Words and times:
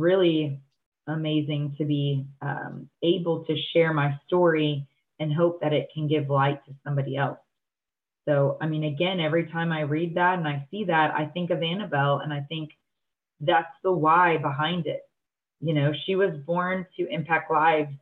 really 0.00 0.60
amazing 1.06 1.74
to 1.78 1.84
be 1.84 2.26
um, 2.42 2.88
able 3.02 3.44
to 3.44 3.56
share 3.72 3.92
my 3.92 4.18
story 4.26 4.86
and 5.18 5.32
hope 5.32 5.60
that 5.60 5.72
it 5.72 5.88
can 5.92 6.08
give 6.08 6.30
light 6.30 6.64
to 6.64 6.74
somebody 6.84 7.16
else. 7.16 7.38
So, 8.28 8.58
I 8.60 8.66
mean, 8.66 8.84
again, 8.84 9.20
every 9.20 9.46
time 9.50 9.72
I 9.72 9.82
read 9.82 10.14
that 10.16 10.38
and 10.38 10.46
I 10.46 10.66
see 10.70 10.84
that, 10.84 11.14
I 11.14 11.26
think 11.26 11.50
of 11.50 11.62
Annabelle 11.62 12.20
and 12.22 12.32
I 12.32 12.40
think 12.48 12.70
that's 13.40 13.72
the 13.82 13.92
why 13.92 14.36
behind 14.38 14.86
it. 14.86 15.02
You 15.60 15.74
know, 15.74 15.92
she 16.06 16.16
was 16.16 16.36
born 16.46 16.86
to 16.96 17.08
impact 17.08 17.50
lives 17.50 17.92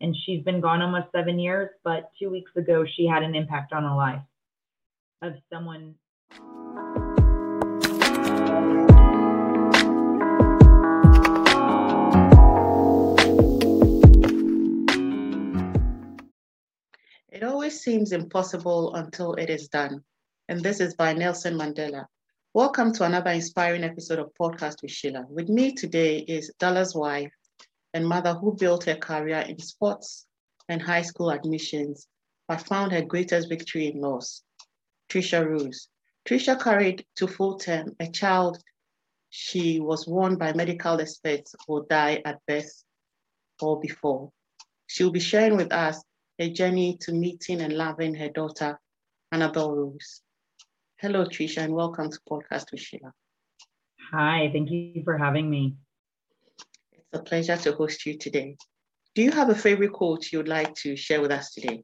and 0.00 0.14
she's 0.24 0.42
been 0.44 0.60
gone 0.60 0.82
almost 0.82 1.12
seven 1.12 1.38
years, 1.38 1.70
but 1.84 2.10
two 2.18 2.30
weeks 2.30 2.50
ago, 2.56 2.84
she 2.96 3.06
had 3.06 3.22
an 3.22 3.34
impact 3.34 3.72
on 3.72 3.84
a 3.84 3.96
life 3.96 4.22
of 5.22 5.34
someone. 5.52 5.94
It 17.38 17.44
always 17.44 17.80
seems 17.80 18.10
impossible 18.10 18.96
until 18.96 19.34
it 19.34 19.48
is 19.48 19.68
done. 19.68 20.02
And 20.48 20.60
this 20.60 20.80
is 20.80 20.94
by 20.96 21.12
Nelson 21.12 21.54
Mandela. 21.54 22.06
Welcome 22.52 22.92
to 22.94 23.04
another 23.04 23.30
inspiring 23.30 23.84
episode 23.84 24.18
of 24.18 24.34
Podcast 24.34 24.82
with 24.82 24.90
Sheila. 24.90 25.24
With 25.30 25.48
me 25.48 25.72
today 25.72 26.18
is 26.18 26.52
Dallas 26.58 26.96
wife 26.96 27.30
and 27.94 28.08
mother 28.08 28.34
who 28.34 28.56
built 28.56 28.86
her 28.86 28.96
career 28.96 29.38
in 29.48 29.56
sports 29.60 30.26
and 30.68 30.82
high 30.82 31.02
school 31.02 31.30
admissions, 31.30 32.08
but 32.48 32.66
found 32.66 32.90
her 32.90 33.02
greatest 33.02 33.48
victory 33.48 33.86
in 33.86 34.00
loss, 34.00 34.42
Trisha 35.08 35.48
Rose. 35.48 35.86
Trisha 36.28 36.60
carried 36.60 37.06
to 37.14 37.28
full 37.28 37.56
term 37.56 37.94
a 38.00 38.10
child 38.10 38.60
she 39.30 39.78
was 39.78 40.08
warned 40.08 40.40
by 40.40 40.52
medical 40.54 41.00
experts 41.00 41.54
will 41.68 41.86
die 41.88 42.20
at 42.24 42.40
birth 42.48 42.82
or 43.62 43.78
before. 43.78 44.32
She'll 44.88 45.12
be 45.12 45.20
sharing 45.20 45.56
with 45.56 45.72
us 45.72 46.02
a 46.40 46.50
journey 46.50 46.96
to 47.00 47.12
meeting 47.12 47.60
and 47.60 47.72
loving 47.72 48.14
her 48.14 48.28
daughter, 48.28 48.78
Annabelle 49.32 49.74
Rose. 49.74 50.22
Hello, 51.00 51.24
Trisha, 51.24 51.62
and 51.62 51.74
welcome 51.74 52.10
to 52.10 52.18
Podcast 52.30 52.70
with 52.70 52.80
Sheila. 52.80 53.12
Hi, 54.12 54.48
thank 54.52 54.70
you 54.70 55.02
for 55.04 55.18
having 55.18 55.50
me. 55.50 55.74
It's 56.92 57.08
a 57.12 57.22
pleasure 57.22 57.56
to 57.56 57.72
host 57.72 58.06
you 58.06 58.16
today. 58.16 58.56
Do 59.16 59.22
you 59.22 59.32
have 59.32 59.50
a 59.50 59.54
favorite 59.54 59.92
quote 59.92 60.30
you'd 60.30 60.46
like 60.46 60.76
to 60.76 60.96
share 60.96 61.20
with 61.20 61.32
us 61.32 61.52
today? 61.54 61.82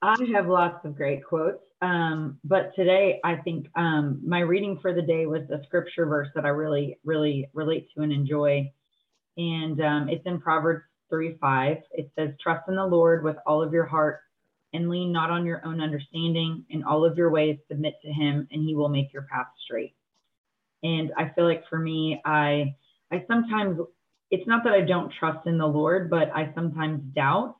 I 0.00 0.16
have 0.32 0.46
lots 0.46 0.84
of 0.84 0.94
great 0.94 1.24
quotes, 1.24 1.64
um, 1.82 2.38
but 2.44 2.76
today 2.76 3.18
I 3.24 3.36
think 3.36 3.66
um, 3.74 4.20
my 4.24 4.40
reading 4.40 4.78
for 4.80 4.94
the 4.94 5.02
day 5.02 5.26
was 5.26 5.42
a 5.50 5.64
scripture 5.64 6.06
verse 6.06 6.28
that 6.36 6.44
I 6.44 6.50
really, 6.50 7.00
really 7.02 7.48
relate 7.54 7.88
to 7.96 8.02
and 8.02 8.12
enjoy. 8.12 8.70
And 9.36 9.80
um, 9.80 10.08
it's 10.08 10.24
in 10.26 10.40
Proverbs 10.40 10.84
3 11.10 11.36
5, 11.40 11.76
it 11.92 12.10
says, 12.16 12.30
Trust 12.42 12.68
in 12.68 12.76
the 12.76 12.86
Lord 12.86 13.24
with 13.24 13.36
all 13.46 13.62
of 13.62 13.72
your 13.72 13.86
heart 13.86 14.20
and 14.72 14.90
lean 14.90 15.12
not 15.12 15.30
on 15.30 15.46
your 15.46 15.64
own 15.64 15.80
understanding. 15.80 16.64
In 16.70 16.82
all 16.82 17.04
of 17.04 17.16
your 17.16 17.30
ways, 17.30 17.58
submit 17.68 17.94
to 18.02 18.12
him, 18.12 18.48
and 18.50 18.62
he 18.62 18.74
will 18.74 18.88
make 18.88 19.12
your 19.12 19.26
path 19.30 19.46
straight. 19.64 19.94
And 20.82 21.12
I 21.16 21.30
feel 21.30 21.44
like 21.44 21.64
for 21.68 21.78
me, 21.78 22.20
I 22.24 22.74
I 23.10 23.24
sometimes 23.28 23.78
it's 24.30 24.46
not 24.46 24.64
that 24.64 24.72
I 24.72 24.80
don't 24.80 25.12
trust 25.18 25.46
in 25.46 25.58
the 25.58 25.66
Lord, 25.66 26.10
but 26.10 26.30
I 26.34 26.52
sometimes 26.54 27.00
doubt 27.14 27.56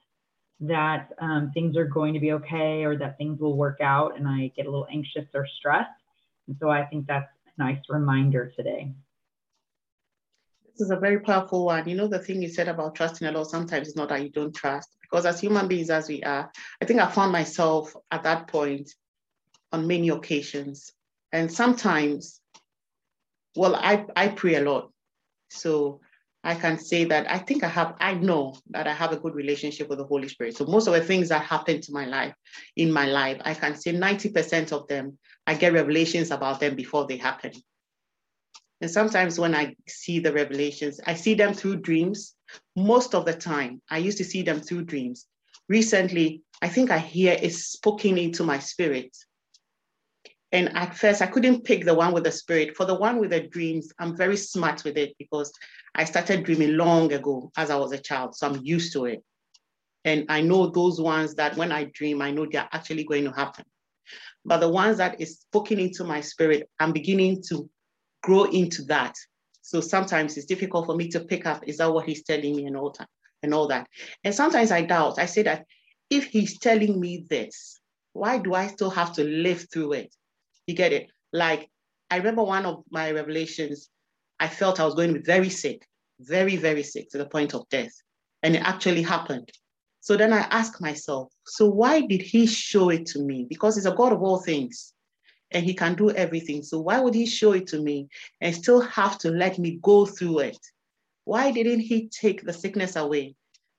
that 0.61 1.11
um, 1.21 1.51
things 1.55 1.77
are 1.77 1.87
going 1.87 2.15
to 2.15 2.21
be 2.21 2.33
okay 2.33 2.85
or 2.85 2.97
that 2.99 3.17
things 3.19 3.41
will 3.41 3.57
work 3.57 3.81
out, 3.81 4.17
and 4.19 4.27
I 4.27 4.53
get 4.57 4.67
a 4.67 4.71
little 4.71 4.87
anxious 4.91 5.27
or 5.35 5.47
stressed. 5.59 5.91
And 6.49 6.57
so 6.61 6.71
I 6.71 6.85
think 6.85 7.07
that's 7.07 7.31
a 7.57 7.63
nice 7.63 7.81
reminder 7.89 8.53
today. 8.57 8.93
This 10.77 10.87
is 10.87 10.91
a 10.91 10.97
very 10.97 11.21
powerful 11.21 11.67
one. 11.67 11.89
You 11.89 11.95
know, 11.95 12.09
the 12.09 12.19
thing 12.19 12.43
you 12.43 12.49
said 12.49 12.67
about 12.67 12.97
trusting 12.97 13.29
a 13.29 13.31
lot 13.31 13.47
sometimes 13.47 13.89
it's 13.89 13.97
not 13.97 14.09
that 14.09 14.23
you 14.23 14.31
don't 14.31 14.55
trust, 14.55 14.89
because 15.01 15.25
as 15.25 15.41
human 15.41 15.69
beings 15.69 15.89
as 15.89 16.09
we 16.09 16.23
are, 16.25 16.51
I 16.83 16.85
think 16.85 17.01
I 17.01 17.07
found 17.07 17.31
myself 17.31 17.95
at 18.11 18.25
that 18.25 18.49
point 18.49 18.91
on 19.71 19.87
many 19.87 20.09
occasions. 20.09 20.93
And 21.33 21.51
sometimes, 21.51 22.41
well, 23.55 23.77
I, 23.77 24.05
I 24.17 24.29
pray 24.29 24.57
a 24.57 24.63
lot. 24.63 24.91
So 25.49 26.01
I 26.43 26.57
can 26.57 26.77
say 26.79 27.05
that 27.05 27.31
I 27.31 27.39
think 27.39 27.63
I 27.63 27.69
have, 27.69 27.95
I 28.01 28.15
know 28.15 28.57
that 28.71 28.89
I 28.89 28.95
have 28.95 29.13
a 29.13 29.17
good 29.17 29.35
relationship 29.37 29.89
with 29.89 29.99
the 29.99 30.05
Holy 30.05 30.29
Spirit. 30.29 30.57
So 30.57 30.67
most 30.67 30.89
of 30.89 30.95
the 30.95 31.01
things 31.03 31.29
that 31.29 31.43
happen 31.43 31.81
to 31.83 31.93
my 31.93 32.05
life, 32.05 32.35
in 32.77 32.93
my 32.93 33.07
life, 33.07 33.41
I 33.45 33.55
can 33.55 33.77
say 33.77 33.93
90% 33.93 34.73
of 34.73 34.89
them, 34.89 35.19
I 35.47 35.55
get 35.55 35.73
revelations 35.73 36.33
about 36.33 36.59
them 36.59 36.75
before 36.75 37.07
they 37.07 37.17
happen. 37.17 37.53
And 38.81 38.91
sometimes 38.91 39.39
when 39.39 39.55
I 39.55 39.77
see 39.89 40.19
the 40.19 40.33
revelations, 40.33 41.01
I 41.07 41.15
see 41.15 41.35
them 41.35 41.55
through 41.55 41.77
dreams. 41.77 42.35
Most 42.77 43.15
of 43.15 43.25
the 43.25 43.35
time, 43.35 43.81
I 43.91 43.99
used 43.99 44.19
to 44.19 44.25
see 44.25 44.43
them 44.43 44.61
through 44.61 44.85
dreams. 44.85 45.27
Recently, 45.69 46.43
I 46.61 46.69
think 46.69 46.91
I 46.91 46.99
hear 46.99 47.39
it 47.41 47.53
spoken 47.55 48.19
into 48.19 48.45
my 48.45 48.59
spirit. 48.59 49.17
And 50.53 50.77
at 50.77 50.97
first, 50.97 51.23
I 51.23 51.27
couldn't 51.27 51.65
pick 51.65 51.85
the 51.85 51.95
one 51.95 52.13
with 52.13 52.25
the 52.25 52.33
spirit. 52.33 52.77
For 52.77 52.85
the 52.85 52.95
one 52.95 53.19
with 53.19 53.31
the 53.31 53.41
dreams, 53.41 53.93
I'm 53.99 54.17
very 54.17 54.37
smart 54.37 54.85
with 54.85 54.97
it 54.97 55.15
because 55.19 55.53
I 55.95 56.05
started 56.05 56.45
dreaming 56.45 56.77
long 56.77 57.13
ago 57.13 57.51
as 57.57 57.71
I 57.71 57.77
was 57.77 57.93
a 57.93 57.99
child. 57.99 58.37
So 58.37 58.47
I'm 58.47 58.61
used 58.63 58.93
to 58.93 59.07
it. 59.07 59.25
And 60.05 60.27
I 60.29 60.43
know 60.43 60.67
those 60.69 61.01
ones 61.01 61.35
that 61.37 61.57
when 61.57 61.73
I 61.73 61.85
dream, 61.85 62.21
I 62.21 62.31
know 62.31 62.47
they're 62.51 62.69
actually 62.71 63.05
going 63.05 63.25
to 63.25 63.33
happen. 63.33 63.65
But 64.45 64.59
the 64.59 64.69
ones 64.69 64.99
that 64.99 65.21
is 65.21 65.41
spoken 65.41 65.81
into 65.81 66.05
my 66.05 66.21
spirit, 66.21 66.69
I'm 66.79 66.93
beginning 66.93 67.43
to 67.49 67.69
grow 68.25 68.45
into 68.45 68.83
that. 68.85 69.15
So 69.61 69.81
sometimes 69.81 70.37
it's 70.37 70.47
difficult 70.47 70.87
for 70.87 70.97
me 70.97 71.09
to 71.09 71.21
pick 71.21 71.47
up, 71.47 71.67
is 71.67 71.77
that 71.79 71.93
what 71.93 72.07
he's 72.07 72.25
telling 72.25 72.57
me 72.57 72.65
and 72.67 72.77
all 72.77 72.95
that 72.99 73.09
and 73.43 73.53
all 73.53 73.69
that. 73.69 73.87
And 74.25 74.35
sometimes 74.35 74.71
I 74.71 74.83
doubt. 74.83 75.19
I 75.19 75.27
say 75.27 75.43
that 75.43 75.67
if 76.09 76.25
he's 76.25 76.59
telling 76.59 76.99
me 76.99 77.27
this, 77.29 77.79
why 78.15 78.39
do 78.39 78.55
I 78.55 78.69
still 78.69 78.91
have 78.91 79.13
to 79.15 79.25
live 79.25 79.67
through 79.71 79.93
it? 79.93 80.15
You 80.67 80.75
get 80.75 80.93
it? 80.93 81.09
Like 81.33 81.69
I 82.11 82.17
remember 82.17 82.43
one 82.43 82.65
of 82.65 82.83
my 82.91 83.11
revelations, 83.11 83.91
I 84.41 84.49
felt 84.49 84.81
I 84.81 84.87
was 84.87 84.95
going 84.95 85.13
to 85.13 85.21
be 85.21 85.25
very 85.25 85.51
sick, 85.51 85.87
very, 86.21 86.57
very 86.57 86.83
sick 86.83 87.11
to 87.11 87.19
the 87.19 87.27
point 87.27 87.55
of 87.55 87.69
death. 87.69 87.93
And 88.43 88.57
it 88.57 88.63
actually 88.63 89.03
happened. 89.03 89.51
So 90.01 90.17
then 90.17 90.33
I 90.33 90.41
ask 90.51 90.81
myself, 90.81 91.31
so 91.45 91.69
why 91.69 92.01
did 92.03 92.23
he 92.23 92.47
show 92.47 92.89
it 92.91 93.07
to 93.07 93.21
me? 93.23 93.47
Because 93.49 93.75
he's 93.75 93.87
a 93.87 93.95
God 93.95 94.13
of 94.13 94.23
all 94.23 94.39
things 94.39 94.94
and 95.51 95.65
he 95.65 95.75
can 95.75 95.95
do 95.95 96.11
everything. 96.11 96.63
So 96.63 96.81
why 96.81 97.01
would 97.01 97.15
he 97.15 97.27
show 97.27 97.53
it 97.53 97.67
to 97.69 97.81
me 97.81 98.09
and 98.41 98.55
still 98.55 98.81
have 98.81 99.19
to 99.19 99.31
let 99.31 99.59
me 99.59 99.79
go 99.83 100.07
through 100.07 100.41
it? 100.41 100.59
Why 101.25 101.53
didn't 101.53 101.81
he 101.81 102.09
take 102.09 102.43
the 102.43 102.53
sickness 102.53 102.97
away, 102.97 103.35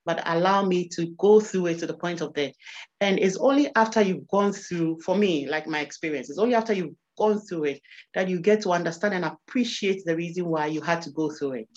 but 0.06 0.22
allow 0.26 0.66
me 0.66 0.88
to 0.90 1.08
go 1.18 1.40
through 1.40 1.68
it 1.68 1.80
to 1.80 1.88
the 1.88 1.94
point 1.94 2.22
of 2.22 2.34
death? 2.34 2.53
And 3.02 3.20
it's 3.20 3.38
only 3.38 3.70
after 3.76 4.02
you've 4.02 4.28
gone 4.28 4.53
through, 4.53 5.02
for 5.02 5.16
me, 5.16 5.48
like 5.48 5.68
my 5.68 5.81
experience, 5.81 6.30
it's 6.30 6.40
only 6.40 6.56
after 6.56 6.74
you've 6.74 6.96
gone 7.18 7.40
through 7.40 7.66
it 7.66 7.82
that 8.14 8.30
you 8.30 8.40
get 8.40 8.62
to 8.62 8.72
understand 8.72 9.14
and 9.14 9.26
appreciate 9.26 10.03
the 10.06 10.16
reason 10.16 10.46
why 10.46 10.68
you 10.68 10.82
had 10.82 11.02
to 11.03 11.12
go 11.12 11.30
through 11.30 11.53
it. 11.53 11.70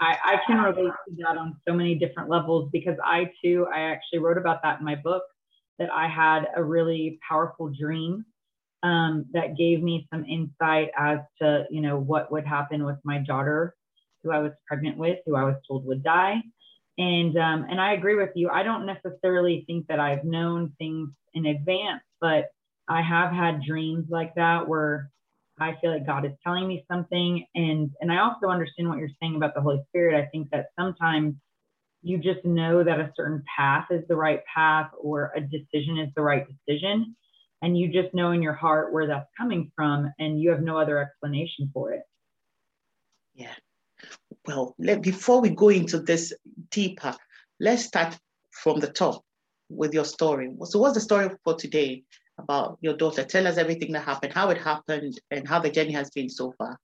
I, 0.00 0.16
I 0.24 0.36
can 0.46 0.58
relate 0.58 0.92
to 1.08 1.14
that 1.18 1.38
on 1.38 1.56
so 1.66 1.72
many 1.72 1.94
different 1.94 2.28
levels 2.28 2.68
because 2.72 2.96
I 3.04 3.30
too, 3.42 3.66
I 3.72 3.80
actually 3.80 4.18
wrote 4.18 4.38
about 4.38 4.60
that 4.62 4.80
in 4.80 4.84
my 4.84 4.96
book 4.96 5.22
that 5.78 5.90
I 5.92 6.08
had 6.08 6.48
a 6.56 6.62
really 6.62 7.18
powerful 7.28 7.68
dream 7.68 8.24
um, 8.82 9.26
that 9.32 9.56
gave 9.56 9.82
me 9.82 10.06
some 10.12 10.24
insight 10.26 10.90
as 10.96 11.18
to, 11.40 11.66
you 11.70 11.80
know, 11.80 11.98
what 11.98 12.30
would 12.30 12.46
happen 12.46 12.84
with 12.84 12.98
my 13.02 13.18
daughter, 13.18 13.74
who 14.22 14.30
I 14.30 14.38
was 14.38 14.52
pregnant 14.66 14.98
with, 14.98 15.18
who 15.26 15.36
I 15.36 15.44
was 15.44 15.56
told 15.66 15.86
would 15.86 16.04
die. 16.04 16.42
And 16.98 17.36
um, 17.36 17.66
and 17.68 17.80
I 17.80 17.94
agree 17.94 18.14
with 18.14 18.30
you. 18.34 18.50
I 18.50 18.62
don't 18.62 18.86
necessarily 18.86 19.64
think 19.66 19.86
that 19.88 19.98
I've 19.98 20.24
known 20.24 20.72
things 20.78 21.08
in 21.32 21.46
advance, 21.46 22.02
but 22.20 22.50
I 22.86 23.02
have 23.02 23.32
had 23.32 23.62
dreams 23.64 24.06
like 24.10 24.34
that 24.36 24.68
where 24.68 25.10
I 25.58 25.76
feel 25.80 25.92
like 25.92 26.06
God 26.06 26.24
is 26.24 26.32
telling 26.44 26.68
me 26.68 26.84
something. 26.90 27.44
And 27.54 27.90
and 28.00 28.12
I 28.12 28.18
also 28.18 28.46
understand 28.46 28.88
what 28.88 28.98
you're 28.98 29.08
saying 29.20 29.34
about 29.34 29.54
the 29.54 29.60
Holy 29.60 29.82
Spirit. 29.88 30.14
I 30.14 30.26
think 30.26 30.50
that 30.50 30.66
sometimes 30.78 31.34
you 32.04 32.18
just 32.18 32.44
know 32.44 32.84
that 32.84 33.00
a 33.00 33.10
certain 33.16 33.42
path 33.56 33.86
is 33.90 34.06
the 34.08 34.14
right 34.14 34.40
path 34.52 34.90
or 35.00 35.32
a 35.34 35.40
decision 35.40 35.98
is 35.98 36.10
the 36.14 36.22
right 36.22 36.46
decision. 36.46 37.16
And 37.62 37.78
you 37.78 37.88
just 37.88 38.14
know 38.14 38.32
in 38.32 38.42
your 38.42 38.52
heart 38.52 38.92
where 38.92 39.06
that's 39.06 39.28
coming 39.38 39.72
from 39.74 40.12
and 40.18 40.38
you 40.38 40.50
have 40.50 40.60
no 40.60 40.78
other 40.78 40.98
explanation 40.98 41.70
for 41.72 41.94
it. 41.94 42.02
Yeah. 43.34 43.54
Well, 44.46 44.74
let, 44.78 45.00
before 45.00 45.40
we 45.40 45.48
go 45.48 45.70
into 45.70 45.98
this 45.98 46.34
deeper, 46.70 47.16
let's 47.58 47.86
start 47.86 48.18
from 48.50 48.80
the 48.80 48.88
top 48.88 49.24
with 49.70 49.94
your 49.94 50.04
story. 50.04 50.54
So, 50.64 50.78
what's 50.78 50.94
the 50.94 51.00
story 51.00 51.30
for 51.42 51.54
today 51.54 52.04
about 52.38 52.76
your 52.82 52.98
daughter? 52.98 53.24
Tell 53.24 53.46
us 53.46 53.56
everything 53.56 53.92
that 53.92 54.04
happened, 54.04 54.34
how 54.34 54.50
it 54.50 54.58
happened, 54.58 55.18
and 55.30 55.48
how 55.48 55.58
the 55.58 55.70
journey 55.70 55.92
has 55.92 56.10
been 56.10 56.28
so 56.28 56.52
far. 56.58 56.78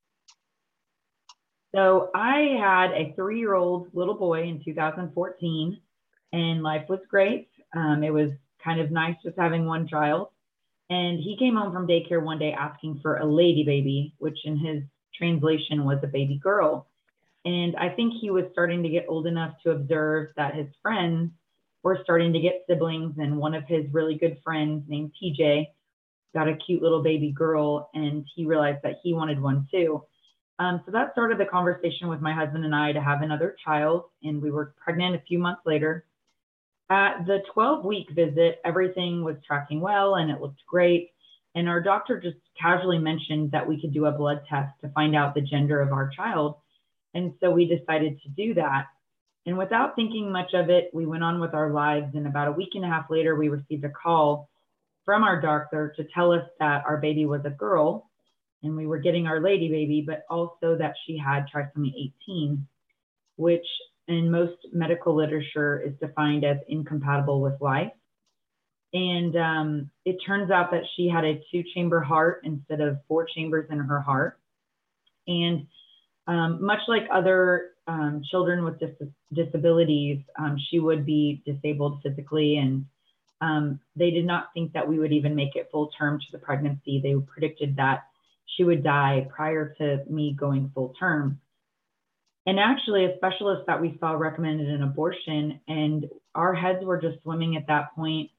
So 1.75 2.11
I 2.15 2.57
had 2.59 2.91
a 2.93 3.13
three 3.15 3.39
year 3.39 3.55
old 3.55 3.89
little 3.95 4.15
boy 4.15 4.43
in 4.43 4.63
2014, 4.65 5.81
and 6.33 6.63
life 6.63 6.89
was 6.89 7.01
great. 7.09 7.49
Um, 7.75 8.03
it 8.03 8.13
was 8.13 8.31
kind 8.63 8.81
of 8.81 8.91
nice 8.91 9.17
just 9.23 9.39
having 9.39 9.67
one 9.67 9.87
child. 9.87 10.29
And 10.91 11.21
he 11.21 11.37
came 11.39 11.55
home 11.55 11.73
from 11.73 11.87
daycare 11.87 12.23
one 12.23 12.39
day 12.39 12.53
asking 12.53 12.99
for 13.01 13.19
a 13.19 13.25
lady 13.25 13.63
baby, 13.63 14.15
which 14.19 14.39
in 14.45 14.57
his 14.57 14.83
translation 15.15 15.85
was 15.85 15.99
a 16.03 16.09
baby 16.09 16.41
girl. 16.43 16.89
And 17.45 17.77
I 17.77 17.89
think 17.91 18.15
he 18.21 18.31
was 18.31 18.45
starting 18.53 18.83
to 18.83 18.89
get 18.89 19.07
old 19.09 19.27
enough 19.27 19.55
to 19.63 19.71
observe 19.71 20.31
that 20.37 20.57
his 20.57 20.67
friends 20.83 21.31
were 21.83 22.01
starting 22.03 22.33
to 22.33 22.41
get 22.41 22.65
siblings. 22.69 23.15
And 23.19 23.39
one 23.39 23.55
of 23.55 23.65
his 23.67 23.87
really 23.93 24.17
good 24.17 24.39
friends 24.43 24.85
named 24.89 25.13
TJ 25.23 25.69
got 26.35 26.49
a 26.49 26.57
cute 26.57 26.83
little 26.83 27.03
baby 27.03 27.31
girl, 27.31 27.91
and 27.95 28.25
he 28.35 28.45
realized 28.45 28.83
that 28.83 29.01
he 29.03 29.15
wanted 29.15 29.41
one 29.41 29.67
too. 29.71 30.03
Um, 30.61 30.83
so 30.85 30.93
that 30.93 31.13
started 31.13 31.39
the 31.39 31.47
conversation 31.47 32.09
with 32.09 32.21
my 32.21 32.35
husband 32.35 32.67
and 32.67 32.75
I 32.75 32.93
to 32.93 33.01
have 33.01 33.23
another 33.23 33.57
child, 33.65 34.05
and 34.23 34.43
we 34.43 34.51
were 34.51 34.75
pregnant 34.77 35.17
a 35.17 35.23
few 35.27 35.39
months 35.39 35.63
later. 35.65 36.05
At 36.91 37.25
the 37.27 37.39
12 37.55 37.83
week 37.87 38.11
visit, 38.11 38.61
everything 38.63 39.25
was 39.25 39.37
tracking 39.47 39.81
well 39.81 40.17
and 40.17 40.31
it 40.31 40.43
looked 40.43 40.61
great. 40.69 41.13
And 41.55 41.67
our 41.67 41.81
doctor 41.81 42.21
just 42.21 42.37
casually 42.61 42.99
mentioned 42.99 43.53
that 43.53 43.67
we 43.67 43.81
could 43.81 43.95
do 43.95 44.05
a 44.05 44.13
blood 44.13 44.43
test 44.51 44.73
to 44.83 44.91
find 44.91 45.17
out 45.17 45.35
the 45.35 45.41
gender 45.41 45.81
of 45.81 45.93
our 45.93 46.11
child. 46.15 46.57
And 47.15 47.33
so 47.41 47.51
we 47.51 47.65
decided 47.65 48.21
to 48.23 48.29
do 48.29 48.53
that. 48.55 48.89
And 49.47 49.57
without 49.57 49.97
thinking 49.97 50.31
much 50.31 50.53
of 50.53 50.69
it, 50.69 50.91
we 50.93 51.07
went 51.07 51.25
on 51.25 51.41
with 51.41 51.55
our 51.55 51.71
lives. 51.71 52.15
And 52.15 52.27
about 52.27 52.49
a 52.49 52.53
week 52.53 52.71
and 52.75 52.85
a 52.85 52.89
half 52.89 53.09
later, 53.09 53.35
we 53.35 53.49
received 53.49 53.85
a 53.85 53.91
call 53.91 54.51
from 55.07 55.23
our 55.23 55.41
doctor 55.41 55.95
to 55.97 56.05
tell 56.13 56.33
us 56.33 56.45
that 56.59 56.85
our 56.87 56.99
baby 56.99 57.25
was 57.25 57.41
a 57.47 57.51
girl 57.51 58.10
and 58.63 58.77
we 58.77 58.87
were 58.87 58.99
getting 58.99 59.27
our 59.27 59.41
lady 59.41 59.69
baby, 59.69 60.05
but 60.07 60.25
also 60.29 60.77
that 60.77 60.95
she 61.07 61.17
had 61.17 61.47
trisomy 61.55 62.13
18, 62.29 62.67
which 63.37 63.67
in 64.09 64.31
most 64.31 64.57
medical 64.73 65.15
literature 65.15 65.81
is 65.81 65.95
defined 66.01 66.45
as 66.45 66.59
incompatible 66.69 67.41
with 67.41 67.61
life. 67.61 67.93
And 68.93 69.37
um, 69.37 69.91
it 70.05 70.17
turns 70.27 70.51
out 70.51 70.73
that 70.73 70.83
she 70.97 71.09
had 71.09 71.25
a 71.25 71.41
two 71.51 71.63
chamber 71.75 72.01
heart 72.01 72.41
instead 72.45 72.81
of 72.81 72.99
four 73.07 73.25
chambers 73.25 73.69
in 73.71 73.79
her 73.79 74.01
heart. 74.01 74.39
And 75.29 75.67
um, 76.27 76.63
much 76.63 76.81
like 76.89 77.05
other 77.13 77.71
um, 77.87 78.23
children 78.31 78.65
with 78.65 78.81
dis- 78.81 79.09
disabilities, 79.33 80.21
um, 80.39 80.59
she 80.71 80.81
would 80.81 81.07
be 81.07 81.43
disabled 81.47 82.01
physically. 82.03 82.57
And 82.57 82.85
um, 83.41 83.81
they 83.95 84.11
did 84.11 84.27
not 84.27 84.53
think 84.55 84.73
that 84.73 84.87
we 84.87 84.99
would 84.99 85.13
even 85.13 85.35
make 85.35 85.55
it 85.55 85.69
full 85.71 85.91
term 85.97 86.19
to 86.19 86.27
the 86.33 86.39
pregnancy. 86.39 87.01
They 87.01 87.15
predicted 87.15 87.77
that 87.77 88.10
she 88.57 88.65
would 88.65 88.83
die 88.83 89.29
prior 89.35 89.75
to 89.79 90.05
me 90.09 90.33
going 90.33 90.71
full 90.75 90.95
term. 90.99 91.41
And 92.47 92.59
actually, 92.59 93.05
a 93.05 93.17
specialist 93.17 93.67
that 93.67 93.81
we 93.81 93.97
saw 94.01 94.13
recommended 94.13 94.69
an 94.69 94.83
abortion, 94.83 95.61
and 95.69 96.09
our 96.35 96.55
heads 96.55 96.85
were 96.85 97.01
just 97.01 97.23
swimming 97.23 97.57
at 97.57 97.67
that 97.67 97.95
point. 97.95 98.31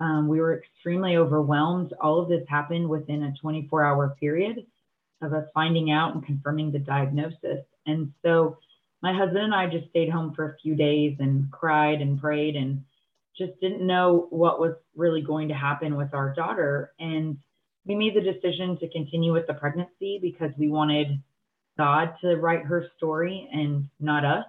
Um, 0.00 0.28
we 0.28 0.40
were 0.40 0.58
extremely 0.58 1.16
overwhelmed. 1.16 1.92
All 2.00 2.20
of 2.20 2.28
this 2.28 2.44
happened 2.48 2.88
within 2.88 3.24
a 3.24 3.34
24 3.40 3.84
hour 3.84 4.16
period 4.20 4.66
of 5.20 5.32
us 5.32 5.48
finding 5.52 5.90
out 5.90 6.14
and 6.14 6.24
confirming 6.24 6.70
the 6.70 6.78
diagnosis. 6.78 7.64
And 7.86 8.12
so 8.24 8.58
my 9.02 9.12
husband 9.12 9.44
and 9.44 9.54
I 9.54 9.66
just 9.66 9.88
stayed 9.90 10.10
home 10.10 10.34
for 10.34 10.50
a 10.50 10.56
few 10.62 10.74
days 10.74 11.16
and 11.18 11.50
cried 11.50 12.00
and 12.00 12.20
prayed 12.20 12.56
and 12.56 12.84
just 13.36 13.58
didn't 13.60 13.86
know 13.86 14.26
what 14.30 14.60
was 14.60 14.74
really 14.96 15.22
going 15.22 15.48
to 15.48 15.54
happen 15.54 15.96
with 15.96 16.14
our 16.14 16.34
daughter. 16.34 16.92
And 16.98 17.38
we 17.88 17.94
made 17.94 18.14
the 18.14 18.20
decision 18.20 18.78
to 18.78 18.88
continue 18.90 19.32
with 19.32 19.46
the 19.46 19.54
pregnancy 19.54 20.18
because 20.20 20.50
we 20.58 20.68
wanted 20.68 21.22
God 21.78 22.14
to 22.20 22.36
write 22.36 22.64
her 22.64 22.86
story 22.98 23.48
and 23.50 23.88
not 23.98 24.26
us. 24.26 24.44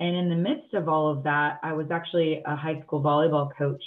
And 0.00 0.16
in 0.16 0.28
the 0.28 0.36
midst 0.36 0.74
of 0.74 0.88
all 0.88 1.08
of 1.08 1.22
that, 1.22 1.60
I 1.62 1.74
was 1.74 1.90
actually 1.92 2.42
a 2.44 2.56
high 2.56 2.82
school 2.82 3.02
volleyball 3.02 3.50
coach, 3.56 3.82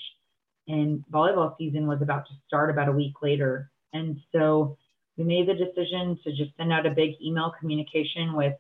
and 0.68 1.04
volleyball 1.12 1.58
season 1.58 1.88
was 1.88 2.02
about 2.02 2.26
to 2.28 2.34
start 2.48 2.70
about 2.70 2.88
a 2.88 2.94
week 2.94 3.16
later. 3.22 3.70
And 3.92 4.18
so 4.32 4.78
we 5.18 5.26
made 5.26 5.48
the 5.48 5.56
decision 5.56 6.18
to 6.24 6.32
just 6.32 6.56
send 6.56 6.72
out 6.72 6.86
a 6.86 6.92
big 6.92 7.16
email 7.22 7.52
communication 7.60 8.34
with 8.34 8.54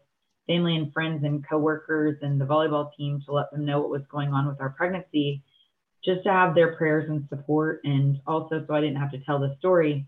family 0.47 0.75
and 0.75 0.91
friends 0.91 1.23
and 1.23 1.47
coworkers 1.47 2.17
and 2.21 2.41
the 2.41 2.45
volleyball 2.45 2.89
team 2.97 3.21
to 3.25 3.31
let 3.31 3.49
them 3.51 3.65
know 3.65 3.79
what 3.79 3.89
was 3.89 4.01
going 4.11 4.33
on 4.33 4.47
with 4.47 4.59
our 4.59 4.71
pregnancy 4.71 5.41
just 6.05 6.23
to 6.23 6.31
have 6.31 6.55
their 6.55 6.75
prayers 6.75 7.09
and 7.09 7.27
support, 7.29 7.81
and 7.83 8.19
also 8.27 8.63
so 8.67 8.73
I 8.73 8.81
didn't 8.81 8.97
have 8.97 9.11
to 9.11 9.19
tell 9.19 9.39
the 9.39 9.55
story 9.59 10.05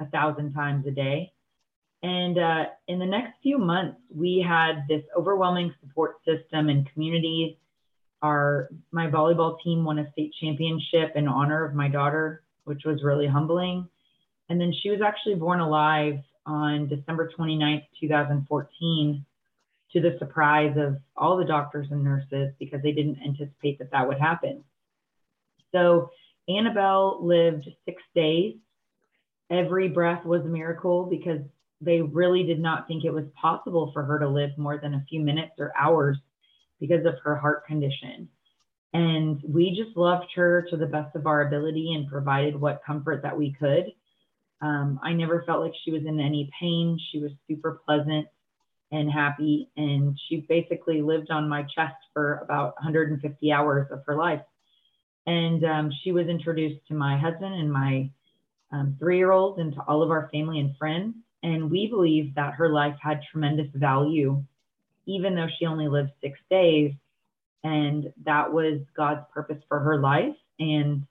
a 0.00 0.06
thousand 0.06 0.52
times 0.52 0.86
a 0.86 0.90
day. 0.90 1.32
And 2.02 2.38
uh, 2.38 2.64
in 2.86 2.98
the 2.98 3.06
next 3.06 3.32
few 3.42 3.56
months, 3.56 3.98
we 4.14 4.44
had 4.46 4.84
this 4.88 5.02
overwhelming 5.16 5.72
support 5.80 6.16
system 6.26 6.68
and 6.68 6.90
community. 6.92 7.58
Our 8.22 8.68
my 8.92 9.06
volleyball 9.06 9.56
team 9.62 9.84
won 9.84 9.98
a 9.98 10.10
state 10.12 10.32
championship 10.40 11.12
in 11.14 11.26
honor 11.26 11.64
of 11.64 11.74
my 11.74 11.88
daughter, 11.88 12.42
which 12.64 12.82
was 12.84 13.02
really 13.02 13.26
humbling. 13.26 13.88
And 14.48 14.60
then 14.60 14.72
she 14.82 14.90
was 14.90 15.00
actually 15.00 15.36
born 15.36 15.60
alive 15.60 16.18
on 16.46 16.88
December 16.88 17.30
29th, 17.38 17.84
2014, 18.00 19.24
to 19.92 20.00
the 20.00 20.16
surprise 20.18 20.76
of 20.76 20.98
all 21.16 21.36
the 21.38 21.44
doctors 21.44 21.86
and 21.90 22.04
nurses 22.04 22.52
because 22.58 22.82
they 22.82 22.92
didn't 22.92 23.18
anticipate 23.24 23.78
that 23.78 23.90
that 23.92 24.06
would 24.06 24.18
happen. 24.18 24.62
So 25.74 26.10
Annabelle 26.48 27.18
lived 27.26 27.68
six 27.84 28.02
days. 28.14 28.56
Every 29.50 29.88
breath 29.88 30.24
was 30.24 30.42
a 30.42 30.48
miracle 30.48 31.04
because 31.04 31.40
they 31.80 32.00
really 32.00 32.44
did 32.44 32.60
not 32.60 32.86
think 32.86 33.04
it 33.04 33.12
was 33.12 33.24
possible 33.40 33.90
for 33.92 34.04
her 34.04 34.18
to 34.20 34.28
live 34.28 34.56
more 34.56 34.78
than 34.78 34.94
a 34.94 35.04
few 35.08 35.20
minutes 35.20 35.52
or 35.58 35.72
hours 35.78 36.16
because 36.80 37.04
of 37.04 37.14
her 37.24 37.36
heart 37.36 37.66
condition. 37.66 38.28
And 38.92 39.42
we 39.42 39.70
just 39.76 39.96
loved 39.96 40.28
her 40.36 40.66
to 40.70 40.76
the 40.76 40.86
best 40.86 41.16
of 41.16 41.26
our 41.26 41.46
ability 41.46 41.94
and 41.94 42.08
provided 42.08 42.58
what 42.58 42.82
comfort 42.86 43.22
that 43.22 43.36
we 43.36 43.52
could. 43.58 43.86
Um, 44.62 45.00
I 45.02 45.12
never 45.12 45.42
felt 45.44 45.62
like 45.62 45.72
she 45.84 45.90
was 45.90 46.02
in 46.06 46.20
any 46.20 46.50
pain. 46.58 46.98
She 47.10 47.18
was 47.18 47.32
super 47.48 47.80
pleasant 47.84 48.28
and 48.92 49.10
happy. 49.10 49.68
And 49.76 50.18
she 50.28 50.46
basically 50.48 51.02
lived 51.02 51.30
on 51.30 51.48
my 51.48 51.62
chest 51.62 51.96
for 52.12 52.38
about 52.44 52.74
150 52.76 53.52
hours 53.52 53.88
of 53.90 54.02
her 54.06 54.14
life. 54.14 54.40
And 55.26 55.64
um, 55.64 55.90
she 56.02 56.12
was 56.12 56.26
introduced 56.26 56.86
to 56.88 56.94
my 56.94 57.18
husband 57.18 57.54
and 57.54 57.72
my 57.72 58.10
um, 58.72 58.96
three 58.98 59.18
year 59.18 59.32
old 59.32 59.58
and 59.58 59.72
to 59.74 59.80
all 59.82 60.02
of 60.02 60.10
our 60.10 60.28
family 60.32 60.60
and 60.60 60.76
friends. 60.76 61.14
And 61.42 61.70
we 61.70 61.86
believe 61.86 62.34
that 62.34 62.54
her 62.54 62.68
life 62.68 62.96
had 63.00 63.20
tremendous 63.30 63.68
value, 63.74 64.42
even 65.06 65.34
though 65.34 65.48
she 65.58 65.66
only 65.66 65.88
lived 65.88 66.10
six 66.22 66.38
days. 66.50 66.92
And 67.62 68.12
that 68.24 68.52
was 68.52 68.80
God's 68.96 69.24
purpose 69.32 69.62
for 69.68 69.80
her 69.80 69.98
life. 69.98 70.36
And, 70.58 71.06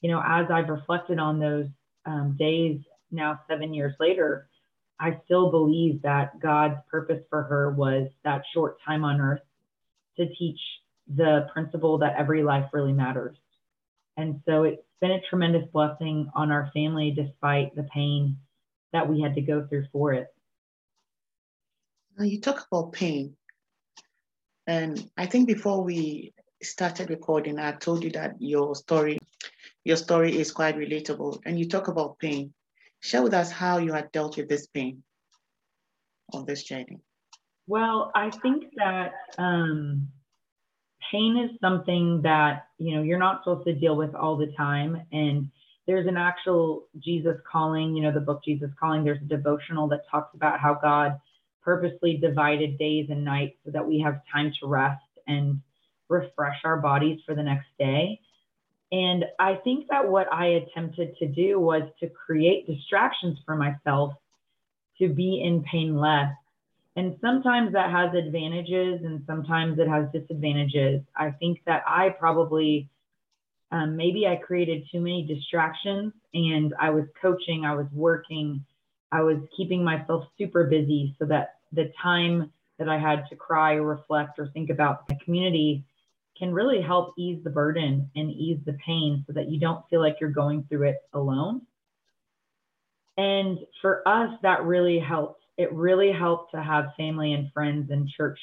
you 0.00 0.10
know, 0.10 0.22
as 0.24 0.46
I've 0.50 0.68
reflected 0.68 1.18
on 1.18 1.38
those 1.38 1.66
um, 2.06 2.36
days 2.38 2.80
now, 3.10 3.40
seven 3.48 3.74
years 3.74 3.94
later, 4.00 4.48
I 4.98 5.20
still 5.24 5.50
believe 5.50 6.02
that 6.02 6.40
God's 6.40 6.76
purpose 6.90 7.22
for 7.28 7.42
her 7.42 7.70
was 7.70 8.08
that 8.24 8.42
short 8.54 8.78
time 8.86 9.04
on 9.04 9.20
earth 9.20 9.40
to 10.16 10.26
teach 10.38 10.60
the 11.14 11.48
principle 11.52 11.98
that 11.98 12.14
every 12.16 12.42
life 12.42 12.66
really 12.72 12.92
matters. 12.92 13.36
And 14.16 14.40
so 14.46 14.64
it's 14.64 14.82
been 15.00 15.12
a 15.12 15.20
tremendous 15.20 15.66
blessing 15.72 16.30
on 16.34 16.50
our 16.52 16.70
family 16.74 17.10
despite 17.10 17.74
the 17.74 17.84
pain 17.84 18.36
that 18.92 19.08
we 19.08 19.20
had 19.20 19.34
to 19.34 19.40
go 19.40 19.66
through 19.66 19.86
for 19.92 20.12
it. 20.12 20.28
Now 22.18 22.24
you 22.24 22.40
talk 22.40 22.66
about 22.70 22.92
pain. 22.92 23.36
And 24.66 25.10
I 25.16 25.26
think 25.26 25.48
before 25.48 25.82
we 25.82 26.34
started 26.62 27.10
recording, 27.10 27.58
I 27.58 27.72
told 27.72 28.04
you 28.04 28.10
that 28.10 28.36
your 28.38 28.74
story, 28.74 29.18
your 29.84 29.96
story 29.96 30.38
is 30.38 30.52
quite 30.52 30.76
relatable. 30.76 31.40
And 31.46 31.58
you 31.58 31.68
talk 31.68 31.88
about 31.88 32.18
pain. 32.18 32.52
Share 33.00 33.22
with 33.22 33.34
us 33.34 33.50
how 33.50 33.78
you 33.78 33.92
had 33.92 34.12
dealt 34.12 34.36
with 34.36 34.48
this 34.48 34.66
pain 34.68 35.02
on 36.32 36.44
this 36.44 36.62
journey. 36.62 37.00
Well, 37.66 38.12
I 38.14 38.30
think 38.30 38.64
that 38.76 39.14
um, 39.38 40.08
pain 41.12 41.36
is 41.36 41.60
something 41.60 42.22
that 42.22 42.66
you 42.78 42.96
know 42.96 43.02
you're 43.02 43.18
not 43.18 43.42
supposed 43.44 43.66
to 43.66 43.74
deal 43.74 43.94
with 43.96 44.14
all 44.14 44.36
the 44.36 44.52
time. 44.56 45.00
And 45.12 45.48
there's 45.86 46.06
an 46.06 46.16
actual 46.16 46.86
jesus 46.98 47.36
calling 47.50 47.94
you 47.94 48.02
know 48.02 48.12
the 48.12 48.20
book 48.20 48.42
jesus 48.44 48.70
calling. 48.80 49.04
There's 49.04 49.22
a 49.22 49.26
devotional 49.26 49.86
that 49.88 50.00
talks 50.10 50.34
about 50.34 50.58
how 50.58 50.78
god 50.80 51.20
purposely 51.62 52.16
divided 52.16 52.78
days 52.78 53.06
and 53.10 53.24
nights 53.24 53.56
so 53.64 53.70
that 53.70 53.86
we 53.86 54.00
have 54.00 54.20
time 54.32 54.52
to 54.60 54.66
rest 54.66 55.02
and 55.28 55.60
refresh 56.08 56.56
our 56.64 56.78
bodies 56.78 57.20
for 57.24 57.36
the 57.36 57.42
next 57.42 57.68
day. 57.78 58.18
And 58.90 59.24
i 59.38 59.54
think 59.56 59.86
that 59.90 60.08
what 60.08 60.32
i 60.32 60.46
attempted 60.46 61.16
to 61.18 61.26
do 61.26 61.60
was 61.60 61.82
to 62.00 62.08
create 62.08 62.66
distractions 62.66 63.38
for 63.44 63.54
myself 63.54 64.14
to 64.98 65.08
be 65.08 65.42
in 65.42 65.62
pain 65.62 65.96
less 65.98 66.32
and 66.96 67.16
sometimes 67.20 67.72
that 67.72 67.90
has 67.90 68.14
advantages 68.14 69.00
and 69.04 69.22
sometimes 69.26 69.78
it 69.78 69.88
has 69.88 70.06
disadvantages. 70.12 71.00
I 71.16 71.30
think 71.30 71.60
that 71.66 71.82
I 71.86 72.10
probably, 72.10 72.90
um, 73.70 73.96
maybe 73.96 74.26
I 74.26 74.36
created 74.36 74.86
too 74.92 75.00
many 75.00 75.26
distractions 75.26 76.12
and 76.34 76.74
I 76.78 76.90
was 76.90 77.04
coaching, 77.20 77.64
I 77.64 77.74
was 77.74 77.86
working, 77.92 78.64
I 79.10 79.22
was 79.22 79.38
keeping 79.56 79.82
myself 79.82 80.24
super 80.36 80.64
busy 80.64 81.16
so 81.18 81.24
that 81.26 81.56
the 81.72 81.90
time 82.02 82.52
that 82.78 82.88
I 82.88 82.98
had 82.98 83.24
to 83.30 83.36
cry 83.36 83.74
or 83.74 83.84
reflect 83.84 84.38
or 84.38 84.48
think 84.48 84.68
about 84.68 85.08
the 85.08 85.16
community 85.24 85.84
can 86.38 86.52
really 86.52 86.82
help 86.82 87.14
ease 87.16 87.42
the 87.44 87.50
burden 87.50 88.10
and 88.16 88.30
ease 88.30 88.58
the 88.66 88.76
pain 88.84 89.24
so 89.26 89.32
that 89.32 89.50
you 89.50 89.58
don't 89.58 89.86
feel 89.88 90.00
like 90.00 90.16
you're 90.20 90.30
going 90.30 90.64
through 90.68 90.88
it 90.88 90.96
alone. 91.14 91.62
And 93.16 93.58
for 93.80 94.06
us, 94.06 94.30
that 94.42 94.64
really 94.64 94.98
helped 94.98 95.41
it 95.56 95.72
really 95.72 96.12
helped 96.12 96.52
to 96.52 96.62
have 96.62 96.94
family 96.96 97.32
and 97.32 97.52
friends 97.52 97.90
and 97.90 98.08
church 98.08 98.38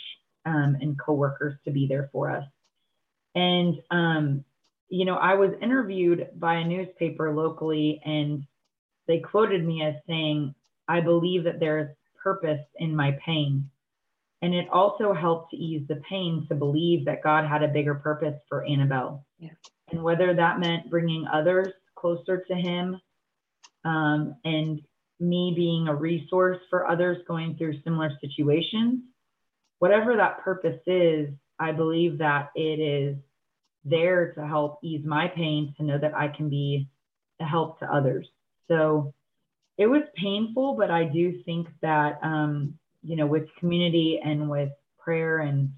um, 0.45 0.77
and 0.81 0.99
coworkers 0.99 1.55
to 1.65 1.71
be 1.71 1.87
there 1.87 2.09
for 2.11 2.29
us. 2.31 2.45
And, 3.35 3.75
um, 3.91 4.43
you 4.89 5.05
know, 5.05 5.15
I 5.15 5.35
was 5.35 5.51
interviewed 5.61 6.29
by 6.35 6.55
a 6.55 6.67
newspaper 6.67 7.33
locally, 7.33 8.01
and 8.05 8.43
they 9.07 9.19
quoted 9.19 9.65
me 9.65 9.83
as 9.83 9.95
saying, 10.07 10.53
I 10.87 11.01
believe 11.01 11.43
that 11.43 11.59
there's 11.59 11.89
purpose 12.21 12.65
in 12.77 12.95
my 12.95 13.17
pain. 13.23 13.69
And 14.41 14.53
it 14.53 14.67
also 14.71 15.13
helped 15.13 15.51
to 15.51 15.57
ease 15.57 15.87
the 15.87 16.01
pain 16.09 16.45
to 16.47 16.55
believe 16.55 17.05
that 17.05 17.23
God 17.23 17.45
had 17.45 17.61
a 17.61 17.67
bigger 17.67 17.95
purpose 17.95 18.35
for 18.47 18.65
Annabelle. 18.65 19.25
Yeah. 19.37 19.49
And 19.91 20.01
whether 20.01 20.33
that 20.33 20.59
meant 20.59 20.89
bringing 20.89 21.27
others 21.27 21.73
closer 21.95 22.43
to 22.47 22.55
Him 22.55 22.99
um, 23.83 24.35
and 24.45 24.81
me 25.19 25.53
being 25.55 25.87
a 25.87 25.95
resource 25.95 26.59
for 26.69 26.87
others 26.87 27.17
going 27.27 27.55
through 27.57 27.81
similar 27.83 28.11
situations, 28.21 29.01
whatever 29.79 30.15
that 30.15 30.39
purpose 30.39 30.79
is, 30.85 31.29
I 31.59 31.71
believe 31.71 32.17
that 32.19 32.51
it 32.55 32.79
is 32.79 33.17
there 33.83 34.33
to 34.33 34.45
help 34.45 34.79
ease 34.83 35.05
my 35.05 35.27
pain 35.27 35.73
to 35.77 35.83
know 35.83 35.97
that 35.97 36.15
I 36.15 36.29
can 36.29 36.49
be 36.49 36.87
a 37.39 37.45
help 37.45 37.79
to 37.79 37.93
others. 37.93 38.27
So 38.67 39.13
it 39.77 39.87
was 39.87 40.03
painful, 40.15 40.75
but 40.75 40.91
I 40.91 41.05
do 41.05 41.41
think 41.43 41.67
that, 41.81 42.19
um, 42.21 42.77
you 43.01 43.15
know, 43.15 43.25
with 43.25 43.53
community 43.57 44.19
and 44.23 44.49
with 44.49 44.69
prayer 44.97 45.39
and 45.39 45.71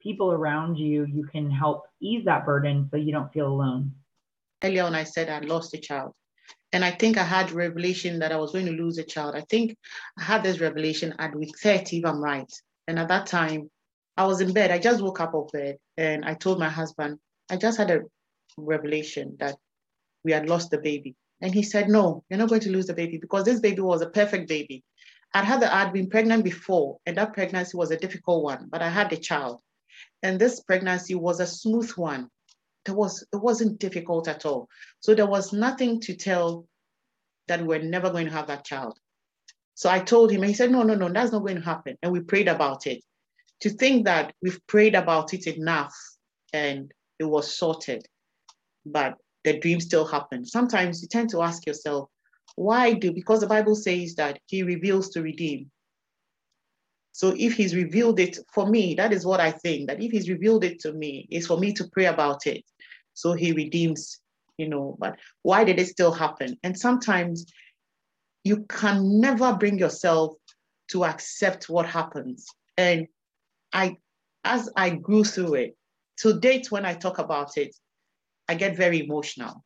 people 0.00 0.32
around 0.32 0.76
you, 0.76 1.06
you 1.06 1.24
can 1.24 1.50
help 1.50 1.84
ease 2.00 2.24
that 2.26 2.44
burden 2.44 2.88
so 2.90 2.96
you 2.96 3.12
don't 3.12 3.32
feel 3.32 3.48
alone. 3.48 3.92
Earlier 4.62 4.84
on, 4.84 4.94
I 4.94 5.04
said 5.04 5.28
I 5.28 5.40
lost 5.40 5.74
a 5.74 5.78
child. 5.78 6.14
And 6.72 6.84
I 6.84 6.90
think 6.90 7.18
I 7.18 7.24
had 7.24 7.52
revelation 7.52 8.18
that 8.20 8.32
I 8.32 8.36
was 8.36 8.52
going 8.52 8.66
to 8.66 8.72
lose 8.72 8.98
a 8.98 9.04
child. 9.04 9.34
I 9.34 9.42
think 9.42 9.76
I 10.18 10.22
had 10.22 10.42
this 10.42 10.60
revelation 10.60 11.14
at 11.18 11.34
week 11.34 11.58
30, 11.58 11.98
if 11.98 12.04
I'm 12.04 12.20
right. 12.20 12.50
And 12.88 12.98
at 12.98 13.08
that 13.08 13.26
time, 13.26 13.70
I 14.16 14.26
was 14.26 14.40
in 14.40 14.52
bed. 14.52 14.70
I 14.70 14.78
just 14.78 15.02
woke 15.02 15.20
up 15.20 15.34
of 15.34 15.50
bed 15.52 15.76
and 15.96 16.24
I 16.24 16.34
told 16.34 16.58
my 16.58 16.68
husband, 16.68 17.18
I 17.50 17.56
just 17.56 17.78
had 17.78 17.90
a 17.90 18.00
revelation 18.56 19.36
that 19.40 19.56
we 20.24 20.32
had 20.32 20.48
lost 20.48 20.70
the 20.70 20.78
baby. 20.78 21.14
And 21.40 21.54
he 21.54 21.62
said, 21.62 21.88
No, 21.88 22.24
you're 22.28 22.38
not 22.38 22.48
going 22.48 22.60
to 22.62 22.70
lose 22.70 22.86
the 22.86 22.94
baby 22.94 23.18
because 23.18 23.44
this 23.44 23.60
baby 23.60 23.80
was 23.80 24.00
a 24.00 24.10
perfect 24.10 24.48
baby. 24.48 24.84
I'd 25.34 25.44
had 25.44 25.60
the, 25.60 25.74
I'd 25.74 25.92
been 25.92 26.10
pregnant 26.10 26.44
before, 26.44 26.98
and 27.06 27.16
that 27.16 27.32
pregnancy 27.32 27.76
was 27.76 27.90
a 27.90 27.96
difficult 27.96 28.44
one, 28.44 28.68
but 28.70 28.82
I 28.82 28.90
had 28.90 29.12
a 29.12 29.16
child. 29.16 29.60
And 30.22 30.38
this 30.38 30.60
pregnancy 30.60 31.14
was 31.14 31.40
a 31.40 31.46
smooth 31.46 31.90
one. 31.92 32.28
There 32.84 32.94
was 32.94 33.24
it 33.32 33.36
wasn't 33.36 33.78
difficult 33.78 34.28
at 34.28 34.44
all. 34.44 34.68
So 35.00 35.14
there 35.14 35.26
was 35.26 35.52
nothing 35.52 36.00
to 36.00 36.14
tell 36.14 36.66
that 37.48 37.64
we're 37.64 37.82
never 37.82 38.10
going 38.10 38.26
to 38.26 38.32
have 38.32 38.48
that 38.48 38.64
child. 38.64 38.98
So 39.74 39.90
I 39.90 40.00
told 40.00 40.30
him, 40.30 40.42
and 40.42 40.48
he 40.48 40.54
said, 40.54 40.70
No, 40.70 40.82
no, 40.82 40.94
no, 40.94 41.08
that's 41.08 41.32
not 41.32 41.40
going 41.40 41.56
to 41.56 41.64
happen. 41.64 41.96
And 42.02 42.12
we 42.12 42.20
prayed 42.20 42.48
about 42.48 42.86
it. 42.86 43.02
To 43.60 43.70
think 43.70 44.06
that 44.06 44.34
we've 44.42 44.60
prayed 44.66 44.94
about 44.94 45.34
it 45.34 45.46
enough 45.46 45.94
and 46.52 46.92
it 47.18 47.24
was 47.24 47.56
sorted, 47.56 48.04
but 48.84 49.14
the 49.44 49.58
dream 49.58 49.80
still 49.80 50.04
happened. 50.04 50.48
Sometimes 50.48 51.00
you 51.02 51.08
tend 51.08 51.30
to 51.30 51.42
ask 51.42 51.66
yourself, 51.66 52.08
why 52.56 52.92
do? 52.92 53.12
Because 53.12 53.40
the 53.40 53.46
Bible 53.46 53.76
says 53.76 54.14
that 54.16 54.38
he 54.46 54.62
reveals 54.62 55.10
to 55.10 55.22
redeem. 55.22 55.70
So 57.12 57.34
if 57.38 57.54
he's 57.54 57.74
revealed 57.76 58.20
it 58.20 58.38
for 58.52 58.66
me, 58.66 58.94
that 58.94 59.12
is 59.12 59.24
what 59.24 59.40
I 59.40 59.52
think, 59.52 59.88
that 59.88 60.02
if 60.02 60.10
he's 60.10 60.28
revealed 60.28 60.64
it 60.64 60.80
to 60.80 60.92
me, 60.92 61.28
it's 61.30 61.46
for 61.46 61.58
me 61.58 61.72
to 61.74 61.88
pray 61.92 62.06
about 62.06 62.46
it. 62.46 62.64
So 63.14 63.32
he 63.32 63.52
redeems, 63.52 64.20
you 64.58 64.68
know, 64.68 64.96
but 64.98 65.16
why 65.42 65.64
did 65.64 65.78
it 65.78 65.88
still 65.88 66.12
happen? 66.12 66.58
And 66.62 66.78
sometimes 66.78 67.46
you 68.44 68.64
can 68.68 69.20
never 69.20 69.54
bring 69.54 69.78
yourself 69.78 70.34
to 70.88 71.04
accept 71.04 71.68
what 71.68 71.86
happens. 71.86 72.46
And 72.76 73.06
I, 73.72 73.96
as 74.44 74.68
I 74.76 74.90
grew 74.90 75.24
through 75.24 75.54
it, 75.54 75.76
to 76.18 76.38
date, 76.38 76.70
when 76.70 76.84
I 76.84 76.94
talk 76.94 77.18
about 77.18 77.56
it, 77.56 77.74
I 78.48 78.54
get 78.54 78.76
very 78.76 79.00
emotional. 79.00 79.64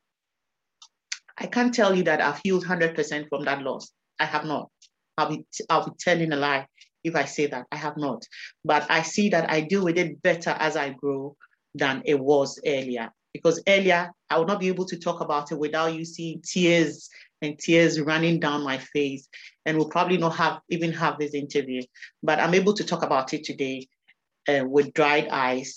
I 1.39 1.47
can't 1.47 1.75
tell 1.75 1.95
you 1.95 2.05
that 2.05 2.21
I've 2.21 2.41
healed 2.43 2.65
100% 2.65 3.29
from 3.29 3.45
that 3.45 3.63
loss. 3.63 3.91
I 4.19 4.25
have 4.25 4.45
not. 4.45 4.71
I'll 5.19 5.29
be, 5.29 5.45
I'll 5.69 5.87
be 5.87 5.93
telling 5.99 6.33
a 6.33 6.37
lie 6.37 6.67
if 7.05 7.15
I 7.15 7.25
say 7.25 7.47
that. 7.47 7.67
I 7.73 7.77
have 7.77 7.97
not. 7.97 8.23
But 8.65 8.91
I 8.91 9.03
see 9.03 9.29
that 9.31 9.51
I 9.51 9.63
deal 9.63 9.85
with 9.85 9.99
it 9.99 10.23
better 10.23 10.51
as 10.51 10.77
I 10.77 10.91
grow 10.91 11.37
than 11.75 12.03
it 12.05 12.19
was 12.19 12.61
earlier. 12.67 13.11
Because 13.37 13.63
earlier, 13.69 14.11
I 14.31 14.39
would 14.39 14.49
not 14.49 14.61
be 14.61 14.69
able 14.69 14.87
to 14.87 14.99
talk 14.99 15.21
about 15.21 15.53
it 15.53 15.59
without 15.59 15.95
you 15.95 16.05
seeing 16.05 16.41
tears 16.43 17.09
and 17.43 17.59
tears 17.59 18.01
running 18.01 18.41
down 18.41 18.65
my 18.65 18.79
face. 18.79 19.29
And 19.67 19.77
we'll 19.77 19.89
probably 19.89 20.17
not 20.17 20.37
have 20.37 20.61
even 20.71 20.93
have 20.93 21.19
this 21.19 21.35
interview. 21.35 21.83
But 22.23 22.41
I'm 22.41 22.55
able 22.55 22.73
to 22.75 22.85
talk 22.85 23.03
about 23.03 23.35
it 23.35 23.45
today 23.45 23.89
uh, 24.49 24.65
with 24.65 24.95
dried 24.95 25.29
eyes, 25.29 25.75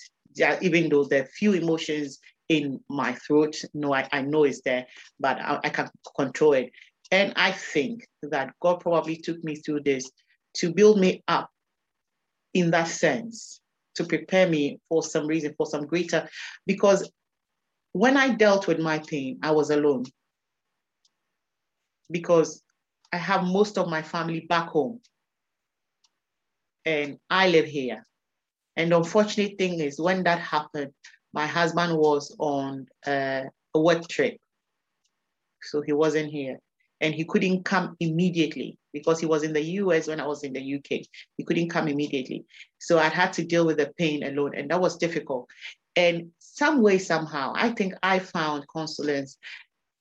even 0.62 0.90
though 0.90 1.04
there 1.04 1.24
are 1.24 1.28
few 1.28 1.54
emotions 1.54 2.20
in 2.48 2.80
my 2.90 3.14
throat. 3.14 3.56
No, 3.74 3.94
I, 3.94 4.08
I 4.12 4.22
know 4.22 4.46
it's 4.46 4.62
there, 4.62 4.86
but 5.20 5.38
I, 5.40 5.60
I 5.66 5.70
can 5.70 5.90
control 6.16 6.54
it. 6.54 6.72
And 7.12 7.34
I 7.36 7.52
think 7.52 8.08
that 8.24 8.54
God 8.62 8.80
probably 8.80 9.18
took 9.18 9.44
me 9.44 9.56
through 9.56 9.82
this 9.82 10.10
to 10.58 10.74
build 10.74 11.00
me 11.00 11.24
up 11.28 11.50
in 12.54 12.72
that 12.72 12.88
sense, 12.88 13.62
to 13.96 14.04
prepare 14.04 14.48
me 14.48 14.80
for 14.88 15.04
some 15.04 15.28
reason, 15.28 15.54
for 15.58 15.66
some 15.66 15.86
greater, 15.86 16.30
because 16.66 17.10
when 17.94 18.18
I 18.18 18.30
dealt 18.30 18.68
with 18.68 18.80
my 18.80 19.00
pain, 19.00 19.40
I 19.42 19.52
was 19.52 19.70
alone. 19.70 20.06
Because 22.12 22.64
I 23.12 23.18
have 23.18 23.44
most 23.44 23.78
of 23.78 23.88
my 23.88 24.02
family 24.02 24.42
back 24.42 24.70
home. 24.70 25.00
And 26.86 27.20
I 27.30 27.50
live 27.50 27.66
here. 27.66 28.06
And 28.76 28.92
the 28.92 28.98
unfortunate 28.98 29.58
thing 29.58 29.80
is 29.80 30.00
when 30.00 30.24
that 30.24 30.40
happened, 30.40 30.92
my 31.34 31.46
husband 31.46 31.98
was 31.98 32.36
on 32.40 32.88
uh, 33.06 33.44
a 33.74 33.80
work 33.80 34.08
trip. 34.08 34.38
So 35.62 35.82
he 35.82 35.94
wasn't 35.94 36.32
here. 36.32 36.60
And 37.02 37.14
he 37.14 37.26
couldn't 37.26 37.64
come 37.64 37.96
immediately 38.00 38.78
because 38.94 39.20
he 39.20 39.26
was 39.26 39.44
in 39.44 39.54
the 39.54 39.62
US 39.62 40.08
when 40.08 40.20
I 40.20 40.28
was 40.28 40.44
in 40.44 40.54
the 40.54 40.76
UK. 40.76 41.06
He 41.38 41.44
couldn't 41.46 41.70
come 41.70 41.88
immediately. 41.88 42.46
So 42.80 43.00
I 43.00 43.10
had 43.10 43.34
to 43.34 43.46
deal 43.46 43.66
with 43.66 43.78
the 43.78 43.92
pain 43.98 44.24
alone. 44.24 44.56
And 44.56 44.70
that 44.72 44.82
was 44.82 44.98
difficult. 44.98 45.48
And 45.96 46.32
some 46.60 46.82
way, 46.84 46.98
somehow, 47.00 47.54
I 47.56 47.72
think 47.72 47.94
I 48.04 48.20
found 48.20 48.68
consolence 48.68 49.38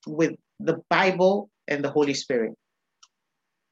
with 0.07 0.33
the 0.61 0.83
Bible 0.91 1.49
and 1.69 1.83
the 1.83 1.91
Holy 1.91 2.15
Spirit. 2.15 2.53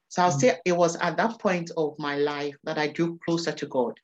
So 0.08 0.22
I'll 0.22 0.30
mm-hmm. 0.30 0.38
say 0.38 0.58
it 0.64 0.76
was 0.76 0.96
at 0.96 1.18
that 1.18 1.38
point 1.38 1.70
of 1.76 1.94
my 1.98 2.16
life 2.16 2.56
that 2.64 2.78
I 2.78 2.86
drew 2.88 3.18
closer 3.26 3.52
to 3.52 3.66
God 3.66 3.94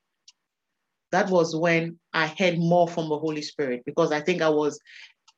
that 1.13 1.29
was 1.29 1.55
when 1.55 1.99
I 2.11 2.25
heard 2.25 2.57
more 2.57 2.87
from 2.87 3.07
the 3.07 3.19
Holy 3.19 3.43
Spirit 3.43 3.83
because 3.85 4.11
I 4.11 4.19
think 4.19 4.41
I 4.41 4.49
was 4.49 4.79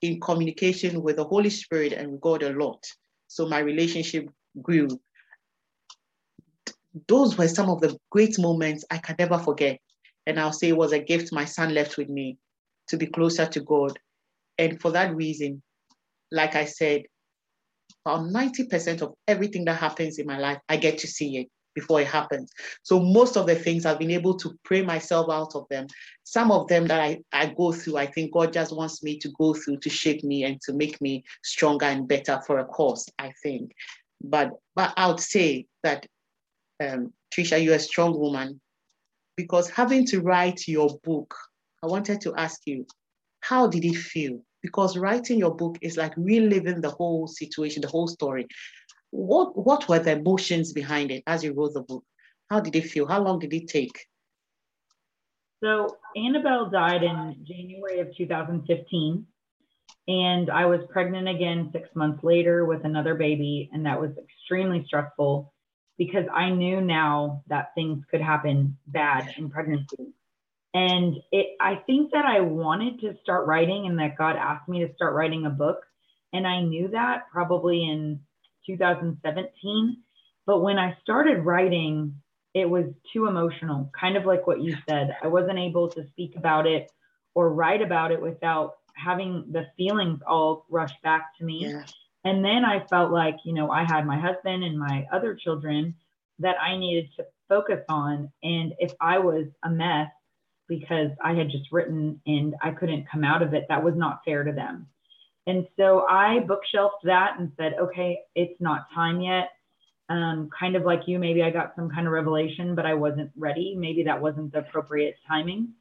in 0.01 0.21
communication 0.21 1.01
with 1.01 1.17
the 1.17 1.25
Holy 1.25 1.49
Spirit 1.49 1.91
and 1.91 2.21
God 2.21 2.43
a 2.43 2.53
lot. 2.53 2.81
So 3.27 3.45
my 3.45 3.59
relationship 3.59 4.29
grew. 4.61 4.87
Those 7.09 7.37
were 7.37 7.49
some 7.49 7.69
of 7.69 7.81
the 7.81 7.97
great 8.09 8.39
moments 8.39 8.85
I 8.89 8.99
can 8.99 9.17
never 9.19 9.37
forget. 9.37 9.77
And 10.25 10.39
I'll 10.39 10.53
say 10.53 10.69
it 10.69 10.77
was 10.77 10.93
a 10.93 10.99
gift 10.99 11.33
my 11.33 11.43
son 11.43 11.73
left 11.73 11.97
with 11.97 12.07
me 12.07 12.37
to 12.87 12.97
be 12.97 13.07
closer 13.07 13.45
to 13.45 13.59
God. 13.61 13.97
And 14.57 14.79
for 14.79 14.91
that 14.91 15.15
reason, 15.15 15.61
like 16.31 16.55
I 16.55 16.65
said, 16.65 17.03
about 18.05 18.25
90% 18.25 19.01
of 19.01 19.13
everything 19.27 19.65
that 19.65 19.77
happens 19.77 20.19
in 20.19 20.27
my 20.27 20.37
life, 20.37 20.59
I 20.69 20.77
get 20.77 20.97
to 20.99 21.07
see 21.07 21.37
it 21.37 21.47
before 21.73 22.01
it 22.01 22.07
happens. 22.07 22.51
So 22.83 22.99
most 22.99 23.35
of 23.35 23.47
the 23.47 23.55
things 23.55 23.85
I've 23.85 23.99
been 23.99 24.11
able 24.11 24.35
to 24.37 24.57
pray 24.63 24.81
myself 24.81 25.29
out 25.29 25.55
of 25.55 25.65
them. 25.69 25.87
Some 26.23 26.51
of 26.51 26.67
them 26.67 26.87
that 26.87 27.01
I, 27.01 27.19
I 27.33 27.47
go 27.47 27.71
through, 27.73 27.97
I 27.97 28.05
think 28.05 28.33
God 28.33 28.53
just 28.53 28.75
wants 28.75 29.03
me 29.03 29.19
to 29.19 29.29
go 29.37 29.53
through 29.53 29.79
to 29.79 29.89
shape 29.89 30.23
me 30.23 30.45
and 30.45 30.59
to 30.61 30.73
make 30.73 30.99
me 31.01 31.23
stronger 31.43 31.85
and 31.85 32.07
better 32.07 32.41
for 32.47 32.59
a 32.59 32.65
cause, 32.65 33.07
I 33.19 33.33
think. 33.43 33.71
But 34.23 34.51
but 34.75 34.93
I 34.97 35.07
would 35.07 35.19
say 35.19 35.65
that 35.83 36.07
um, 36.81 37.13
Trisha, 37.33 37.61
you're 37.61 37.75
a 37.75 37.79
strong 37.79 38.17
woman 38.17 38.61
because 39.35 39.69
having 39.69 40.05
to 40.07 40.21
write 40.21 40.67
your 40.67 40.97
book, 41.03 41.35
I 41.85 41.87
wanted 41.87 42.21
to 42.21 42.35
ask 42.35 42.61
you, 42.65 42.85
how 43.41 43.67
did 43.67 43.85
it 43.85 43.95
feel? 43.95 44.41
Because 44.61 44.97
writing 44.97 45.37
your 45.39 45.55
book 45.55 45.77
is 45.81 45.97
like 45.97 46.13
reliving 46.17 46.81
the 46.81 46.89
whole 46.89 47.27
situation, 47.27 47.81
the 47.81 47.87
whole 47.87 48.07
story 48.07 48.47
what 49.15 49.65
what 49.65 49.87
were 49.87 49.99
the 49.99 50.11
emotions 50.11 50.73
behind 50.73 51.11
it 51.11 51.23
as 51.25 51.43
you 51.43 51.53
wrote 51.53 51.73
the 51.73 51.81
book? 51.81 52.03
How 52.49 52.59
did 52.59 52.75
it 52.75 52.85
feel? 52.85 53.07
How 53.07 53.21
long 53.21 53.39
did 53.39 53.53
it 53.53 53.67
take? 53.67 53.97
So 55.63 55.97
Annabelle 56.15 56.69
died 56.69 57.03
in 57.03 57.45
January 57.47 57.99
of 57.99 58.15
2015, 58.15 59.25
and 60.07 60.49
I 60.49 60.65
was 60.65 60.81
pregnant 60.89 61.29
again 61.29 61.69
six 61.71 61.89
months 61.95 62.23
later 62.23 62.65
with 62.65 62.83
another 62.83 63.15
baby, 63.15 63.69
and 63.73 63.85
that 63.85 63.99
was 63.99 64.11
extremely 64.17 64.83
stressful 64.85 65.53
because 65.97 66.25
I 66.31 66.49
knew 66.49 66.81
now 66.81 67.43
that 67.47 67.73
things 67.73 68.03
could 68.11 68.21
happen 68.21 68.77
bad 68.87 69.33
in 69.37 69.49
pregnancy. 69.49 70.13
And 70.75 71.15
it, 71.31 71.55
I 71.61 71.75
think 71.87 72.11
that 72.11 72.25
I 72.25 72.41
wanted 72.41 72.99
to 72.99 73.15
start 73.23 73.47
writing, 73.47 73.87
and 73.87 73.97
that 73.99 74.17
God 74.17 74.35
asked 74.35 74.67
me 74.67 74.85
to 74.85 74.93
start 74.93 75.15
writing 75.15 75.45
a 75.45 75.49
book, 75.49 75.85
and 76.33 76.45
I 76.45 76.61
knew 76.61 76.89
that 76.89 77.31
probably 77.31 77.81
in 77.89 78.19
2017. 78.67 79.97
But 80.45 80.59
when 80.59 80.77
I 80.77 80.97
started 81.01 81.45
writing, 81.45 82.21
it 82.53 82.69
was 82.69 82.85
too 83.13 83.27
emotional, 83.27 83.89
kind 83.97 84.17
of 84.17 84.25
like 84.25 84.47
what 84.47 84.61
you 84.61 84.75
said. 84.87 85.15
I 85.23 85.27
wasn't 85.27 85.59
able 85.59 85.87
to 85.91 86.05
speak 86.09 86.35
about 86.35 86.67
it 86.67 86.91
or 87.35 87.53
write 87.53 87.81
about 87.81 88.11
it 88.11 88.21
without 88.21 88.75
having 88.95 89.45
the 89.51 89.67
feelings 89.77 90.19
all 90.27 90.65
rush 90.69 90.93
back 91.03 91.37
to 91.37 91.45
me. 91.45 91.67
Yeah. 91.67 91.85
And 92.25 92.43
then 92.43 92.65
I 92.65 92.85
felt 92.87 93.13
like, 93.13 93.37
you 93.45 93.53
know, 93.53 93.71
I 93.71 93.85
had 93.85 94.05
my 94.05 94.19
husband 94.19 94.65
and 94.65 94.77
my 94.77 95.07
other 95.13 95.35
children 95.35 95.95
that 96.39 96.55
I 96.61 96.75
needed 96.75 97.11
to 97.15 97.25
focus 97.47 97.83
on. 97.87 98.29
And 98.43 98.73
if 98.79 98.93
I 98.99 99.19
was 99.19 99.45
a 99.63 99.69
mess 99.69 100.09
because 100.67 101.11
I 101.23 101.33
had 101.33 101.49
just 101.49 101.71
written 101.71 102.21
and 102.25 102.55
I 102.61 102.71
couldn't 102.71 103.09
come 103.11 103.23
out 103.23 103.41
of 103.41 103.53
it, 103.53 103.65
that 103.69 103.83
was 103.83 103.95
not 103.95 104.21
fair 104.25 104.43
to 104.43 104.51
them. 104.51 104.87
And 105.47 105.67
so 105.77 106.05
I 106.09 106.39
bookshelved 106.39 107.03
that 107.03 107.35
and 107.39 107.51
said, 107.57 107.75
okay, 107.79 108.19
it's 108.35 108.59
not 108.59 108.87
time 108.93 109.21
yet. 109.21 109.49
Um, 110.09 110.49
kind 110.57 110.75
of 110.75 110.83
like 110.83 111.01
you, 111.07 111.19
maybe 111.19 111.43
I 111.43 111.49
got 111.49 111.73
some 111.75 111.89
kind 111.89 112.07
of 112.07 112.13
revelation, 112.13 112.75
but 112.75 112.85
I 112.85 112.93
wasn't 112.93 113.31
ready. 113.35 113.75
Maybe 113.77 114.03
that 114.03 114.21
wasn't 114.21 114.53
the 114.53 114.59
appropriate 114.59 115.15
timing. 115.27 115.73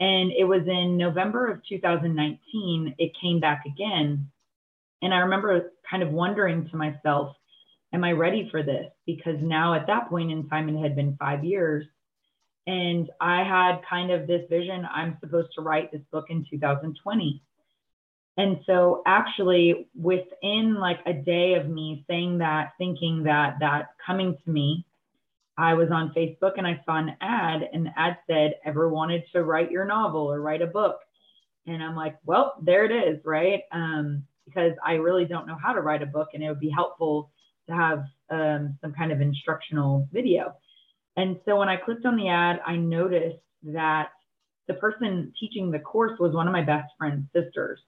And 0.00 0.32
it 0.32 0.44
was 0.44 0.62
in 0.66 0.96
November 0.96 1.50
of 1.50 1.60
2019, 1.68 2.94
it 2.98 3.12
came 3.20 3.40
back 3.40 3.64
again. 3.66 4.30
And 5.02 5.14
I 5.14 5.18
remember 5.18 5.72
kind 5.88 6.02
of 6.02 6.10
wondering 6.10 6.68
to 6.70 6.76
myself, 6.76 7.34
am 7.92 8.04
I 8.04 8.12
ready 8.12 8.48
for 8.50 8.62
this? 8.62 8.86
Because 9.06 9.36
now 9.40 9.74
at 9.74 9.86
that 9.86 10.08
point 10.08 10.30
in 10.30 10.48
time, 10.48 10.68
it 10.68 10.80
had 10.80 10.94
been 10.94 11.16
five 11.18 11.44
years. 11.44 11.84
And 12.68 13.08
I 13.18 13.44
had 13.44 13.80
kind 13.88 14.10
of 14.10 14.26
this 14.26 14.42
vision 14.50 14.86
I'm 14.94 15.16
supposed 15.20 15.48
to 15.54 15.62
write 15.62 15.90
this 15.90 16.02
book 16.12 16.26
in 16.28 16.44
2020. 16.50 17.42
And 18.36 18.58
so, 18.66 19.02
actually, 19.06 19.88
within 19.98 20.74
like 20.74 20.98
a 21.06 21.14
day 21.14 21.54
of 21.54 21.66
me 21.66 22.04
saying 22.06 22.38
that, 22.38 22.72
thinking 22.76 23.22
that, 23.22 23.56
that 23.60 23.94
coming 24.04 24.36
to 24.44 24.50
me, 24.50 24.84
I 25.56 25.72
was 25.74 25.88
on 25.90 26.12
Facebook 26.12 26.52
and 26.58 26.66
I 26.66 26.80
saw 26.84 26.98
an 26.98 27.16
ad, 27.22 27.68
and 27.72 27.86
the 27.86 27.98
ad 27.98 28.18
said, 28.26 28.56
Ever 28.66 28.90
wanted 28.90 29.24
to 29.32 29.44
write 29.44 29.70
your 29.70 29.86
novel 29.86 30.30
or 30.30 30.42
write 30.42 30.60
a 30.60 30.66
book? 30.66 30.98
And 31.66 31.82
I'm 31.82 31.96
like, 31.96 32.18
Well, 32.26 32.52
there 32.60 32.84
it 32.84 32.92
is, 32.92 33.18
right? 33.24 33.62
Um, 33.72 34.24
because 34.44 34.72
I 34.84 34.94
really 34.94 35.24
don't 35.24 35.46
know 35.46 35.56
how 35.60 35.72
to 35.72 35.80
write 35.80 36.02
a 36.02 36.06
book, 36.06 36.28
and 36.34 36.42
it 36.42 36.48
would 36.50 36.60
be 36.60 36.68
helpful 36.68 37.30
to 37.66 37.74
have 37.74 38.04
um, 38.28 38.76
some 38.82 38.92
kind 38.92 39.10
of 39.10 39.22
instructional 39.22 40.06
video. 40.12 40.54
And 41.18 41.40
so 41.44 41.56
when 41.56 41.68
I 41.68 41.76
clicked 41.76 42.06
on 42.06 42.16
the 42.16 42.28
ad, 42.28 42.60
I 42.64 42.76
noticed 42.76 43.42
that 43.64 44.10
the 44.68 44.74
person 44.74 45.32
teaching 45.38 45.72
the 45.72 45.80
course 45.80 46.16
was 46.20 46.32
one 46.32 46.46
of 46.46 46.52
my 46.52 46.62
best 46.62 46.92
friend's 46.96 47.26
sisters. 47.34 47.80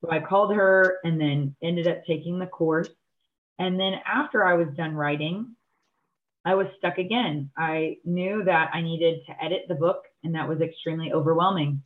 So 0.00 0.08
I 0.12 0.20
called 0.20 0.54
her 0.54 0.98
and 1.02 1.20
then 1.20 1.56
ended 1.60 1.88
up 1.88 2.04
taking 2.06 2.38
the 2.38 2.46
course. 2.46 2.88
And 3.58 3.80
then 3.80 3.94
after 4.06 4.46
I 4.46 4.54
was 4.54 4.68
done 4.76 4.94
writing, 4.94 5.56
I 6.44 6.54
was 6.54 6.68
stuck 6.78 6.98
again. 6.98 7.50
I 7.58 7.96
knew 8.04 8.44
that 8.44 8.70
I 8.72 8.80
needed 8.80 9.26
to 9.26 9.44
edit 9.44 9.62
the 9.66 9.74
book, 9.74 10.04
and 10.22 10.36
that 10.36 10.48
was 10.48 10.60
extremely 10.60 11.12
overwhelming. 11.12 11.82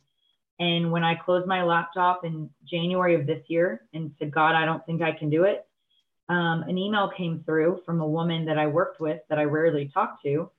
And 0.59 0.91
when 0.91 1.03
I 1.03 1.15
closed 1.15 1.47
my 1.47 1.63
laptop 1.63 2.23
in 2.23 2.51
January 2.69 3.15
of 3.15 3.25
this 3.25 3.43
year 3.47 3.81
and 3.95 4.11
said, 4.19 4.31
God, 4.31 4.53
I 4.53 4.65
don't 4.65 4.85
think 4.85 5.01
I 5.01 5.11
can 5.11 5.31
do 5.31 5.43
it, 5.43 5.65
um, 6.29 6.63
an 6.67 6.77
email 6.77 7.09
came 7.17 7.43
through 7.45 7.81
from 7.83 7.99
a 7.99 8.07
woman 8.07 8.45
that 8.45 8.59
I 8.59 8.67
worked 8.67 8.99
with 8.99 9.21
that 9.29 9.39
I 9.39 9.43
rarely 9.43 9.89
talk 9.91 10.21
to 10.21 10.51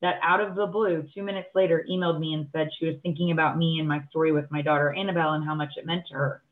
that 0.00 0.20
out 0.22 0.40
of 0.40 0.54
the 0.54 0.66
blue, 0.66 1.04
two 1.14 1.22
minutes 1.22 1.48
later, 1.54 1.84
emailed 1.90 2.20
me 2.20 2.34
and 2.34 2.48
said 2.52 2.68
she 2.78 2.86
was 2.86 2.96
thinking 3.02 3.32
about 3.32 3.58
me 3.58 3.78
and 3.78 3.88
my 3.88 4.02
story 4.10 4.32
with 4.32 4.50
my 4.50 4.62
daughter 4.62 4.92
Annabelle 4.92 5.32
and 5.32 5.44
how 5.44 5.54
much 5.54 5.72
it 5.76 5.86
meant 5.86 6.06
to 6.08 6.14
her. 6.14 6.42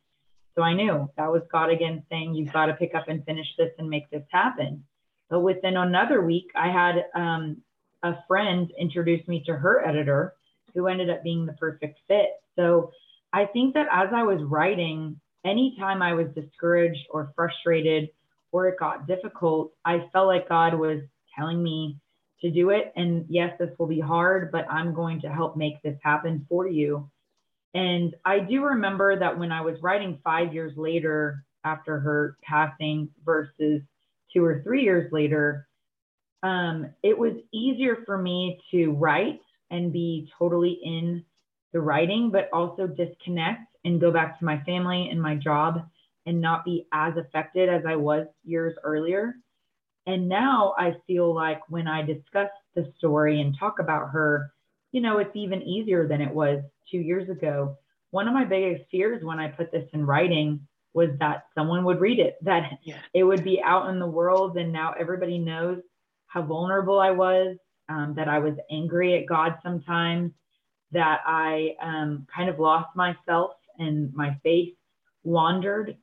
So 0.56 0.62
I 0.62 0.72
knew 0.72 1.08
that 1.16 1.30
was 1.30 1.42
God 1.52 1.70
again 1.70 2.02
saying, 2.10 2.34
You've 2.34 2.52
got 2.52 2.66
to 2.66 2.74
pick 2.74 2.94
up 2.94 3.08
and 3.08 3.24
finish 3.24 3.46
this 3.58 3.70
and 3.78 3.88
make 3.88 4.10
this 4.10 4.24
happen. 4.30 4.84
But 5.28 5.40
within 5.40 5.76
another 5.76 6.22
week, 6.22 6.50
I 6.54 6.70
had 6.70 7.04
um, 7.14 7.58
a 8.02 8.14
friend 8.26 8.70
introduce 8.78 9.26
me 9.28 9.42
to 9.46 9.54
her 9.54 9.86
editor 9.86 10.34
who 10.74 10.86
ended 10.86 11.10
up 11.10 11.22
being 11.22 11.46
the 11.46 11.52
perfect 11.54 11.98
fit. 12.08 12.40
So 12.56 12.92
I 13.32 13.46
think 13.46 13.74
that 13.74 13.86
as 13.92 14.08
I 14.14 14.22
was 14.22 14.40
writing, 14.42 15.20
anytime 15.44 16.02
I 16.02 16.14
was 16.14 16.26
discouraged 16.34 17.06
or 17.10 17.32
frustrated 17.36 18.10
or 18.52 18.68
it 18.68 18.78
got 18.78 19.06
difficult, 19.06 19.72
I 19.84 20.08
felt 20.12 20.26
like 20.26 20.48
God 20.48 20.74
was 20.74 21.00
telling 21.36 21.62
me 21.62 21.98
to 22.40 22.50
do 22.50 22.70
it. 22.70 22.92
And 22.96 23.26
yes, 23.28 23.52
this 23.58 23.70
will 23.78 23.86
be 23.86 24.00
hard, 24.00 24.52
but 24.52 24.70
I'm 24.70 24.94
going 24.94 25.20
to 25.22 25.28
help 25.28 25.56
make 25.56 25.80
this 25.82 25.98
happen 26.02 26.46
for 26.48 26.68
you. 26.68 27.10
And 27.74 28.14
I 28.24 28.38
do 28.38 28.64
remember 28.64 29.18
that 29.18 29.38
when 29.38 29.52
I 29.52 29.60
was 29.60 29.76
writing 29.82 30.18
five 30.24 30.54
years 30.54 30.72
later 30.76 31.44
after 31.64 31.98
her 32.00 32.36
passing 32.42 33.10
versus 33.24 33.82
two 34.32 34.44
or 34.44 34.62
three 34.62 34.82
years 34.82 35.12
later, 35.12 35.68
um, 36.42 36.90
it 37.02 37.18
was 37.18 37.34
easier 37.52 37.98
for 38.06 38.16
me 38.16 38.60
to 38.70 38.92
write 38.92 39.40
and 39.70 39.92
be 39.92 40.30
totally 40.38 40.78
in 40.82 41.24
the 41.72 41.80
writing, 41.80 42.30
but 42.30 42.48
also 42.52 42.86
disconnect 42.86 43.66
and 43.84 44.00
go 44.00 44.10
back 44.10 44.38
to 44.38 44.44
my 44.44 44.62
family 44.64 45.08
and 45.10 45.20
my 45.20 45.34
job 45.34 45.86
and 46.24 46.40
not 46.40 46.64
be 46.64 46.86
as 46.92 47.14
affected 47.16 47.68
as 47.68 47.82
I 47.86 47.96
was 47.96 48.26
years 48.44 48.74
earlier. 48.82 49.34
And 50.06 50.28
now 50.28 50.74
I 50.78 50.94
feel 51.06 51.34
like 51.34 51.60
when 51.68 51.88
I 51.88 52.02
discuss 52.02 52.50
the 52.74 52.92
story 52.96 53.40
and 53.40 53.56
talk 53.58 53.78
about 53.80 54.10
her, 54.10 54.52
you 54.92 55.00
know, 55.00 55.18
it's 55.18 55.34
even 55.34 55.62
easier 55.62 56.06
than 56.06 56.20
it 56.20 56.32
was 56.32 56.62
two 56.90 56.98
years 56.98 57.28
ago. 57.28 57.76
One 58.10 58.28
of 58.28 58.34
my 58.34 58.44
biggest 58.44 58.88
fears 58.90 59.24
when 59.24 59.38
I 59.38 59.48
put 59.48 59.72
this 59.72 59.88
in 59.92 60.06
writing 60.06 60.60
was 60.94 61.10
that 61.18 61.44
someone 61.54 61.84
would 61.84 62.00
read 62.00 62.18
it, 62.18 62.38
that 62.42 62.78
yeah. 62.82 62.96
it 63.12 63.24
would 63.24 63.44
be 63.44 63.60
out 63.62 63.90
in 63.90 63.98
the 63.98 64.06
world. 64.06 64.56
And 64.56 64.72
now 64.72 64.94
everybody 64.98 65.38
knows 65.38 65.82
how 66.28 66.42
vulnerable 66.42 66.98
I 66.98 67.10
was, 67.10 67.56
um, 67.88 68.14
that 68.16 68.28
I 68.28 68.38
was 68.38 68.54
angry 68.70 69.18
at 69.18 69.26
God 69.26 69.58
sometimes, 69.62 70.32
that 70.92 71.20
I 71.26 71.74
um, 71.82 72.26
kind 72.34 72.48
of 72.48 72.58
lost 72.58 72.88
myself 72.94 73.52
and 73.78 74.12
my 74.14 74.38
faith 74.42 74.74
wandered. 75.24 75.96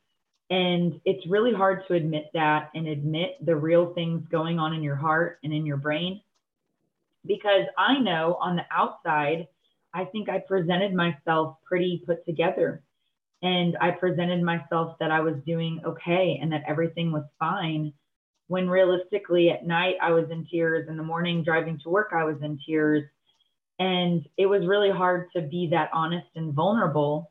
And 0.50 1.00
it's 1.04 1.26
really 1.26 1.54
hard 1.54 1.86
to 1.88 1.94
admit 1.94 2.30
that 2.34 2.70
and 2.74 2.86
admit 2.86 3.44
the 3.44 3.56
real 3.56 3.94
things 3.94 4.26
going 4.30 4.58
on 4.58 4.74
in 4.74 4.82
your 4.82 4.96
heart 4.96 5.38
and 5.42 5.52
in 5.52 5.64
your 5.64 5.78
brain. 5.78 6.20
Because 7.26 7.66
I 7.78 7.98
know 7.98 8.36
on 8.40 8.56
the 8.56 8.64
outside, 8.70 9.48
I 9.94 10.04
think 10.04 10.28
I 10.28 10.40
presented 10.40 10.92
myself 10.92 11.56
pretty 11.64 12.02
put 12.04 12.24
together. 12.26 12.82
And 13.42 13.76
I 13.80 13.90
presented 13.90 14.42
myself 14.42 14.96
that 15.00 15.10
I 15.10 15.20
was 15.20 15.34
doing 15.46 15.80
okay 15.84 16.38
and 16.40 16.52
that 16.52 16.64
everything 16.66 17.12
was 17.12 17.24
fine. 17.38 17.92
When 18.48 18.68
realistically 18.68 19.50
at 19.50 19.66
night, 19.66 19.96
I 20.02 20.10
was 20.12 20.30
in 20.30 20.46
tears. 20.50 20.88
In 20.88 20.96
the 20.96 21.02
morning, 21.02 21.42
driving 21.42 21.78
to 21.84 21.88
work, 21.88 22.12
I 22.14 22.24
was 22.24 22.36
in 22.42 22.58
tears. 22.66 23.04
And 23.78 24.26
it 24.36 24.46
was 24.46 24.66
really 24.66 24.90
hard 24.90 25.28
to 25.34 25.42
be 25.42 25.68
that 25.70 25.90
honest 25.92 26.26
and 26.36 26.52
vulnerable 26.52 27.30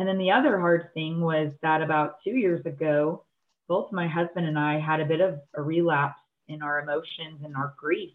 and 0.00 0.08
then 0.08 0.16
the 0.16 0.30
other 0.30 0.58
hard 0.58 0.94
thing 0.94 1.20
was 1.20 1.52
that 1.60 1.82
about 1.82 2.22
two 2.24 2.30
years 2.30 2.64
ago, 2.64 3.22
both 3.68 3.92
my 3.92 4.08
husband 4.08 4.46
and 4.46 4.58
I 4.58 4.80
had 4.80 4.98
a 4.98 5.04
bit 5.04 5.20
of 5.20 5.40
a 5.54 5.60
relapse 5.60 6.22
in 6.48 6.62
our 6.62 6.80
emotions 6.80 7.42
and 7.44 7.54
our 7.54 7.74
grief. 7.76 8.14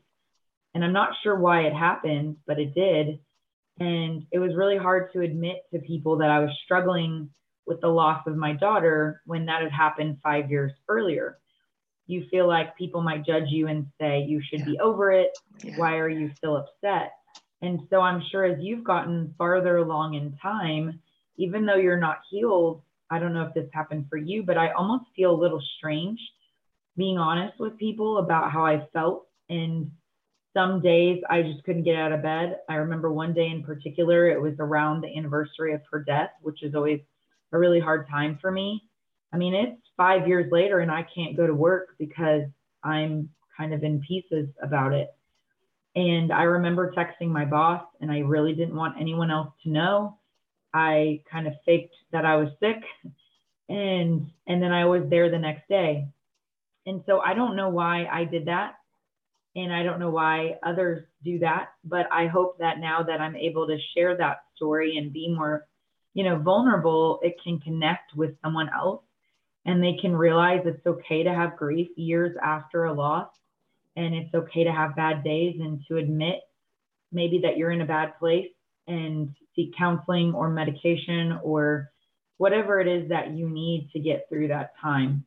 And 0.74 0.84
I'm 0.84 0.94
not 0.94 1.14
sure 1.22 1.38
why 1.38 1.62
it 1.62 1.74
happened, 1.74 2.38
but 2.48 2.58
it 2.58 2.74
did. 2.74 3.20
And 3.80 4.26
it 4.32 4.40
was 4.40 4.56
really 4.56 4.78
hard 4.78 5.14
to 5.14 5.22
admit 5.22 5.58
to 5.72 5.80
people 5.80 6.18
that 6.18 6.32
I 6.32 6.40
was 6.40 6.50
struggling 6.66 7.30
with 7.68 7.82
the 7.82 7.88
loss 7.88 8.26
of 8.26 8.36
my 8.36 8.54
daughter 8.54 9.22
when 9.28 9.46
that 9.46 9.62
had 9.62 9.72
happened 9.72 10.18
five 10.24 10.50
years 10.50 10.72
earlier. 10.90 11.38
You 12.08 12.26
feel 12.32 12.48
like 12.48 12.76
people 12.76 13.04
might 13.04 13.28
judge 13.28 13.50
you 13.50 13.68
and 13.68 13.86
say, 14.02 14.24
you 14.24 14.42
should 14.42 14.62
yeah. 14.62 14.66
be 14.66 14.80
over 14.80 15.12
it. 15.12 15.38
Yeah. 15.64 15.78
Why 15.78 15.98
are 15.98 16.10
you 16.10 16.32
still 16.36 16.58
upset? 16.58 17.12
And 17.62 17.82
so 17.92 18.02
I'm 18.02 18.24
sure 18.32 18.44
as 18.44 18.58
you've 18.60 18.84
gotten 18.84 19.36
farther 19.38 19.78
along 19.78 20.16
in 20.16 20.36
time, 20.42 21.00
even 21.38 21.66
though 21.66 21.76
you're 21.76 21.98
not 21.98 22.20
healed, 22.30 22.82
I 23.10 23.20
don't 23.20 23.34
know 23.34 23.44
if 23.44 23.54
this 23.54 23.70
happened 23.74 24.08
for 24.10 24.18
you, 24.18 24.44
but 24.44 24.58
I 24.58 24.72
almost 24.72 25.06
feel 25.16 25.32
a 25.32 25.42
little 25.42 25.62
strange 25.78 26.20
being 26.98 27.18
honest 27.18 27.60
with 27.60 27.78
people 27.78 28.20
about 28.20 28.52
how 28.52 28.66
I 28.66 28.88
felt. 28.94 29.28
And 29.50 29.92
some 30.54 30.82
days 30.82 31.22
I 31.30 31.42
just 31.42 31.64
couldn't 31.64 31.84
get 31.84 31.98
out 31.98 32.14
of 32.14 32.24
bed. 32.24 32.60
I 32.70 32.76
remember 32.76 33.12
one 33.12 33.34
day 33.34 33.48
in 33.48 33.64
particular, 33.64 34.30
it 34.30 34.42
was 34.42 34.56
around 34.60 35.02
the 35.02 35.16
anniversary 35.16 35.74
of 35.74 35.82
her 35.92 36.00
death, 36.00 36.32
which 36.42 36.64
is 36.64 36.74
always 36.74 37.02
a 37.52 37.60
really 37.60 37.80
hard 37.80 38.08
time 38.08 38.40
for 38.42 38.52
me. 38.52 38.84
I 39.34 39.38
mean, 39.38 39.54
it's 39.54 39.82
five 39.98 40.28
years 40.28 40.52
later 40.52 40.80
and 40.80 40.90
I 40.92 41.06
can't 41.14 41.38
go 41.38 41.46
to 41.46 41.54
work 41.54 41.90
because 42.00 42.44
I'm 42.84 43.30
kind 43.58 43.74
of 43.74 43.84
in 43.84 44.02
pieces 44.02 44.48
about 44.62 44.94
it. 44.94 45.14
And 45.96 46.32
I 46.32 46.44
remember 46.44 46.92
texting 46.92 47.30
my 47.30 47.46
boss, 47.46 47.82
and 48.02 48.12
I 48.12 48.20
really 48.20 48.54
didn't 48.54 48.76
want 48.76 49.00
anyone 49.00 49.32
else 49.32 49.54
to 49.64 49.70
know. 49.70 50.18
I 50.76 51.22
kind 51.32 51.48
of 51.48 51.54
faked 51.66 51.96
that 52.12 52.26
I 52.26 52.36
was 52.36 52.50
sick 52.60 52.84
and 53.70 54.30
and 54.46 54.62
then 54.62 54.74
I 54.74 54.84
was 54.86 55.04
there 55.10 55.32
the 55.32 55.40
next 55.40 55.70
day. 55.70 56.06
And 56.86 57.02
so 57.06 57.22
I 57.22 57.34
don't 57.34 57.56
know 57.56 57.70
why 57.70 58.06
I 58.12 58.26
did 58.26 58.46
that 58.48 58.74
and 59.56 59.74
I 59.74 59.84
don't 59.84 60.02
know 60.02 60.10
why 60.10 60.60
others 60.64 61.06
do 61.24 61.40
that, 61.40 61.70
but 61.86 62.12
I 62.12 62.28
hope 62.28 62.58
that 62.60 62.80
now 62.80 63.02
that 63.04 63.22
I'm 63.22 63.38
able 63.38 63.68
to 63.68 63.78
share 63.96 64.18
that 64.18 64.44
story 64.58 64.98
and 64.98 65.14
be 65.14 65.34
more, 65.34 65.66
you 66.14 66.26
know, 66.26 66.38
vulnerable, 66.38 67.22
it 67.24 67.36
can 67.42 67.62
connect 67.62 68.14
with 68.14 68.36
someone 68.44 68.70
else 68.70 69.02
and 69.66 69.82
they 69.82 69.94
can 70.02 70.14
realize 70.14 70.62
it's 70.66 70.86
okay 70.86 71.24
to 71.24 71.34
have 71.34 71.56
grief 71.56 71.88
years 71.96 72.36
after 72.44 72.84
a 72.84 72.94
loss 72.94 73.30
and 73.96 74.14
it's 74.14 74.36
okay 74.36 74.66
to 74.66 74.74
have 74.74 74.98
bad 74.98 75.24
days 75.24 75.56
and 75.62 75.82
to 75.88 75.98
admit 75.98 76.42
maybe 77.14 77.40
that 77.44 77.56
you're 77.56 77.72
in 77.72 77.82
a 77.82 77.86
bad 77.86 78.20
place 78.20 78.52
and 78.88 79.34
seek 79.56 79.76
counseling 79.76 80.34
or 80.34 80.50
medication 80.50 81.40
or 81.44 81.92
whatever 82.38 82.80
it 82.80 82.88
is 82.88 83.10
that 83.10 83.32
you 83.32 83.50
need 83.50 83.90
to 83.94 84.00
get 84.00 84.28
through 84.30 84.50
that 84.50 84.74
time. 84.82 85.26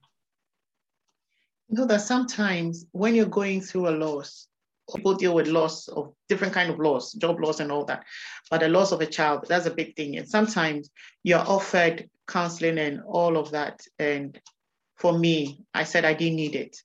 You 1.69 1.79
know 1.79 1.87
that 1.87 2.03
sometimes 2.03 2.87
when 2.93 3.15
you're 3.15 3.27
going 3.27 3.61
through 3.61 3.89
a 3.89 3.91
loss, 3.91 4.47
people 4.95 5.15
deal 5.15 5.35
with 5.35 5.49
loss 5.49 5.89
of 5.89 6.15
different 6.29 6.55
kind 6.55 6.71
of 6.71 6.79
loss, 6.79 7.13
job 7.13 7.41
loss 7.41 7.61
and 7.61 7.71
all 7.71 7.85
that, 7.87 8.05
but 8.51 8.61
the 8.61 8.69
loss 8.69 8.93
of 8.93 9.01
a 9.01 9.07
child, 9.07 9.45
that's 9.49 9.67
a 9.67 9.71
big 9.71 9.95
thing. 9.97 10.17
And 10.17 10.29
sometimes 10.29 10.91
you're 11.23 11.39
offered 11.39 12.09
counseling 12.27 12.79
and 12.79 13.03
all 13.03 13.37
of 13.37 13.51
that. 13.51 13.83
And 13.99 14.39
for 14.97 15.19
me, 15.19 15.65
I 15.75 15.85
said 15.85 16.05
I 16.05 16.15
didn't 16.15 16.37
need 16.37 16.55
it. 16.55 16.77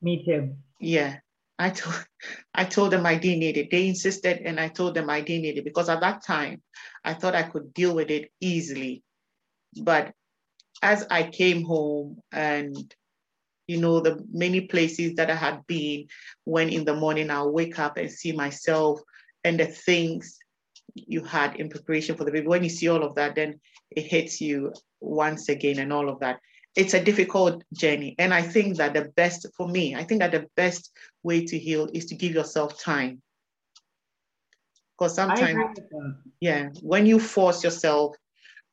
Me 0.00 0.24
too. 0.24 0.56
Yeah. 0.80 1.18
I 1.58 1.70
told 1.70 2.06
I 2.54 2.64
told 2.64 2.92
them 2.92 3.06
I 3.06 3.16
didn't 3.16 3.40
need 3.40 3.56
it. 3.56 3.70
They 3.70 3.88
insisted 3.88 4.42
and 4.44 4.60
I 4.60 4.68
told 4.68 4.94
them 4.94 5.10
I 5.10 5.20
didn't 5.20 5.42
need 5.42 5.58
it 5.58 5.64
because 5.64 5.88
at 5.88 6.00
that 6.00 6.24
time 6.24 6.62
I 7.04 7.14
thought 7.14 7.34
I 7.34 7.42
could 7.42 7.74
deal 7.74 7.94
with 7.94 8.10
it 8.10 8.30
easily. 8.40 9.02
But 9.82 10.12
as 10.82 11.06
I 11.10 11.24
came 11.24 11.64
home 11.64 12.20
and 12.32 12.76
you 13.66 13.78
know 13.78 14.00
the 14.00 14.24
many 14.32 14.62
places 14.62 15.14
that 15.16 15.30
I 15.30 15.34
had 15.34 15.66
been 15.66 16.06
when 16.44 16.70
in 16.70 16.84
the 16.84 16.94
morning 16.94 17.30
I'll 17.30 17.52
wake 17.52 17.78
up 17.78 17.96
and 17.96 18.10
see 18.10 18.32
myself 18.32 19.00
and 19.44 19.60
the 19.60 19.66
things 19.66 20.38
you 20.94 21.22
had 21.22 21.56
in 21.56 21.68
preparation 21.68 22.16
for 22.16 22.24
the 22.24 22.32
baby. 22.32 22.46
When 22.46 22.64
you 22.64 22.70
see 22.70 22.88
all 22.88 23.04
of 23.04 23.14
that, 23.16 23.34
then 23.34 23.60
it 23.90 24.02
hits 24.02 24.40
you 24.40 24.72
once 25.00 25.48
again 25.48 25.78
and 25.78 25.92
all 25.92 26.08
of 26.08 26.20
that 26.20 26.40
it's 26.76 26.94
a 26.94 27.02
difficult 27.02 27.62
journey. 27.74 28.14
And 28.18 28.32
I 28.32 28.42
think 28.42 28.76
that 28.76 28.94
the 28.94 29.10
best 29.16 29.46
for 29.56 29.68
me, 29.68 29.94
I 29.94 30.04
think 30.04 30.20
that 30.20 30.32
the 30.32 30.46
best 30.56 30.92
way 31.22 31.44
to 31.44 31.58
heal 31.58 31.88
is 31.92 32.06
to 32.06 32.14
give 32.14 32.32
yourself 32.32 32.80
time. 32.80 33.22
Because 34.96 35.14
sometimes, 35.14 35.78
yeah, 36.40 36.70
when 36.82 37.06
you 37.06 37.20
force 37.20 37.62
yourself 37.62 38.16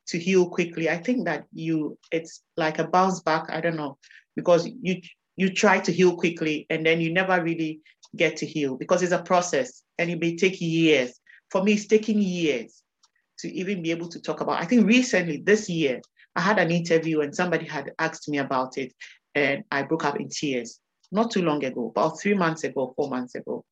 to 0.08 0.18
heal 0.18 0.48
quickly, 0.48 0.88
I 0.90 0.96
think 0.96 1.24
that 1.26 1.46
you 1.52 1.98
it's 2.10 2.42
like 2.56 2.78
a 2.78 2.88
bounce 2.88 3.20
back. 3.20 3.46
I 3.48 3.60
don't 3.60 3.76
know, 3.76 3.98
because 4.34 4.68
you 4.82 5.00
you 5.36 5.52
try 5.52 5.78
to 5.80 5.92
heal 5.92 6.16
quickly 6.16 6.66
and 6.70 6.84
then 6.84 7.00
you 7.00 7.12
never 7.12 7.42
really 7.42 7.80
get 8.16 8.36
to 8.38 8.46
heal 8.46 8.76
because 8.76 9.02
it's 9.02 9.12
a 9.12 9.22
process 9.22 9.82
and 9.98 10.10
it 10.10 10.18
may 10.18 10.36
take 10.36 10.60
years. 10.60 11.20
For 11.50 11.62
me, 11.62 11.74
it's 11.74 11.86
taking 11.86 12.20
years 12.20 12.82
to 13.38 13.52
even 13.52 13.82
be 13.82 13.90
able 13.90 14.08
to 14.08 14.20
talk 14.20 14.40
about. 14.40 14.60
I 14.60 14.64
think 14.64 14.86
recently, 14.86 15.42
this 15.44 15.68
year, 15.68 16.00
I 16.36 16.40
had 16.40 16.58
an 16.58 16.70
interview 16.70 17.20
and 17.20 17.34
somebody 17.34 17.66
had 17.66 17.92
asked 17.98 18.28
me 18.28 18.38
about 18.38 18.78
it, 18.78 18.92
and 19.34 19.64
I 19.72 19.82
broke 19.82 20.04
up 20.04 20.20
in 20.20 20.28
tears. 20.28 20.78
Not 21.10 21.30
too 21.30 21.42
long 21.42 21.64
ago, 21.64 21.88
about 21.88 22.20
three 22.20 22.34
months 22.34 22.64
ago, 22.64 22.92
four 22.96 23.08
months 23.08 23.34
ago, 23.34 23.64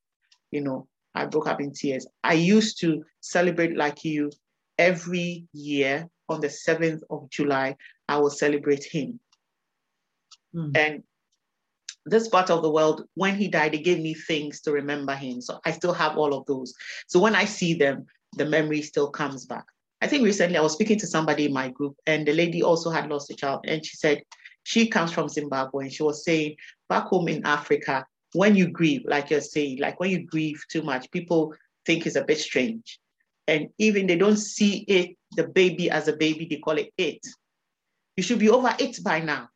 you 0.51 0.61
know, 0.61 0.87
I 1.13 1.25
broke 1.25 1.47
up 1.47 1.61
in 1.61 1.71
tears. 1.73 2.07
I 2.23 2.33
used 2.33 2.79
to 2.81 3.03
celebrate 3.21 3.77
like 3.77 4.03
you 4.03 4.31
every 4.77 5.45
year 5.53 6.09
on 6.27 6.41
the 6.41 6.47
7th 6.47 7.01
of 7.09 7.29
July, 7.29 7.75
I 8.09 8.17
will 8.17 8.29
celebrate 8.31 8.83
him. 8.83 9.19
Mm. 10.55 10.75
And 10.75 11.03
this 12.05 12.27
part 12.27 12.49
of 12.49 12.61
the 12.61 12.71
world, 12.71 13.03
when 13.13 13.35
he 13.35 13.47
died, 13.47 13.75
it 13.75 13.83
gave 13.83 13.99
me 13.99 14.13
things 14.13 14.61
to 14.61 14.71
remember 14.71 15.13
him. 15.13 15.41
So 15.41 15.59
I 15.65 15.71
still 15.71 15.93
have 15.93 16.17
all 16.17 16.33
of 16.33 16.45
those. 16.45 16.73
So 17.07 17.19
when 17.19 17.35
I 17.35 17.45
see 17.45 17.73
them, 17.73 18.05
the 18.33 18.45
memory 18.45 18.81
still 18.81 19.09
comes 19.09 19.45
back. 19.45 19.65
I 20.05 20.07
think 20.07 20.23
recently 20.23 20.55
I 20.55 20.61
was 20.61 20.73
speaking 20.73 20.99
to 20.99 21.07
somebody 21.07 21.45
in 21.45 21.53
my 21.53 21.69
group, 21.69 21.95
and 22.05 22.27
the 22.27 22.31
lady 22.31 22.61
also 22.61 22.91
had 22.91 23.09
lost 23.09 23.31
a 23.31 23.33
child, 23.33 23.65
and 23.67 23.83
she 23.83 23.97
said 23.97 24.21
she 24.61 24.87
comes 24.87 25.11
from 25.11 25.29
Zimbabwe, 25.29 25.85
and 25.85 25.91
she 25.91 26.03
was 26.03 26.23
saying 26.23 26.57
back 26.87 27.05
home 27.05 27.27
in 27.27 27.43
Africa, 27.43 28.05
when 28.33 28.55
you 28.55 28.67
grieve, 28.67 29.01
like 29.07 29.31
you're 29.31 29.41
saying, 29.41 29.79
like 29.79 29.99
when 29.99 30.11
you 30.11 30.23
grieve 30.27 30.63
too 30.69 30.83
much, 30.83 31.09
people 31.09 31.55
think 31.87 32.05
it's 32.05 32.17
a 32.17 32.23
bit 32.23 32.37
strange, 32.37 32.99
and 33.47 33.69
even 33.79 34.05
they 34.05 34.15
don't 34.15 34.37
see 34.37 34.85
it, 34.87 35.17
the 35.37 35.47
baby 35.47 35.89
as 35.89 36.07
a 36.07 36.15
baby, 36.15 36.45
they 36.47 36.57
call 36.57 36.77
it 36.77 36.93
it. 36.99 37.25
You 38.15 38.21
should 38.21 38.37
be 38.37 38.51
over 38.51 38.75
it 38.77 39.03
by 39.03 39.21
now 39.21 39.49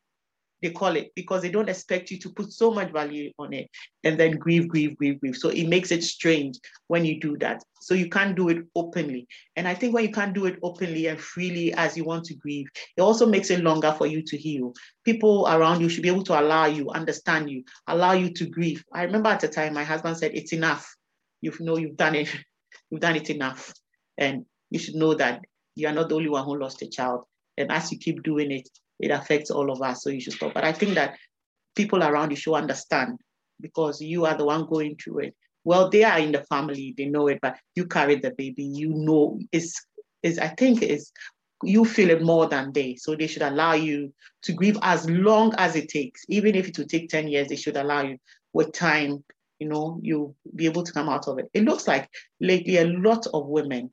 they 0.62 0.72
call 0.72 0.96
it 0.96 1.12
because 1.16 1.42
they 1.42 1.50
don't 1.50 1.70
expect 1.70 2.12
you 2.12 2.18
to 2.20 2.30
put 2.30 2.52
so 2.52 2.72
much 2.72 2.92
value 2.92 3.32
on 3.40 3.54
it 3.54 3.70
and 4.04 4.20
then 4.20 4.38
grieve, 4.38 4.68
grieve, 4.68 4.98
grieve, 4.98 5.20
grieve. 5.20 5.36
So 5.36 5.50
it 5.50 5.68
makes 5.68 5.92
it 5.92 6.04
strange 6.04 6.60
when 6.88 7.06
you 7.06 7.20
do 7.20 7.38
that. 7.38 7.64
So 7.82 7.94
you 7.94 8.10
can't 8.10 8.36
do 8.36 8.50
it 8.50 8.66
openly. 8.76 9.28
And 9.56 9.68
I 9.68 9.74
think 9.74 9.94
when 9.94 10.04
you 10.04 10.12
can't 10.12 10.34
do 10.34 10.46
it 10.46 10.60
openly 10.62 11.08
and 11.08 11.20
freely 11.20 11.74
as 11.74 11.96
you 11.96 12.04
want 12.04 12.26
to 12.26 12.36
grieve, 12.36 12.68
it 12.98 13.02
also 13.02 13.26
makes 13.26 13.50
it 13.50 13.62
longer 13.62 13.94
for 13.98 14.06
you 14.06 14.22
to 14.24 14.38
heal. 14.38 14.74
People 15.06 15.48
around 15.48 15.82
you 15.82 15.90
should 15.90 16.04
be 16.04 16.10
able 16.10 16.24
to 16.24 16.40
allow 16.40 16.66
you, 16.66 16.90
understand 16.90 17.50
you, 17.50 17.64
allow 17.88 18.12
you 18.14 18.32
to 18.34 18.46
grieve. 18.46 18.84
I 18.94 19.04
remember 19.04 19.30
at 19.30 19.40
the 19.40 19.48
time 19.48 19.74
my 19.74 19.84
husband 19.84 20.18
said, 20.18 20.32
It's 20.34 20.54
enough. 20.54 20.96
You 21.42 21.54
know, 21.62 21.78
you've 21.78 21.98
done 21.98 22.16
it, 22.16 22.36
you've 22.90 23.02
done 23.02 23.16
it 23.16 23.30
enough. 23.30 23.74
And 24.18 24.46
you 24.70 24.80
should 24.80 24.96
know 24.96 25.14
that 25.14 25.42
you 25.76 25.88
are 25.88 25.94
not 25.94 26.10
the 26.10 26.16
only 26.16 26.30
one 26.30 26.44
who 26.44 26.60
lost 26.60 26.82
a 26.82 26.90
child. 26.90 27.24
And 27.58 27.72
as 27.72 27.92
you 27.92 27.98
keep 27.98 28.24
doing 28.24 28.52
it, 28.52 28.70
it 29.00 29.12
affects 29.12 29.52
all 29.52 29.72
of 29.72 29.82
us. 29.82 30.04
So 30.04 30.10
you 30.10 30.22
should 30.22 30.34
stop. 30.34 30.54
But 30.54 30.64
I 30.64 30.74
think 30.74 30.96
that 30.96 31.18
people 31.76 32.04
around 32.04 32.32
you 32.32 32.38
should 32.38 32.56
understand 32.56 33.20
because 33.62 34.02
you 34.02 34.26
are 34.26 34.36
the 34.36 34.46
one 34.46 34.66
going 34.66 34.98
through 34.98 35.20
it. 35.20 35.36
Well, 35.64 35.90
they 35.90 36.04
are 36.04 36.20
in 36.20 36.32
the 36.32 36.44
family, 36.44 36.94
they 36.98 37.06
know 37.06 37.28
it, 37.28 37.40
but 37.42 37.58
you 37.76 37.86
carry 37.86 38.16
the 38.16 38.32
baby, 38.32 38.64
you 38.64 38.90
know 38.90 39.40
it's 39.52 39.86
is 40.24 40.40
I 40.40 40.48
think 40.48 40.82
is 40.82 41.12
you 41.64 41.86
feel 41.86 42.10
it 42.10 42.22
more 42.22 42.48
than 42.48 42.72
they. 42.72 42.96
So 42.96 43.16
they 43.16 43.28
should 43.28 43.42
allow 43.42 43.74
you 43.74 44.14
to 44.44 44.54
grieve 44.54 44.78
as 44.82 45.10
long 45.10 45.54
as 45.58 45.76
it 45.76 45.90
takes. 45.90 46.24
Even 46.30 46.56
if 46.56 46.68
it 46.68 46.78
will 46.78 46.86
take 46.86 47.10
10 47.10 47.28
years, 47.28 47.50
they 47.50 47.56
should 47.58 47.78
allow 47.78 48.02
you 48.02 48.18
with 48.54 48.72
time, 48.72 49.24
you 49.60 49.68
know, 49.68 50.00
you'll 50.02 50.36
be 50.56 50.66
able 50.66 50.84
to 50.84 50.94
come 50.94 51.10
out 51.10 51.28
of 51.28 51.38
it. 51.38 51.50
It 51.54 51.66
looks 51.66 51.88
like 51.88 52.10
lately 52.40 52.78
a 52.78 52.86
lot 52.86 53.28
of 53.34 53.48
women 53.48 53.92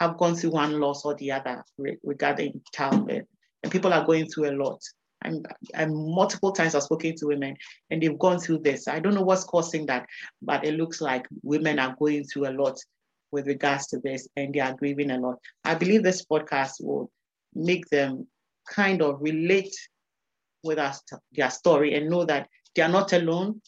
have 0.00 0.16
gone 0.16 0.34
through 0.34 0.50
one 0.50 0.80
loss 0.80 1.04
or 1.04 1.14
the 1.14 1.32
other 1.32 1.64
regarding 2.02 2.60
childbirth 2.74 3.26
and 3.62 3.72
people 3.72 3.92
are 3.92 4.04
going 4.04 4.26
through 4.26 4.50
a 4.50 4.56
lot. 4.56 4.80
And, 5.22 5.46
and 5.74 5.94
multiple 5.94 6.52
times 6.52 6.74
I've 6.74 6.84
spoken 6.84 7.14
to 7.16 7.26
women 7.26 7.54
and 7.90 8.02
they've 8.02 8.18
gone 8.18 8.38
through 8.38 8.60
this. 8.60 8.88
I 8.88 9.00
don't 9.00 9.14
know 9.14 9.22
what's 9.22 9.44
causing 9.44 9.84
that, 9.86 10.06
but 10.40 10.64
it 10.64 10.74
looks 10.74 11.02
like 11.02 11.26
women 11.42 11.78
are 11.78 11.94
going 11.98 12.24
through 12.24 12.48
a 12.48 12.56
lot 12.56 12.78
with 13.30 13.46
regards 13.46 13.86
to 13.88 13.98
this 13.98 14.26
and 14.36 14.54
they 14.54 14.60
are 14.60 14.74
grieving 14.74 15.10
a 15.10 15.18
lot. 15.18 15.38
I 15.64 15.74
believe 15.74 16.02
this 16.02 16.24
podcast 16.24 16.82
will 16.82 17.10
make 17.54 17.86
them 17.90 18.26
kind 18.68 19.02
of 19.02 19.20
relate 19.20 19.74
with 20.62 20.78
us, 20.78 21.02
their 21.32 21.50
story 21.50 21.94
and 21.94 22.08
know 22.08 22.24
that 22.24 22.48
they 22.74 22.82
are 22.82 22.88
not 22.88 23.12
alone. 23.12 23.60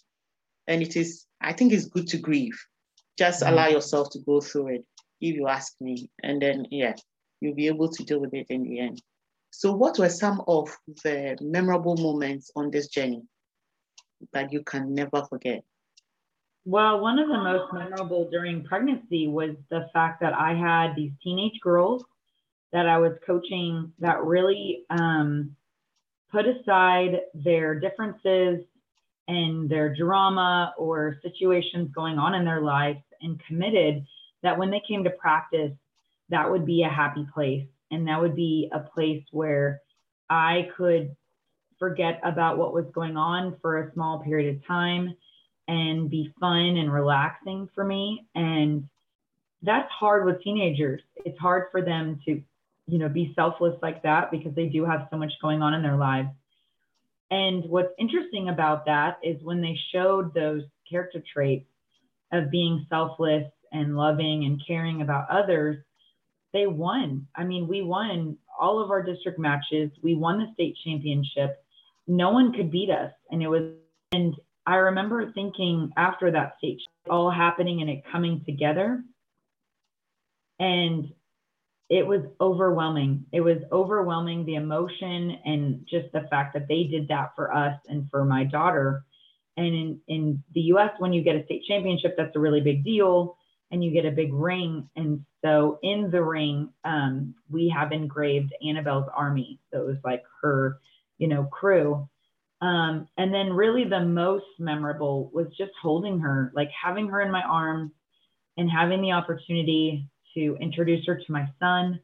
And 0.66 0.82
it 0.82 0.96
is, 0.96 1.26
I 1.40 1.52
think 1.52 1.72
it's 1.72 1.86
good 1.86 2.06
to 2.08 2.18
grieve. 2.18 2.58
Just 3.18 3.42
mm-hmm. 3.42 3.52
allow 3.52 3.68
yourself 3.68 4.10
to 4.12 4.20
go 4.20 4.40
through 4.40 4.68
it 4.68 4.84
if 5.20 5.34
you 5.34 5.48
ask 5.48 5.74
me. 5.80 6.08
And 6.22 6.40
then, 6.40 6.66
yeah, 6.70 6.94
you'll 7.40 7.54
be 7.54 7.66
able 7.66 7.90
to 7.90 8.04
deal 8.04 8.20
with 8.20 8.34
it 8.34 8.46
in 8.48 8.62
the 8.62 8.80
end. 8.80 9.02
So, 9.54 9.70
what 9.70 9.98
were 9.98 10.08
some 10.08 10.42
of 10.48 10.74
the 11.04 11.36
memorable 11.42 11.94
moments 11.98 12.50
on 12.56 12.70
this 12.70 12.88
journey 12.88 13.22
that 14.32 14.50
you 14.50 14.62
can 14.62 14.94
never 14.94 15.24
forget? 15.28 15.62
Well, 16.64 17.00
one 17.00 17.18
of 17.18 17.28
the 17.28 17.36
most 17.36 17.70
memorable 17.70 18.30
during 18.30 18.64
pregnancy 18.64 19.28
was 19.28 19.50
the 19.70 19.90
fact 19.92 20.22
that 20.22 20.32
I 20.32 20.54
had 20.54 20.96
these 20.96 21.12
teenage 21.22 21.60
girls 21.60 22.02
that 22.72 22.88
I 22.88 22.96
was 22.96 23.12
coaching 23.26 23.92
that 23.98 24.24
really 24.24 24.84
um, 24.88 25.54
put 26.30 26.46
aside 26.46 27.20
their 27.34 27.78
differences 27.78 28.64
and 29.28 29.68
their 29.68 29.94
drama 29.94 30.72
or 30.78 31.18
situations 31.22 31.90
going 31.94 32.18
on 32.18 32.34
in 32.34 32.46
their 32.46 32.62
lives 32.62 33.02
and 33.20 33.38
committed 33.46 34.06
that 34.42 34.56
when 34.56 34.70
they 34.70 34.80
came 34.88 35.04
to 35.04 35.10
practice, 35.10 35.72
that 36.30 36.50
would 36.50 36.64
be 36.64 36.84
a 36.84 36.88
happy 36.88 37.26
place 37.34 37.66
and 37.92 38.08
that 38.08 38.20
would 38.20 38.34
be 38.34 38.68
a 38.72 38.80
place 38.80 39.22
where 39.30 39.80
I 40.28 40.68
could 40.76 41.14
forget 41.78 42.20
about 42.24 42.58
what 42.58 42.72
was 42.72 42.86
going 42.92 43.16
on 43.16 43.56
for 43.60 43.80
a 43.80 43.92
small 43.92 44.20
period 44.20 44.56
of 44.56 44.66
time 44.66 45.14
and 45.68 46.10
be 46.10 46.32
fun 46.40 46.76
and 46.76 46.92
relaxing 46.92 47.68
for 47.74 47.84
me. 47.84 48.26
And 48.34 48.88
that's 49.62 49.90
hard 49.90 50.24
with 50.24 50.42
teenagers. 50.42 51.02
It's 51.24 51.38
hard 51.38 51.68
for 51.70 51.82
them 51.82 52.20
to, 52.24 52.42
you 52.86 52.98
know, 52.98 53.08
be 53.08 53.32
selfless 53.36 53.76
like 53.82 54.02
that 54.02 54.30
because 54.30 54.54
they 54.54 54.66
do 54.66 54.84
have 54.84 55.06
so 55.10 55.16
much 55.16 55.32
going 55.40 55.62
on 55.62 55.74
in 55.74 55.82
their 55.82 55.96
lives. 55.96 56.28
And 57.30 57.64
what's 57.64 57.92
interesting 57.98 58.48
about 58.48 58.86
that 58.86 59.18
is 59.22 59.42
when 59.42 59.60
they 59.60 59.78
showed 59.92 60.34
those 60.34 60.62
character 60.90 61.22
traits 61.32 61.66
of 62.32 62.50
being 62.50 62.86
selfless 62.90 63.50
and 63.72 63.96
loving 63.96 64.44
and 64.44 64.60
caring 64.66 65.02
about 65.02 65.30
others, 65.30 65.78
they 66.52 66.66
won. 66.66 67.26
I 67.34 67.44
mean, 67.44 67.66
we 67.66 67.82
won 67.82 68.36
all 68.58 68.82
of 68.82 68.90
our 68.90 69.02
district 69.02 69.38
matches. 69.38 69.90
We 70.02 70.14
won 70.14 70.38
the 70.38 70.52
state 70.54 70.76
championship. 70.84 71.64
No 72.06 72.30
one 72.30 72.52
could 72.52 72.70
beat 72.70 72.90
us. 72.90 73.12
And 73.30 73.42
it 73.42 73.48
was, 73.48 73.72
and 74.12 74.34
I 74.66 74.76
remember 74.76 75.32
thinking 75.32 75.90
after 75.96 76.30
that 76.30 76.54
state 76.58 76.78
all 77.08 77.30
happening 77.30 77.80
and 77.80 77.90
it 77.90 78.02
coming 78.10 78.42
together. 78.44 79.02
And 80.60 81.12
it 81.88 82.06
was 82.06 82.22
overwhelming. 82.40 83.26
It 83.32 83.40
was 83.40 83.58
overwhelming 83.70 84.44
the 84.44 84.54
emotion 84.54 85.38
and 85.44 85.86
just 85.88 86.12
the 86.12 86.26
fact 86.30 86.54
that 86.54 86.68
they 86.68 86.84
did 86.84 87.08
that 87.08 87.32
for 87.34 87.54
us 87.54 87.78
and 87.88 88.08
for 88.10 88.24
my 88.24 88.44
daughter. 88.44 89.04
And 89.56 89.66
in, 89.66 90.00
in 90.08 90.44
the 90.54 90.60
US, 90.72 90.90
when 90.98 91.12
you 91.12 91.22
get 91.22 91.36
a 91.36 91.44
state 91.44 91.64
championship, 91.66 92.14
that's 92.16 92.36
a 92.36 92.40
really 92.40 92.60
big 92.60 92.84
deal 92.84 93.36
and 93.72 93.82
you 93.82 93.90
get 93.90 94.04
a 94.04 94.10
big 94.10 94.32
ring. 94.32 94.88
And 94.96 95.24
so 95.42 95.78
in 95.82 96.10
the 96.10 96.22
ring, 96.22 96.68
um, 96.84 97.34
we 97.50 97.68
have 97.70 97.90
engraved 97.90 98.54
Annabelle's 98.64 99.08
army. 99.14 99.58
So 99.72 99.80
it 99.80 99.86
was 99.86 99.96
like 100.04 100.22
her, 100.42 100.78
you 101.18 101.26
know, 101.26 101.44
crew. 101.44 102.06
Um, 102.60 103.08
and 103.16 103.34
then 103.34 103.52
really 103.52 103.84
the 103.84 104.04
most 104.04 104.44
memorable 104.58 105.30
was 105.32 105.48
just 105.56 105.72
holding 105.80 106.20
her, 106.20 106.52
like 106.54 106.70
having 106.70 107.08
her 107.08 107.22
in 107.22 107.32
my 107.32 107.42
arms 107.42 107.90
and 108.58 108.70
having 108.70 109.00
the 109.00 109.12
opportunity 109.12 110.06
to 110.34 110.56
introduce 110.60 111.04
her 111.06 111.16
to 111.16 111.32
my 111.32 111.48
son. 111.58 111.98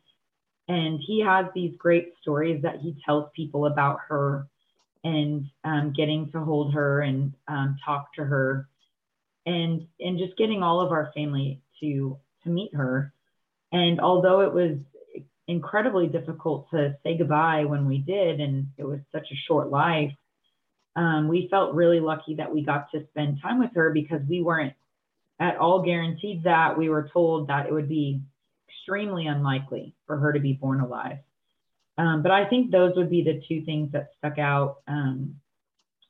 And 0.69 0.99
he 1.07 1.21
has 1.21 1.47
these 1.55 1.77
great 1.79 2.13
stories 2.21 2.63
that 2.63 2.81
he 2.81 2.97
tells 3.05 3.31
people 3.37 3.67
about 3.67 3.99
her 4.09 4.47
and 5.05 5.47
um, 5.65 5.93
getting 5.97 6.31
to 6.33 6.41
hold 6.41 6.75
her 6.75 7.03
and 7.03 7.33
um, 7.47 7.77
talk 7.85 8.13
to 8.15 8.25
her 8.25 8.69
and 9.49 9.87
and 9.99 10.19
just 10.19 10.37
getting 10.37 10.63
all 10.63 10.81
of 10.81 10.93
our 10.93 11.11
family 11.15 11.61
to 11.81 12.19
to 12.45 12.51
meet 12.51 12.75
her. 12.75 13.13
And 13.73 14.01
although 14.01 14.41
it 14.43 14.53
was 14.53 14.79
incredibly 15.47 16.07
difficult 16.07 16.71
to 16.71 16.97
say 17.03 17.17
goodbye 17.17 17.65
when 17.65 17.87
we 17.87 17.99
did 17.99 18.41
and 18.41 18.69
it 18.77 18.85
was 18.85 19.01
such 19.13 19.27
a 19.33 19.37
short 19.47 19.71
life 19.71 20.13
um, 20.99 21.29
we 21.29 21.49
felt 21.49 21.75
really 21.75 22.01
lucky 22.01 22.35
that 22.35 22.53
we 22.53 22.63
got 22.63 22.91
to 22.91 23.07
spend 23.11 23.41
time 23.41 23.61
with 23.61 23.71
her 23.75 23.91
because 23.91 24.21
we 24.29 24.43
weren't 24.43 24.75
at 25.39 25.57
all 25.57 25.81
guaranteed 25.83 26.43
that 26.43 26.77
we 26.77 26.89
were 26.89 27.09
told 27.13 27.49
that 27.49 27.67
it 27.67 27.73
would 27.73 27.89
be 27.89 28.21
extremely 28.69 29.27
unlikely 29.27 29.95
for 30.07 30.19
her 30.19 30.33
to 30.33 30.41
be 30.41 30.55
born 30.55 30.81
alive. 30.81 31.19
Um, 31.97 32.23
but 32.23 32.33
I 32.33 32.49
think 32.49 32.71
those 32.71 32.97
would 32.97 33.11
be 33.11 33.23
the 33.23 33.41
two 33.49 33.65
things 33.65 33.93
that 33.93 34.11
stuck 34.19 34.39
out 34.39 34.79
um, 34.89 35.37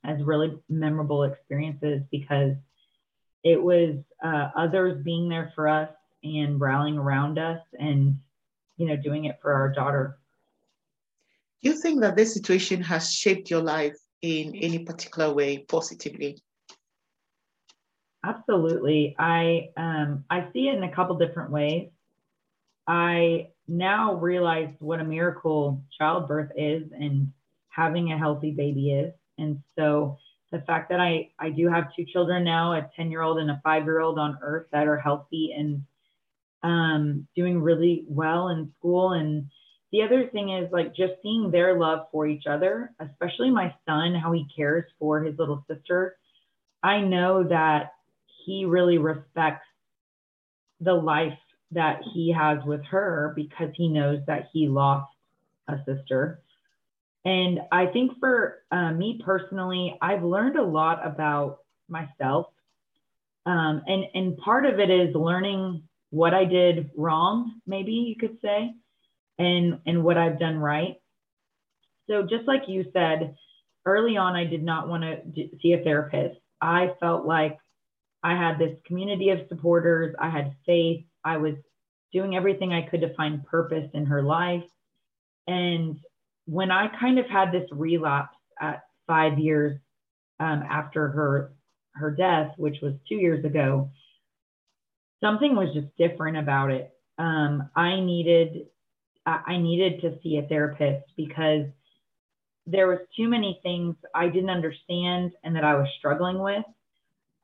as 0.05 0.22
really 0.22 0.59
memorable 0.70 1.24
experiences 1.24 2.03
because 2.11 2.55
it 3.49 3.63
was 3.63 3.97
uh, 4.23 4.51
others 4.57 5.03
being 5.03 5.29
there 5.29 5.53
for 5.55 5.69
us 5.69 5.91
and 6.23 6.61
rallying 6.61 6.99
around 6.99 7.39
us 7.39 7.61
and 7.79 8.19
you 8.77 8.87
know 8.87 8.97
doing 8.97 9.25
it 9.25 9.39
for 9.41 9.53
our 9.53 9.71
daughter. 9.71 10.19
Do 11.63 11.71
you 11.71 11.81
think 11.81 12.01
that 12.03 12.15
this 12.15 12.35
situation 12.35 12.83
has 12.83 13.13
shaped 13.13 13.51
your 13.51 13.63
life 13.63 13.97
in 14.23 14.55
any 14.57 14.81
particular 14.81 15.33
way 15.33 15.59
positively? 15.59 16.39
Absolutely. 18.25 19.17
I 19.19 19.71
um, 19.77 20.25
I 20.29 20.49
see 20.53 20.69
it 20.69 20.77
in 20.77 20.85
a 20.85 20.95
couple 20.95 21.17
different 21.17 21.51
ways. 21.51 21.89
I 22.87 23.49
now 23.67 24.15
realize 24.15 24.75
what 24.79 25.01
a 25.01 25.05
miracle 25.05 25.83
childbirth 25.97 26.51
is 26.57 26.85
and 26.93 27.33
having 27.69 28.13
a 28.13 28.19
healthy 28.19 28.51
baby 28.51 28.93
is. 28.93 29.13
And 29.39 29.63
so 29.77 30.19
the 30.51 30.61
fact 30.61 30.89
that 30.91 31.01
I, 31.01 31.31
I 31.39 31.51
do 31.51 31.69
have 31.69 31.95
two 31.95 32.05
children 32.05 32.45
now, 32.45 32.73
a 32.73 32.91
10 32.97 33.11
year 33.11 33.23
old 33.23 33.39
and 33.39 33.51
a 33.51 33.61
five 33.63 33.85
year 33.85 34.01
old 34.01 34.19
on 34.19 34.39
earth 34.43 34.67
that 34.73 34.87
are 34.87 34.99
healthy 34.99 35.55
and 35.57 35.83
um, 36.63 37.27
doing 37.37 37.61
really 37.61 38.05
well 38.09 38.49
in 38.49 38.73
school. 38.79 39.13
And 39.13 39.47
the 39.93 40.03
other 40.03 40.29
thing 40.29 40.51
is 40.51 40.71
like 40.73 40.95
just 40.95 41.15
seeing 41.23 41.51
their 41.51 41.79
love 41.79 42.07
for 42.11 42.27
each 42.27 42.47
other, 42.47 42.93
especially 43.01 43.51
my 43.51 43.75
son, 43.87 44.15
how 44.15 44.33
he 44.33 44.47
cares 44.55 44.85
for 44.99 45.23
his 45.23 45.39
little 45.39 45.65
sister. 45.69 46.17
I 46.83 47.01
know 47.01 47.45
that 47.45 47.93
he 48.45 48.65
really 48.65 48.99
respects 48.99 49.67
the 50.81 50.95
life 50.95 51.39
that 51.73 52.01
he 52.15 52.33
has 52.33 52.59
with 52.65 52.83
her 52.85 53.33
because 53.37 53.71
he 53.75 53.89
knows 53.89 54.21
that 54.27 54.49
he 54.53 54.69
lost 54.69 55.11
a 55.69 55.77
sister. 55.85 56.41
And 57.25 57.61
I 57.73 57.87
think 57.87 58.13
for 58.21 58.63
uh, 58.71 58.93
me 58.93 59.21
personally, 59.25 59.97
I've 60.01 60.23
learned 60.23 60.57
a 60.57 60.63
lot 60.63 61.07
about 61.07 61.59
myself. 61.89 62.47
Um, 63.45 63.83
and, 63.87 64.05
and 64.15 64.37
part 64.39 64.67
of 64.67 64.79
it 64.79 64.91
is 64.91 65.15
learning 65.15 65.83
what 66.11 66.35
I 66.35 66.45
did 66.45 66.91
wrong, 66.97 67.61
maybe 67.67 67.93
you 67.93 68.17
could 68.17 68.39
say, 68.41 68.75
and, 69.39 69.81
and 69.87 70.05
what 70.05 70.17
I've 70.17 70.39
done 70.39 70.59
right. 70.59 70.97
So, 72.09 72.23
just 72.23 72.47
like 72.47 72.63
you 72.69 72.87
said, 72.93 73.37
early 73.85 74.17
on, 74.17 74.35
I 74.35 74.45
did 74.45 74.63
not 74.63 74.89
want 74.89 75.03
to 75.03 75.49
see 75.63 75.73
a 75.73 75.83
therapist. 75.83 76.41
I 76.61 76.95
felt 77.01 77.27
like 77.27 77.59
I 78.23 78.37
had 78.37 78.59
this 78.59 78.77
community 78.87 79.31
of 79.31 79.41
supporters, 79.49 80.15
I 80.19 80.29
had 80.29 80.55
faith, 80.67 81.05
I 81.25 81.37
was 81.37 81.55
doing 82.13 82.35
everything 82.35 82.73
I 82.73 82.83
could 82.83 83.03
to 83.03 83.15
find 83.15 83.45
purpose 83.47 83.89
in 83.95 84.07
her 84.07 84.23
life. 84.23 84.65
And 85.47 85.99
when 86.49 86.71
I 86.71 86.89
kind 86.99 87.19
of 87.19 87.27
had 87.27 87.53
this 87.53 87.69
relapse 87.71 88.37
at 88.59 88.83
five 89.07 89.39
years 89.39 89.79
um, 90.41 90.63
after 90.69 91.09
her 91.09 91.53
her 91.93 92.11
death, 92.11 92.53
which 92.57 92.77
was 92.81 92.95
two 93.09 93.17
years 93.17 93.45
ago, 93.45 93.91
something 95.21 95.55
was 95.57 95.75
just 95.75 95.89
different 95.99 96.39
about 96.39 96.71
it. 96.71 96.91
Um, 97.19 97.69
I 97.77 98.01
needed 98.01 98.67
I 99.27 99.59
needed 99.59 100.01
to 100.01 100.19
see 100.23 100.39
a 100.39 100.49
therapist 100.49 101.05
because 101.17 101.67
there 102.67 102.87
was 102.87 103.01
too 103.15 103.29
many 103.29 103.61
things 103.63 103.97
I 104.15 104.29
didn't 104.29 104.49
understand 104.49 105.33
and 105.45 105.55
that 105.55 105.65
I 105.65 105.75
was 105.75 105.89
struggling 105.99 106.39
with. 106.39 106.65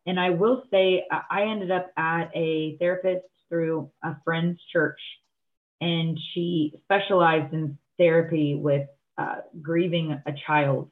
And 0.06 0.18
I 0.18 0.30
will 0.30 0.62
say 0.70 1.04
I 1.10 1.42
ended 1.42 1.70
up 1.70 1.90
at 1.98 2.30
a 2.34 2.76
therapist 2.78 3.26
through 3.50 3.90
a 4.02 4.16
friend's 4.24 4.60
church, 4.72 5.00
and 5.80 6.18
she 6.32 6.74
specialized 6.84 7.52
in 7.52 7.76
therapy 7.98 8.54
with 8.54 8.88
uh, 9.18 9.36
grieving 9.60 10.20
a 10.26 10.32
child. 10.46 10.90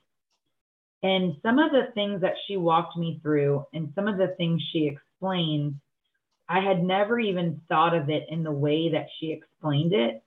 And 1.03 1.37
some 1.43 1.59
of 1.59 1.73
the 1.73 1.93
things 1.95 2.21
that 2.21 2.35
she 2.47 2.57
walked 2.57 2.97
me 2.97 3.19
through 3.23 3.67
and 3.73 3.93
some 3.95 4.07
of 4.07 4.19
the 4.19 4.35
things 4.37 4.63
she 4.73 4.87
explained, 4.87 5.75
I 6.49 6.61
had 6.61 6.85
never 6.85 7.19
even 7.19 7.61
thought 7.69 7.95
of 7.95 8.09
it 8.09 8.27
in 8.29 8.45
the 8.45 8.53
way 8.53 8.91
that 8.93 9.09
she 9.19 9.33
explained 9.33 9.93
it. 9.93 10.23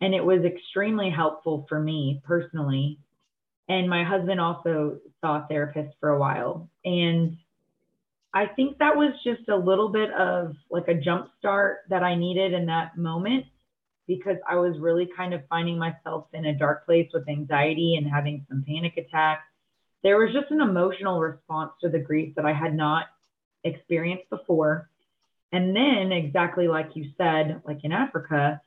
And 0.00 0.14
it 0.14 0.24
was 0.24 0.44
extremely 0.44 1.10
helpful 1.10 1.64
for 1.68 1.78
me 1.78 2.20
personally. 2.24 2.98
And 3.68 3.88
my 3.88 4.02
husband 4.04 4.40
also 4.40 4.98
saw 5.20 5.44
a 5.44 5.46
therapist 5.48 5.94
for 6.00 6.10
a 6.10 6.18
while. 6.18 6.68
And 6.84 7.36
I 8.34 8.46
think 8.46 8.78
that 8.78 8.96
was 8.96 9.12
just 9.22 9.48
a 9.48 9.56
little 9.56 9.88
bit 9.90 10.12
of 10.12 10.56
like 10.70 10.88
a 10.88 10.94
jump 10.94 11.28
start 11.38 11.82
that 11.88 12.02
I 12.02 12.16
needed 12.16 12.52
in 12.52 12.66
that 12.66 12.98
moment 12.98 13.46
because 14.06 14.36
I 14.48 14.56
was 14.56 14.78
really 14.78 15.08
kind 15.16 15.34
of 15.34 15.42
finding 15.48 15.78
myself 15.78 16.26
in 16.32 16.46
a 16.46 16.54
dark 16.54 16.84
place 16.84 17.08
with 17.12 17.28
anxiety 17.28 17.96
and 17.96 18.06
having 18.06 18.44
some 18.48 18.64
panic 18.66 18.96
attacks. 18.96 19.44
There 20.02 20.18
was 20.18 20.32
just 20.32 20.50
an 20.50 20.60
emotional 20.60 21.20
response 21.20 21.72
to 21.80 21.88
the 21.88 21.98
grief 21.98 22.34
that 22.36 22.44
I 22.44 22.52
had 22.52 22.74
not 22.74 23.06
experienced 23.64 24.28
before. 24.28 24.90
And 25.52 25.74
then, 25.74 26.12
exactly 26.12 26.68
like 26.68 26.90
you 26.94 27.10
said, 27.16 27.62
like 27.64 27.84
in 27.84 27.92
Africa, 27.92 28.60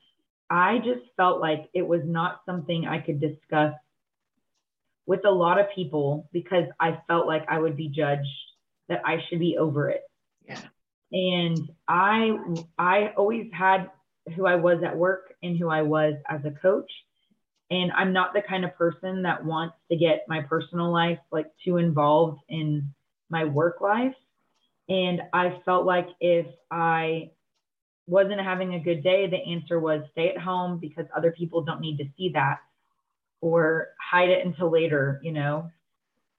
I 0.50 0.78
just 0.80 1.02
felt 1.17 1.41
like 1.41 1.69
it 1.73 1.86
was 1.86 2.02
not 2.06 2.41
something 2.45 2.88
I 2.88 3.00
could 3.00 3.19
discuss 3.19 3.73
with 5.06 5.26
a 5.26 5.32
lot 5.32 5.60
of 5.60 5.67
people 5.76 6.30
because 6.32 6.65
I 6.80 7.00
felt 7.08 7.28
like 7.28 7.45
I 7.50 7.60
would 7.60 7.78
be 7.78 7.89
judged 7.89 8.28
that 8.89 9.02
I 9.06 9.23
should 9.28 9.39
be 9.39 9.58
over 9.58 9.89
it. 9.89 10.04
Yeah. 10.47 10.62
And 11.12 11.69
I 11.88 12.38
I 12.78 13.13
always 13.17 13.47
had 13.54 13.89
who 14.35 14.45
I 14.45 14.55
was 14.55 14.81
at 14.83 14.95
work 14.95 15.33
and 15.43 15.57
who 15.57 15.69
I 15.69 15.81
was 15.81 16.15
as 16.29 16.41
a 16.45 16.51
coach. 16.51 16.91
And 17.69 17.91
I'm 17.91 18.13
not 18.13 18.33
the 18.33 18.41
kind 18.41 18.63
of 18.63 18.75
person 18.75 19.23
that 19.23 19.43
wants 19.43 19.75
to 19.91 19.97
get 19.97 20.25
my 20.27 20.41
personal 20.41 20.91
life 20.91 21.19
like 21.31 21.47
too 21.63 21.77
involved 21.77 22.41
in 22.49 22.93
my 23.29 23.43
work 23.43 23.81
life. 23.81 24.15
And 24.89 25.21
I 25.33 25.61
felt 25.65 25.85
like 25.85 26.07
if 26.21 26.47
I 26.71 27.31
wasn't 28.07 28.39
having 28.39 28.73
a 28.73 28.79
good 28.79 29.03
day, 29.03 29.27
the 29.27 29.37
answer 29.37 29.79
was 29.79 30.01
stay 30.13 30.29
at 30.29 30.37
home 30.37 30.79
because 30.79 31.05
other 31.15 31.31
people 31.31 31.61
don't 31.61 31.81
need 31.81 31.97
to 31.97 32.05
see 32.17 32.29
that 32.29 32.59
or 33.41 33.89
hide 33.99 34.29
it 34.29 34.45
until 34.45 34.71
later, 34.71 35.19
you 35.21 35.33
know? 35.33 35.69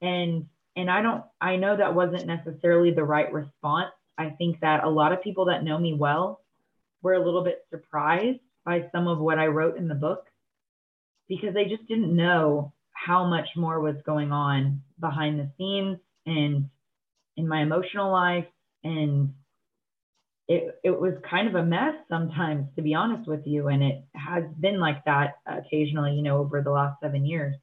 And 0.00 0.46
and 0.76 0.88
I 0.88 1.02
don't, 1.02 1.24
I 1.40 1.56
know 1.56 1.76
that 1.76 1.94
wasn't 1.94 2.26
necessarily 2.26 2.92
the 2.92 3.02
right 3.02 3.32
response. 3.32 3.90
I 4.16 4.30
think 4.30 4.60
that 4.60 4.84
a 4.84 4.88
lot 4.88 5.12
of 5.12 5.20
people 5.20 5.46
that 5.46 5.64
know 5.64 5.76
me 5.76 5.92
well 5.92 6.40
were 7.02 7.14
a 7.14 7.24
little 7.24 7.44
bit 7.44 7.64
surprised 7.70 8.40
by 8.64 8.88
some 8.92 9.08
of 9.08 9.18
what 9.18 9.38
I 9.38 9.46
wrote 9.46 9.76
in 9.76 9.88
the 9.88 9.94
book 9.94 10.24
because 11.28 11.54
they 11.54 11.64
just 11.64 11.86
didn't 11.88 12.14
know 12.14 12.72
how 12.92 13.26
much 13.26 13.48
more 13.56 13.80
was 13.80 13.96
going 14.04 14.32
on 14.32 14.82
behind 14.98 15.38
the 15.38 15.50
scenes 15.56 15.98
and 16.26 16.68
in 17.36 17.48
my 17.48 17.62
emotional 17.62 18.10
life. 18.10 18.46
And 18.82 19.34
it, 20.48 20.78
it 20.82 20.98
was 20.98 21.14
kind 21.28 21.48
of 21.48 21.54
a 21.54 21.62
mess 21.62 21.94
sometimes, 22.08 22.68
to 22.76 22.82
be 22.82 22.94
honest 22.94 23.28
with 23.28 23.46
you. 23.46 23.68
And 23.68 23.82
it 23.82 24.04
has 24.14 24.44
been 24.58 24.80
like 24.80 25.04
that 25.04 25.34
occasionally, 25.46 26.14
you 26.14 26.22
know, 26.22 26.38
over 26.38 26.62
the 26.62 26.70
last 26.70 27.00
seven 27.00 27.24
years 27.24 27.54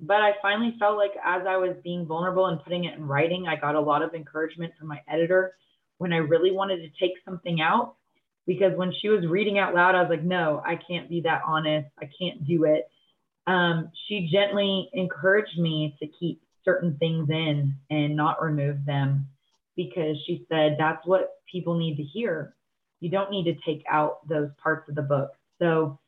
but 0.00 0.16
I 0.16 0.32
finally 0.42 0.74
felt 0.78 0.96
like 0.96 1.12
as 1.24 1.42
I 1.48 1.56
was 1.56 1.76
being 1.82 2.06
vulnerable 2.06 2.46
and 2.46 2.62
putting 2.62 2.84
it 2.84 2.94
in 2.94 3.06
writing, 3.06 3.46
I 3.48 3.56
got 3.56 3.74
a 3.74 3.80
lot 3.80 4.02
of 4.02 4.14
encouragement 4.14 4.72
from 4.78 4.88
my 4.88 5.00
editor 5.08 5.56
when 5.98 6.12
I 6.12 6.18
really 6.18 6.50
wanted 6.50 6.78
to 6.78 6.88
take 7.00 7.12
something 7.24 7.60
out. 7.60 7.96
Because 8.46 8.76
when 8.76 8.92
she 9.00 9.08
was 9.08 9.26
reading 9.26 9.58
out 9.58 9.74
loud, 9.74 9.94
I 9.94 10.02
was 10.02 10.10
like, 10.10 10.22
no, 10.22 10.62
I 10.64 10.76
can't 10.76 11.08
be 11.08 11.22
that 11.22 11.42
honest. 11.46 11.88
I 11.98 12.08
can't 12.18 12.46
do 12.46 12.64
it. 12.64 12.88
Um, 13.46 13.90
she 14.06 14.28
gently 14.30 14.90
encouraged 14.92 15.58
me 15.58 15.96
to 16.00 16.06
keep 16.06 16.42
certain 16.64 16.96
things 16.98 17.28
in 17.30 17.74
and 17.90 18.16
not 18.16 18.42
remove 18.42 18.84
them 18.86 19.26
because 19.76 20.16
she 20.26 20.46
said 20.48 20.76
that's 20.78 21.06
what 21.06 21.34
people 21.50 21.76
need 21.78 21.96
to 21.96 22.02
hear. 22.02 22.54
You 23.00 23.10
don't 23.10 23.30
need 23.30 23.44
to 23.44 23.56
take 23.66 23.84
out 23.90 24.26
those 24.28 24.50
parts 24.62 24.88
of 24.88 24.94
the 24.94 25.02
book. 25.02 25.32
So 25.58 25.98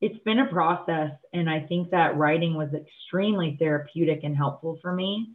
it's 0.00 0.18
been 0.24 0.40
a 0.40 0.52
process. 0.52 1.12
And 1.32 1.48
I 1.48 1.60
think 1.60 1.90
that 1.90 2.16
writing 2.16 2.54
was 2.54 2.70
extremely 2.74 3.56
therapeutic 3.58 4.20
and 4.24 4.36
helpful 4.36 4.78
for 4.82 4.92
me. 4.92 5.30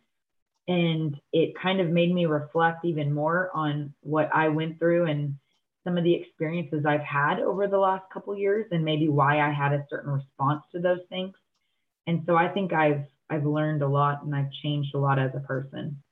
And 0.67 1.15
it 1.31 1.53
kind 1.61 1.79
of 1.79 1.87
made 1.87 2.13
me 2.13 2.25
reflect 2.25 2.83
even 2.83 3.13
more 3.13 3.49
on 3.53 3.93
what 4.01 4.29
I 4.33 4.49
went 4.49 4.79
through 4.79 5.05
and 5.05 5.35
some 5.87 5.97
of 5.97 6.03
the 6.03 6.13
experiences 6.13 6.85
I've 6.85 6.99
had 6.99 7.39
over 7.39 7.65
the 7.65 7.77
last 7.77 8.03
couple 8.11 8.37
years 8.37 8.65
and 8.71 8.83
maybe 8.83 9.07
why 9.07 9.39
I 9.39 9.53
had 9.53 9.71
a 9.71 9.85
certain 9.89 10.11
response 10.11 10.63
to 10.73 10.79
those 10.81 10.99
things. 11.07 11.33
And 12.07 12.23
so 12.25 12.35
I 12.35 12.49
think 12.49 12.73
I've 12.73 13.05
I've 13.29 13.45
learned 13.45 13.81
a 13.81 13.87
lot 13.87 14.23
and 14.23 14.35
I've 14.35 14.51
changed 14.51 14.93
a 14.95 14.97
lot 14.97 15.17
as 15.17 15.31
a 15.33 15.39
person. 15.39 16.03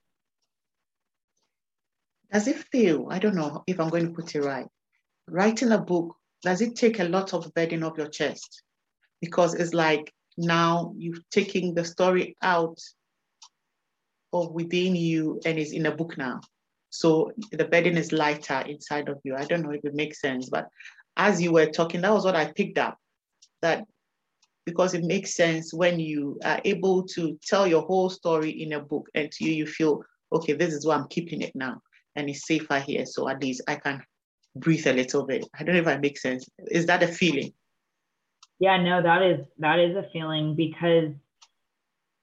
Does 2.31 2.47
it 2.47 2.57
feel, 2.71 3.07
I 3.09 3.19
don't 3.19 3.35
know 3.35 3.63
if 3.67 3.79
I'm 3.81 3.89
going 3.89 4.07
to 4.07 4.13
put 4.13 4.33
it 4.33 4.41
right, 4.41 4.67
writing 5.27 5.73
a 5.73 5.77
book, 5.77 6.15
does 6.41 6.61
it 6.61 6.77
take 6.77 6.99
a 6.99 7.05
lot 7.05 7.33
of 7.33 7.53
burden 7.53 7.83
off 7.83 7.97
your 7.97 8.07
chest? 8.07 8.63
Because 9.19 9.53
it's 9.55 9.73
like 9.73 10.13
now 10.37 10.93
you're 10.97 11.19
taking 11.31 11.73
the 11.73 11.83
story 11.83 12.37
out 12.41 12.79
of 14.31 14.51
within 14.51 14.95
you 14.95 15.41
and 15.45 15.59
it's 15.59 15.71
in 15.73 15.85
a 15.85 15.95
book 15.95 16.17
now. 16.17 16.39
So 16.99 17.31
the 17.51 17.65
burden 17.65 17.97
is 17.97 18.11
lighter 18.11 18.63
inside 18.67 19.09
of 19.09 19.19
you. 19.23 19.35
I 19.35 19.45
don't 19.45 19.63
know 19.63 19.71
if 19.71 19.83
it 19.83 19.95
makes 19.95 20.21
sense, 20.21 20.49
but 20.49 20.67
as 21.17 21.41
you 21.41 21.51
were 21.51 21.65
talking, 21.67 22.01
that 22.01 22.13
was 22.13 22.25
what 22.25 22.35
I 22.35 22.51
picked 22.51 22.77
up. 22.77 22.97
That 23.61 23.85
because 24.65 24.93
it 24.93 25.03
makes 25.03 25.35
sense 25.35 25.73
when 25.73 25.99
you 25.99 26.39
are 26.43 26.59
able 26.65 27.03
to 27.03 27.37
tell 27.45 27.67
your 27.67 27.83
whole 27.83 28.09
story 28.09 28.49
in 28.49 28.73
a 28.73 28.79
book 28.79 29.07
and 29.13 29.31
to 29.31 29.45
you, 29.45 29.53
you 29.53 29.67
feel, 29.67 30.03
okay, 30.33 30.53
this 30.53 30.73
is 30.73 30.85
where 30.85 30.97
I'm 30.97 31.07
keeping 31.07 31.41
it 31.41 31.55
now 31.55 31.81
and 32.15 32.29
it's 32.29 32.47
safer 32.47 32.79
here. 32.79 33.05
So 33.05 33.29
at 33.29 33.41
least 33.41 33.61
I 33.67 33.75
can 33.75 34.01
breathe 34.55 34.87
a 34.87 34.93
little 34.93 35.25
bit. 35.25 35.45
I 35.57 35.63
don't 35.63 35.75
know 35.75 35.81
if 35.81 35.85
that 35.85 36.01
makes 36.01 36.21
sense. 36.21 36.47
Is 36.71 36.87
that 36.87 37.03
a 37.03 37.07
feeling? 37.07 37.53
Yeah, 38.59 38.81
no, 38.81 39.03
that 39.03 39.21
is 39.21 39.45
that 39.59 39.79
is 39.79 39.95
a 39.97 40.07
feeling 40.13 40.55
because 40.55 41.11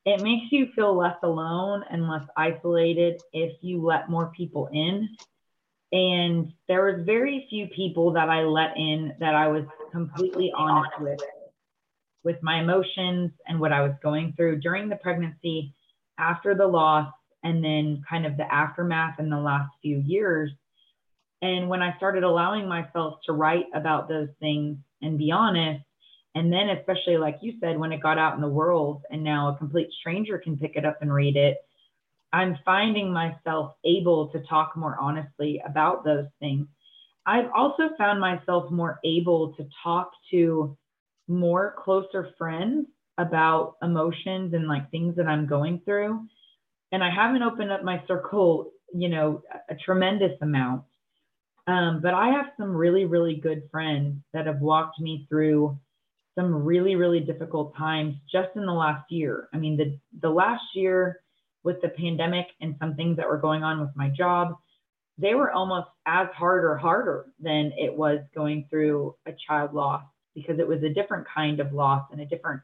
it 0.04 0.20
makes 0.22 0.50
you 0.50 0.68
feel 0.74 0.96
less 0.96 1.16
alone 1.22 1.84
and 1.90 2.08
less 2.08 2.26
isolated 2.36 3.22
if 3.32 3.52
you 3.60 3.84
let 3.84 4.10
more 4.10 4.32
people 4.36 4.68
in. 4.72 5.08
And 5.92 6.52
there 6.68 6.86
was 6.86 7.04
very 7.04 7.46
few 7.50 7.68
people 7.68 8.12
that 8.14 8.28
I 8.28 8.42
let 8.42 8.76
in 8.76 9.14
that 9.20 9.34
I 9.34 9.48
was 9.48 9.64
completely 9.92 10.52
honest 10.56 10.90
with 11.00 11.20
with 12.24 12.42
my 12.42 12.60
emotions 12.60 13.32
and 13.46 13.58
what 13.58 13.72
I 13.72 13.80
was 13.82 13.94
going 14.02 14.32
through 14.36 14.60
during 14.60 14.88
the 14.88 14.96
pregnancy, 14.96 15.74
after 16.18 16.54
the 16.54 16.66
loss, 16.66 17.12
and 17.42 17.64
then 17.64 18.02
kind 18.08 18.26
of 18.26 18.36
the 18.36 18.52
aftermath 18.52 19.18
in 19.18 19.28
the 19.28 19.38
last 19.38 19.70
few 19.82 19.98
years. 19.98 20.50
And 21.42 21.68
when 21.68 21.82
I 21.82 21.96
started 21.96 22.22
allowing 22.22 22.68
myself 22.68 23.18
to 23.26 23.32
write 23.32 23.66
about 23.74 24.08
those 24.08 24.28
things 24.38 24.78
and 25.02 25.18
be 25.18 25.32
honest, 25.32 25.84
and 26.34 26.52
then 26.52 26.70
especially 26.70 27.18
like 27.18 27.38
you 27.42 27.54
said, 27.60 27.78
when 27.78 27.92
it 27.92 28.02
got 28.02 28.18
out 28.18 28.34
in 28.34 28.40
the 28.40 28.48
world 28.48 29.02
and 29.10 29.22
now 29.22 29.48
a 29.48 29.58
complete 29.58 29.88
stranger 30.00 30.38
can 30.38 30.56
pick 30.56 30.76
it 30.76 30.84
up 30.84 30.98
and 31.02 31.12
read 31.12 31.36
it, 31.36 31.58
I'm 32.32 32.58
finding 32.64 33.12
myself 33.12 33.74
able 33.84 34.28
to 34.28 34.40
talk 34.48 34.76
more 34.76 34.96
honestly 34.98 35.62
about 35.66 36.04
those 36.04 36.26
things. 36.40 36.66
I've 37.26 37.50
also 37.54 37.90
found 37.98 38.20
myself 38.20 38.70
more 38.70 38.98
able 39.04 39.52
to 39.54 39.68
talk 39.82 40.12
to 40.30 40.76
more 41.28 41.76
closer 41.78 42.30
friends 42.38 42.86
about 43.18 43.76
emotions 43.82 44.54
and 44.54 44.66
like 44.66 44.90
things 44.90 45.14
that 45.16 45.26
I'm 45.26 45.46
going 45.46 45.82
through. 45.84 46.26
And 46.90 47.04
I 47.04 47.10
haven't 47.10 47.42
opened 47.42 47.70
up 47.70 47.84
my 47.84 48.02
circle, 48.08 48.72
you 48.94 49.08
know, 49.08 49.42
a, 49.68 49.74
tremendous 49.74 50.32
amount. 50.40 50.84
Um, 51.66 52.00
but 52.02 52.14
I 52.14 52.28
have 52.28 52.46
some 52.56 52.74
really, 52.74 53.04
really 53.04 53.36
good 53.36 53.68
friends 53.70 54.16
that 54.32 54.46
have 54.46 54.60
walked 54.60 54.98
me 54.98 55.26
through 55.28 55.78
some 56.34 56.64
really, 56.64 56.96
really 56.96 57.20
difficult 57.20 57.76
times 57.76 58.14
just 58.30 58.48
in 58.56 58.64
the 58.64 58.72
last 58.72 59.10
year. 59.10 59.48
I 59.52 59.58
mean, 59.58 59.76
the, 59.76 59.98
the 60.20 60.30
last 60.30 60.64
year 60.74 61.20
with 61.62 61.80
the 61.82 61.88
pandemic 61.88 62.46
and 62.60 62.76
some 62.80 62.94
things 62.94 63.16
that 63.18 63.28
were 63.28 63.38
going 63.38 63.62
on 63.62 63.80
with 63.80 63.90
my 63.94 64.08
job, 64.08 64.56
they 65.18 65.34
were 65.34 65.50
almost 65.52 65.88
as 66.06 66.28
hard 66.34 66.64
or 66.64 66.76
harder 66.76 67.26
than 67.38 67.72
it 67.76 67.94
was 67.94 68.20
going 68.34 68.66
through 68.70 69.14
a 69.26 69.32
child 69.46 69.74
loss 69.74 70.02
because 70.34 70.58
it 70.58 70.66
was 70.66 70.82
a 70.82 70.88
different 70.88 71.26
kind 71.32 71.60
of 71.60 71.72
loss 71.72 72.06
and 72.10 72.20
a 72.20 72.26
different 72.26 72.62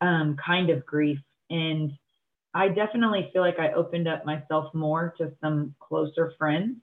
um, 0.00 0.36
kind 0.44 0.70
of 0.70 0.84
grief. 0.86 1.18
And 1.50 1.92
I 2.54 2.68
definitely 2.68 3.28
feel 3.32 3.42
like 3.42 3.58
I 3.58 3.72
opened 3.72 4.08
up 4.08 4.24
myself 4.24 4.72
more 4.74 5.14
to 5.18 5.32
some 5.40 5.74
closer 5.78 6.32
friends 6.38 6.76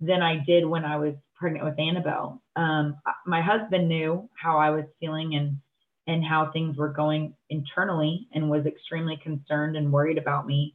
than 0.00 0.22
I 0.22 0.42
did 0.44 0.64
when 0.64 0.84
I 0.84 0.96
was 0.96 1.14
pregnant 1.42 1.64
with 1.64 1.78
Annabelle. 1.78 2.42
Um, 2.56 2.96
my 3.26 3.42
husband 3.42 3.88
knew 3.88 4.28
how 4.34 4.58
I 4.58 4.70
was 4.70 4.84
feeling 5.00 5.34
and 5.34 5.58
and 6.06 6.24
how 6.24 6.50
things 6.50 6.76
were 6.76 6.88
going 6.88 7.34
internally 7.50 8.26
and 8.32 8.50
was 8.50 8.66
extremely 8.66 9.16
concerned 9.22 9.76
and 9.76 9.92
worried 9.92 10.18
about 10.18 10.46
me. 10.46 10.74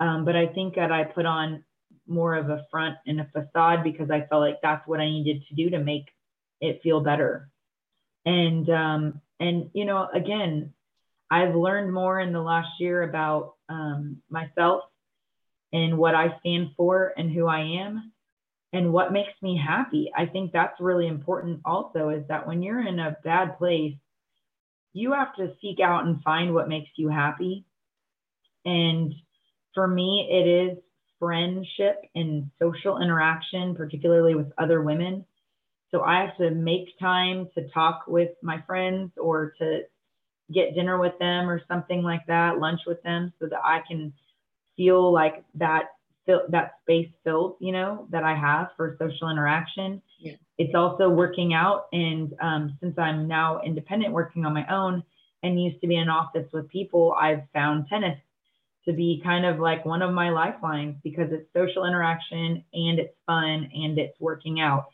Um, 0.00 0.24
but 0.24 0.36
I 0.36 0.48
think 0.48 0.74
that 0.74 0.92
I 0.92 1.04
put 1.04 1.24
on 1.24 1.64
more 2.06 2.34
of 2.34 2.50
a 2.50 2.66
front 2.70 2.96
and 3.06 3.20
a 3.20 3.30
facade 3.32 3.84
because 3.84 4.10
I 4.10 4.26
felt 4.28 4.42
like 4.42 4.58
that's 4.62 4.86
what 4.86 5.00
I 5.00 5.06
needed 5.06 5.44
to 5.48 5.54
do 5.54 5.70
to 5.70 5.78
make 5.78 6.06
it 6.60 6.80
feel 6.82 7.00
better 7.00 7.50
and 8.24 8.68
um, 8.70 9.20
and 9.38 9.70
you 9.72 9.84
know 9.84 10.08
again 10.12 10.72
i've 11.30 11.54
learned 11.54 11.92
more 11.92 12.20
in 12.20 12.32
the 12.32 12.40
last 12.40 12.68
year 12.78 13.02
about 13.02 13.54
um, 13.68 14.18
myself 14.28 14.82
and 15.72 15.96
what 15.96 16.14
i 16.14 16.36
stand 16.40 16.70
for 16.76 17.12
and 17.16 17.32
who 17.32 17.46
i 17.46 17.60
am 17.60 18.12
and 18.72 18.92
what 18.92 19.12
makes 19.12 19.32
me 19.42 19.60
happy. 19.62 20.10
I 20.16 20.26
think 20.26 20.52
that's 20.52 20.80
really 20.80 21.08
important 21.08 21.60
also 21.64 22.10
is 22.10 22.24
that 22.28 22.46
when 22.46 22.62
you're 22.62 22.86
in 22.86 22.98
a 22.98 23.16
bad 23.24 23.58
place 23.58 23.94
you 24.92 25.12
have 25.12 25.34
to 25.36 25.54
seek 25.60 25.78
out 25.80 26.04
and 26.04 26.22
find 26.22 26.52
what 26.52 26.68
makes 26.68 26.90
you 26.96 27.08
happy. 27.08 27.64
And 28.64 29.14
for 29.74 29.86
me 29.86 30.28
it 30.30 30.48
is 30.48 30.78
friendship 31.18 32.02
and 32.14 32.50
social 32.58 33.00
interaction 33.00 33.74
particularly 33.74 34.34
with 34.34 34.52
other 34.58 34.82
women. 34.82 35.24
So 35.90 36.02
I 36.02 36.20
have 36.24 36.36
to 36.38 36.50
make 36.50 36.98
time 37.00 37.48
to 37.54 37.68
talk 37.70 38.04
with 38.06 38.30
my 38.42 38.62
friends 38.66 39.12
or 39.16 39.52
to 39.58 39.82
get 40.52 40.74
dinner 40.74 40.98
with 40.98 41.18
them 41.18 41.48
or 41.48 41.62
something 41.68 42.02
like 42.02 42.26
that, 42.26 42.58
lunch 42.58 42.80
with 42.86 43.02
them, 43.02 43.32
so 43.38 43.46
that 43.46 43.60
I 43.64 43.80
can 43.86 44.12
feel 44.76 45.12
like 45.12 45.44
that 45.56 45.90
that 46.48 46.72
space 46.82 47.10
filled, 47.24 47.56
you 47.60 47.72
know, 47.72 48.06
that 48.10 48.24
I 48.24 48.34
have 48.34 48.68
for 48.76 48.96
social 48.98 49.30
interaction. 49.30 50.02
Yeah. 50.18 50.34
It's 50.58 50.74
also 50.74 51.08
working 51.08 51.54
out, 51.54 51.86
and 51.92 52.34
um, 52.40 52.76
since 52.80 52.98
I'm 52.98 53.26
now 53.26 53.60
independent, 53.64 54.12
working 54.12 54.44
on 54.44 54.54
my 54.54 54.66
own, 54.68 55.02
and 55.42 55.62
used 55.62 55.80
to 55.80 55.86
be 55.86 55.96
in 55.96 56.02
an 56.02 56.08
office 56.08 56.46
with 56.52 56.68
people, 56.68 57.14
I've 57.18 57.42
found 57.52 57.86
tennis 57.88 58.18
to 58.84 58.92
be 58.92 59.20
kind 59.24 59.44
of 59.44 59.58
like 59.58 59.84
one 59.84 60.02
of 60.02 60.12
my 60.12 60.30
lifelines 60.30 60.96
because 61.02 61.28
it's 61.30 61.46
social 61.54 61.84
interaction 61.84 62.64
and 62.72 62.98
it's 62.98 63.14
fun 63.26 63.70
and 63.74 63.98
it's 63.98 64.18
working 64.20 64.60
out. 64.60 64.86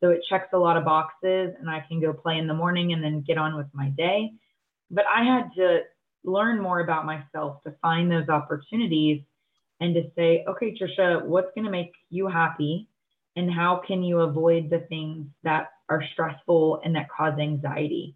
So 0.00 0.10
it 0.10 0.20
checks 0.28 0.48
a 0.52 0.58
lot 0.58 0.76
of 0.76 0.84
boxes 0.84 1.54
and 1.58 1.68
I 1.68 1.84
can 1.86 2.00
go 2.00 2.12
play 2.12 2.38
in 2.38 2.46
the 2.46 2.54
morning 2.54 2.92
and 2.92 3.02
then 3.02 3.24
get 3.26 3.38
on 3.38 3.56
with 3.56 3.66
my 3.72 3.88
day. 3.90 4.32
But 4.90 5.04
I 5.12 5.24
had 5.24 5.50
to 5.56 5.80
learn 6.24 6.60
more 6.60 6.80
about 6.80 7.06
myself 7.06 7.62
to 7.64 7.74
find 7.82 8.10
those 8.10 8.28
opportunities 8.28 9.22
and 9.82 9.96
to 9.96 10.02
say, 10.14 10.44
okay, 10.48 10.78
Tricia, 10.80 11.24
what's 11.24 11.52
going 11.56 11.64
to 11.64 11.70
make 11.70 11.92
you 12.08 12.28
happy? 12.28 12.88
And 13.34 13.52
how 13.52 13.82
can 13.84 14.04
you 14.04 14.20
avoid 14.20 14.70
the 14.70 14.86
things 14.88 15.26
that 15.42 15.70
are 15.88 16.04
stressful 16.12 16.80
and 16.84 16.94
that 16.94 17.08
cause 17.10 17.36
anxiety? 17.40 18.14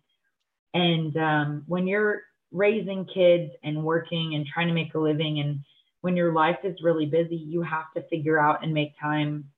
And 0.75 1.17
um, 1.17 1.65
when 1.67 1.89
you're 1.89 2.23
raising 2.53 3.05
kids 3.07 3.51
and 3.65 3.83
working 3.83 4.37
and 4.37 4.47
trying 4.47 4.69
to 4.69 4.75
make 4.75 4.95
a 4.95 4.99
living, 5.01 5.41
and 5.41 5.59
when 6.03 6.15
your 6.15 6.33
life 6.33 6.59
is 6.63 6.77
really 6.85 7.07
busy, 7.07 7.35
you 7.35 7.63
have 7.63 7.93
to 7.97 8.09
figure 8.09 8.39
out 8.39 8.63
and 8.63 8.73
make 8.73 8.93
time 9.01 9.51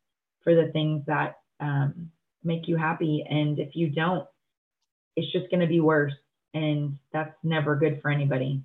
for 0.42 0.54
the 0.54 0.72
things 0.72 1.02
that 1.06 1.36
um, 1.60 2.10
make 2.42 2.66
you 2.66 2.78
happy. 2.78 3.22
And 3.28 3.58
if 3.58 3.76
you 3.76 3.90
don't, 3.90 4.26
it's 5.14 5.30
just 5.30 5.50
going 5.50 5.60
to 5.60 5.66
be 5.66 5.80
worse. 5.80 6.14
And 6.54 6.96
that's 7.12 7.34
never 7.42 7.76
good 7.76 8.00
for 8.00 8.10
anybody. 8.10 8.62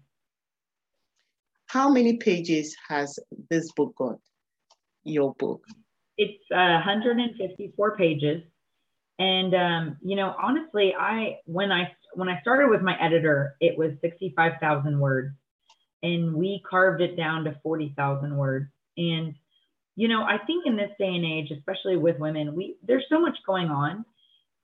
How 1.74 1.90
many 1.90 2.18
pages 2.18 2.78
has 2.88 3.18
this 3.50 3.72
book 3.72 3.96
got? 3.98 4.20
Your 5.06 5.34
book? 5.40 5.66
It's 6.20 6.44
uh, 6.52 6.86
154 6.86 7.98
pages. 7.98 8.44
And 9.18 9.56
um, 9.56 9.98
you 10.04 10.16
know, 10.16 10.36
honestly, 10.40 10.94
I 10.94 11.40
when 11.46 11.72
I 11.72 11.92
when 12.14 12.30
I 12.30 12.40
started 12.42 12.70
with 12.70 12.84
my 12.84 12.96
editor, 13.02 13.56
it 13.60 13.76
was 13.76 13.94
65,000 14.02 15.00
words, 15.00 15.34
and 16.04 16.36
we 16.36 16.62
carved 16.70 17.02
it 17.02 17.18
down 17.18 17.44
to 17.46 17.60
40,000 17.64 18.38
words. 18.38 18.70
And 18.98 19.34
you 19.96 20.08
know, 20.08 20.22
I 20.22 20.38
think 20.46 20.68
in 20.68 20.76
this 20.76 20.92
day 21.00 21.16
and 21.16 21.26
age, 21.26 21.50
especially 21.50 21.98
with 21.98 22.20
women, 22.20 22.54
we 22.54 22.76
there's 22.84 23.06
so 23.10 23.20
much 23.20 23.38
going 23.48 23.70
on. 23.70 24.06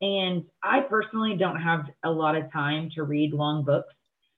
And 0.01 0.45
I 0.61 0.81
personally 0.81 1.37
don't 1.37 1.59
have 1.59 1.85
a 2.05 2.11
lot 2.11 2.35
of 2.35 2.51
time 2.53 2.91
to 2.93 3.03
read 3.03 3.33
long 3.33 3.65
books. 3.65 3.93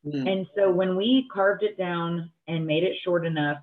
Mm. 0.05 0.31
And 0.31 0.47
so 0.55 0.71
when 0.71 0.95
we 0.95 1.27
carved 1.31 1.63
it 1.63 1.77
down 1.77 2.31
and 2.47 2.65
made 2.65 2.83
it 2.83 2.97
short 3.03 3.25
enough, 3.25 3.57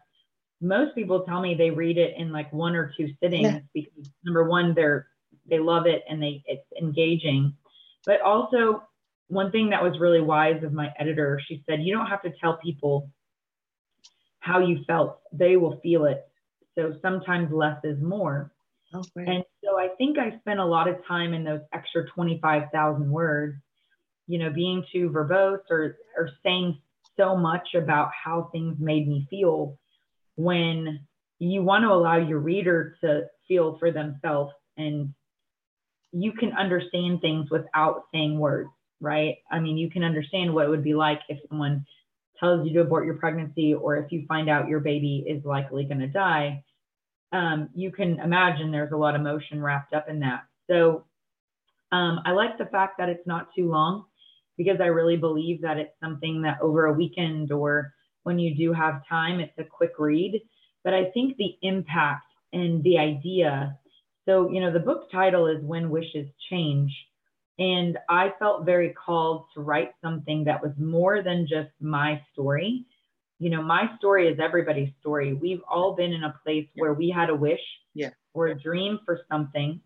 most 0.61 0.95
people 0.95 1.21
tell 1.21 1.41
me 1.41 1.55
they 1.55 1.71
read 1.71 1.99
it 1.99 2.17
in 2.17 2.33
like 2.33 2.53
one 2.53 2.75
or 2.75 2.93
two 2.97 3.09
sittings 3.23 3.47
yeah. 3.47 3.59
because 3.73 4.11
number 4.25 4.45
one, 4.49 4.75
they're 4.75 5.07
they 5.49 5.59
love 5.59 5.87
it 5.87 6.05
and 6.09 6.23
they 6.23 6.43
it's 6.47 6.67
engaging. 6.81 7.55
But 8.05 8.21
also 8.21 8.83
one 9.29 9.51
thing 9.51 9.71
that 9.71 9.83
was 9.83 9.99
really 10.01 10.21
wise 10.21 10.63
of 10.63 10.73
my 10.73 10.93
editor, 10.99 11.41
she 11.47 11.63
said, 11.69 11.83
you 11.83 11.95
don't 11.95 12.07
have 12.07 12.23
to 12.23 12.33
tell 12.41 12.57
people 12.57 13.11
how 14.41 14.61
you 14.61 14.85
felt. 14.87 15.21
They 15.33 15.57
will 15.57 15.79
feel 15.81 16.07
it. 16.07 16.27
So 16.75 16.95
sometimes 17.03 17.53
less 17.53 17.79
is 17.85 18.01
more. 18.03 18.53
Oh, 18.95 19.05
and 19.17 19.45
so 19.63 19.79
I 19.79 19.89
think 19.99 20.19
I 20.19 20.39
spent 20.39 20.61
a 20.61 20.65
lot 20.65 20.89
of 20.89 21.05
time 21.07 21.35
in 21.35 21.45
those 21.45 21.61
extra 21.75 22.07
25,000 22.07 23.11
words, 23.11 23.57
you 24.29 24.39
know, 24.39 24.51
being 24.51 24.85
too 24.93 25.11
verbose 25.11 25.61
or, 25.71 25.97
or 26.17 26.31
saying 26.45 26.79
so 27.17 27.37
much 27.37 27.75
about 27.75 28.11
how 28.13 28.49
things 28.53 28.77
made 28.79 29.09
me 29.09 29.27
feel 29.29 29.77
when 30.37 31.01
you 31.41 31.63
want 31.63 31.83
to 31.83 31.89
allow 31.89 32.17
your 32.17 32.39
reader 32.39 32.95
to 33.01 33.23
feel 33.49 33.77
for 33.79 33.91
themselves 33.91 34.53
and 34.77 35.13
you 36.13 36.33
can 36.33 36.53
understand 36.53 37.21
things 37.21 37.51
without 37.51 38.05
saying 38.13 38.39
words, 38.39 38.71
right? 39.01 39.37
I 39.51 39.59
mean, 39.59 39.77
you 39.77 39.91
can 39.91 40.05
understand 40.05 40.55
what 40.55 40.67
it 40.67 40.71
would 40.71 40.85
be 40.85 40.95
like 40.95 41.21
if 41.29 41.39
someone 41.49 41.85
tells 42.39 42.67
you 42.67 42.73
to 42.75 42.81
abort 42.81 43.05
your 43.05 43.17
pregnancy 43.17 43.75
or 43.75 43.97
if 43.97 44.13
you 44.13 44.25
find 44.29 44.49
out 44.49 44.69
your 44.69 44.81
baby 44.81 45.25
is 45.27 45.45
likely 45.45 45.85
going 45.85 45.99
to 45.99 46.07
die 46.07 46.63
um, 47.33 47.69
you 47.75 47.91
can 47.91 48.19
imagine 48.21 48.71
there's 48.71 48.93
a 48.93 48.97
lot 48.97 49.15
of 49.15 49.21
emotion 49.21 49.63
wrapped 49.63 49.93
up 49.93 50.09
in 50.09 50.21
that. 50.21 50.45
So 50.69 51.05
um, 51.93 52.21
I 52.25 52.33
like 52.33 52.59
the 52.59 52.67
fact 52.67 52.99
that 52.99 53.09
it's 53.09 53.27
not 53.27 53.49
too 53.55 53.71
long 53.71 54.05
because 54.59 54.81
I 54.81 54.87
really 54.87 55.17
believe 55.17 55.63
that 55.63 55.79
it's 55.79 55.99
something 56.03 56.43
that 56.43 56.61
over 56.61 56.85
a 56.87 56.93
weekend 56.93 57.51
or 57.51 57.95
when 58.25 58.39
you 58.39 58.55
do 58.55 58.75
have 58.75 59.07
time, 59.09 59.41
it's 59.41 59.59
a 59.59 59.65
quick 59.65 59.93
read. 59.99 60.43
But 60.85 60.93
I 60.93 61.11
think 61.13 61.37
the 61.37 61.57
impact 61.63 62.27
and 62.53 62.83
the 62.83 62.99
idea. 62.99 63.79
So, 64.27 64.51
you 64.51 64.61
know, 64.61 64.73
the 64.73 64.81
book 64.81 65.11
title 65.11 65.47
is 65.47 65.63
When 65.63 65.89
Wishes 65.89 66.29
Change. 66.51 66.93
And 67.59 67.97
I 68.09 68.35
felt 68.39 68.67
very 68.67 68.91
called 68.91 69.47
to 69.55 69.61
write 69.63 69.93
something 70.03 70.45
that 70.45 70.63
was 70.63 70.73
more 70.79 71.23
than 71.23 71.47
just 71.49 71.71
my 71.81 72.21
story, 72.33 72.87
you 73.39 73.51
know, 73.51 73.63
my 73.63 73.87
story 73.99 74.29
is 74.29 74.39
everybody's 74.41 74.93
story. 75.01 75.33
We've 75.33 75.63
all 75.71 75.95
been 75.95 76.13
in 76.13 76.25
a 76.25 76.35
place 76.45 76.67
yeah. 76.75 76.83
where 76.83 76.95
we 76.95 77.09
had 77.11 77.31
a 77.31 77.35
wish 77.35 77.61
yeah. 77.95 78.11
or 78.35 78.49
a 78.49 78.59
dream 78.59 78.99
for 79.05 79.21
something. 79.31 79.81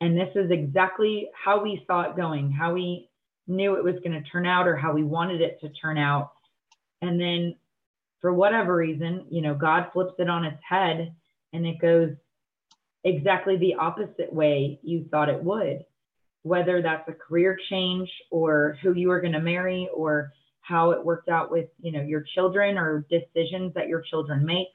And 0.00 0.16
this 0.16 0.30
is 0.34 0.50
exactly 0.50 1.28
how 1.32 1.62
we 1.62 1.82
saw 1.86 2.02
it 2.10 2.16
going, 2.16 2.50
how 2.50 2.74
we 2.74 3.08
knew 3.46 3.76
it 3.76 3.84
was 3.84 3.96
going 4.04 4.12
to 4.12 4.30
turn 4.30 4.46
out 4.46 4.66
or 4.66 4.76
how 4.76 4.92
we 4.92 5.02
wanted 5.02 5.40
it 5.40 5.60
to 5.60 5.68
turn 5.70 5.98
out. 5.98 6.32
And 7.02 7.20
then 7.20 7.56
for 8.20 8.32
whatever 8.32 8.74
reason, 8.74 9.26
you 9.30 9.42
know, 9.42 9.54
God 9.54 9.90
flips 9.92 10.14
it 10.18 10.28
on 10.28 10.44
its 10.44 10.60
head 10.68 11.14
and 11.52 11.66
it 11.66 11.78
goes 11.80 12.10
exactly 13.04 13.56
the 13.56 13.74
opposite 13.74 14.32
way 14.32 14.80
you 14.82 15.06
thought 15.10 15.28
it 15.28 15.42
would, 15.42 15.84
whether 16.42 16.82
that's 16.82 17.08
a 17.08 17.12
career 17.12 17.58
change 17.70 18.10
or 18.30 18.78
who 18.82 18.92
you 18.92 19.10
are 19.10 19.20
going 19.20 19.32
to 19.32 19.40
marry 19.40 19.88
or 19.94 20.32
how 20.60 20.90
it 20.90 21.04
worked 21.04 21.28
out 21.28 21.50
with 21.50 21.68
you 21.80 21.92
know 21.92 22.02
your 22.02 22.24
children 22.34 22.76
or 22.76 23.06
decisions 23.08 23.72
that 23.74 23.86
your 23.86 24.00
children 24.00 24.44
make 24.44 24.68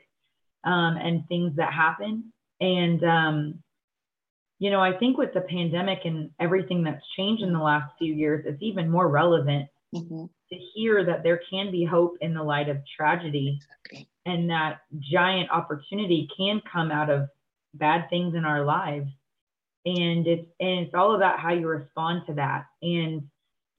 um, 0.64 0.96
and 0.96 1.28
things 1.28 1.54
that 1.58 1.74
happen 1.74 2.32
and 2.62 3.04
um, 3.04 3.64
you 4.62 4.70
know 4.72 4.80
i 4.80 4.98
think 4.98 5.18
with 5.18 5.34
the 5.34 5.42
pandemic 5.42 6.00
and 6.06 6.30
everything 6.40 6.84
that's 6.84 7.04
changed 7.18 7.44
in 7.44 7.52
the 7.52 7.60
last 7.60 7.92
few 8.00 8.14
years 8.14 8.46
it's 8.48 8.62
even 8.62 8.90
more 8.90 9.10
relevant 9.10 9.68
mm-hmm. 9.94 10.26
to 10.50 10.60
hear 10.74 11.06
that 11.06 11.24
there 11.24 11.42
can 11.50 11.72
be 11.72 11.84
hope 11.84 12.16
in 12.22 12.34
the 12.34 12.44
light 12.44 12.70
of 12.70 12.78
tragedy 12.98 13.60
exactly. 13.62 14.10
and 14.26 14.50
that 14.50 14.80
giant 15.12 15.50
opportunity 15.52 16.30
can 16.38 16.62
come 16.72 16.92
out 16.92 17.10
of 17.10 17.28
bad 17.74 18.10
things 18.10 18.36
in 18.36 18.46
our 18.46 18.64
lives 18.64 19.10
and 19.86 20.28
it's 20.28 20.48
and 20.60 20.86
it's 20.86 20.94
all 20.94 21.16
about 21.16 21.40
how 21.40 21.52
you 21.52 21.68
respond 21.68 22.22
to 22.28 22.34
that 22.36 22.66
and 22.82 23.24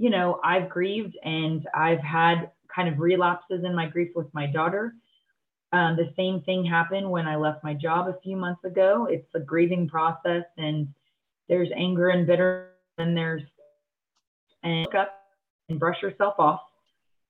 you 0.03 0.11
know, 0.11 0.41
I've 0.43 0.69
grieved 0.69 1.17
and 1.23 1.65
I've 1.73 2.01
had 2.01 2.51
kind 2.75 2.89
of 2.89 2.99
relapses 2.99 3.63
in 3.65 3.73
my 3.73 3.87
grief 3.87 4.11
with 4.17 4.27
my 4.35 4.47
daughter. 4.47 4.97
Um, 5.73 5.97
the 5.97 6.13
same 6.17 6.43
thing 6.43 6.65
happened 6.65 7.11
when 7.11 7.27
I 7.27 7.37
left 7.37 7.65
my 7.65 7.73
job 7.73 8.09
a 8.09 8.21
few 8.23 8.37
months 8.37 8.63
ago. 8.65 9.07
It's 9.11 9.29
a 9.35 9.41
grieving 9.41 9.89
process, 9.89 10.45
and 10.59 10.89
there's 11.49 11.71
anger 11.75 12.11
and 12.11 12.27
bitterness, 12.27 12.69
and 12.99 13.17
there's 13.17 13.43
and 14.63 14.83
look 14.83 14.95
up 14.95 15.15
and 15.69 15.81
brush 15.81 16.03
yourself 16.03 16.35
off, 16.39 16.61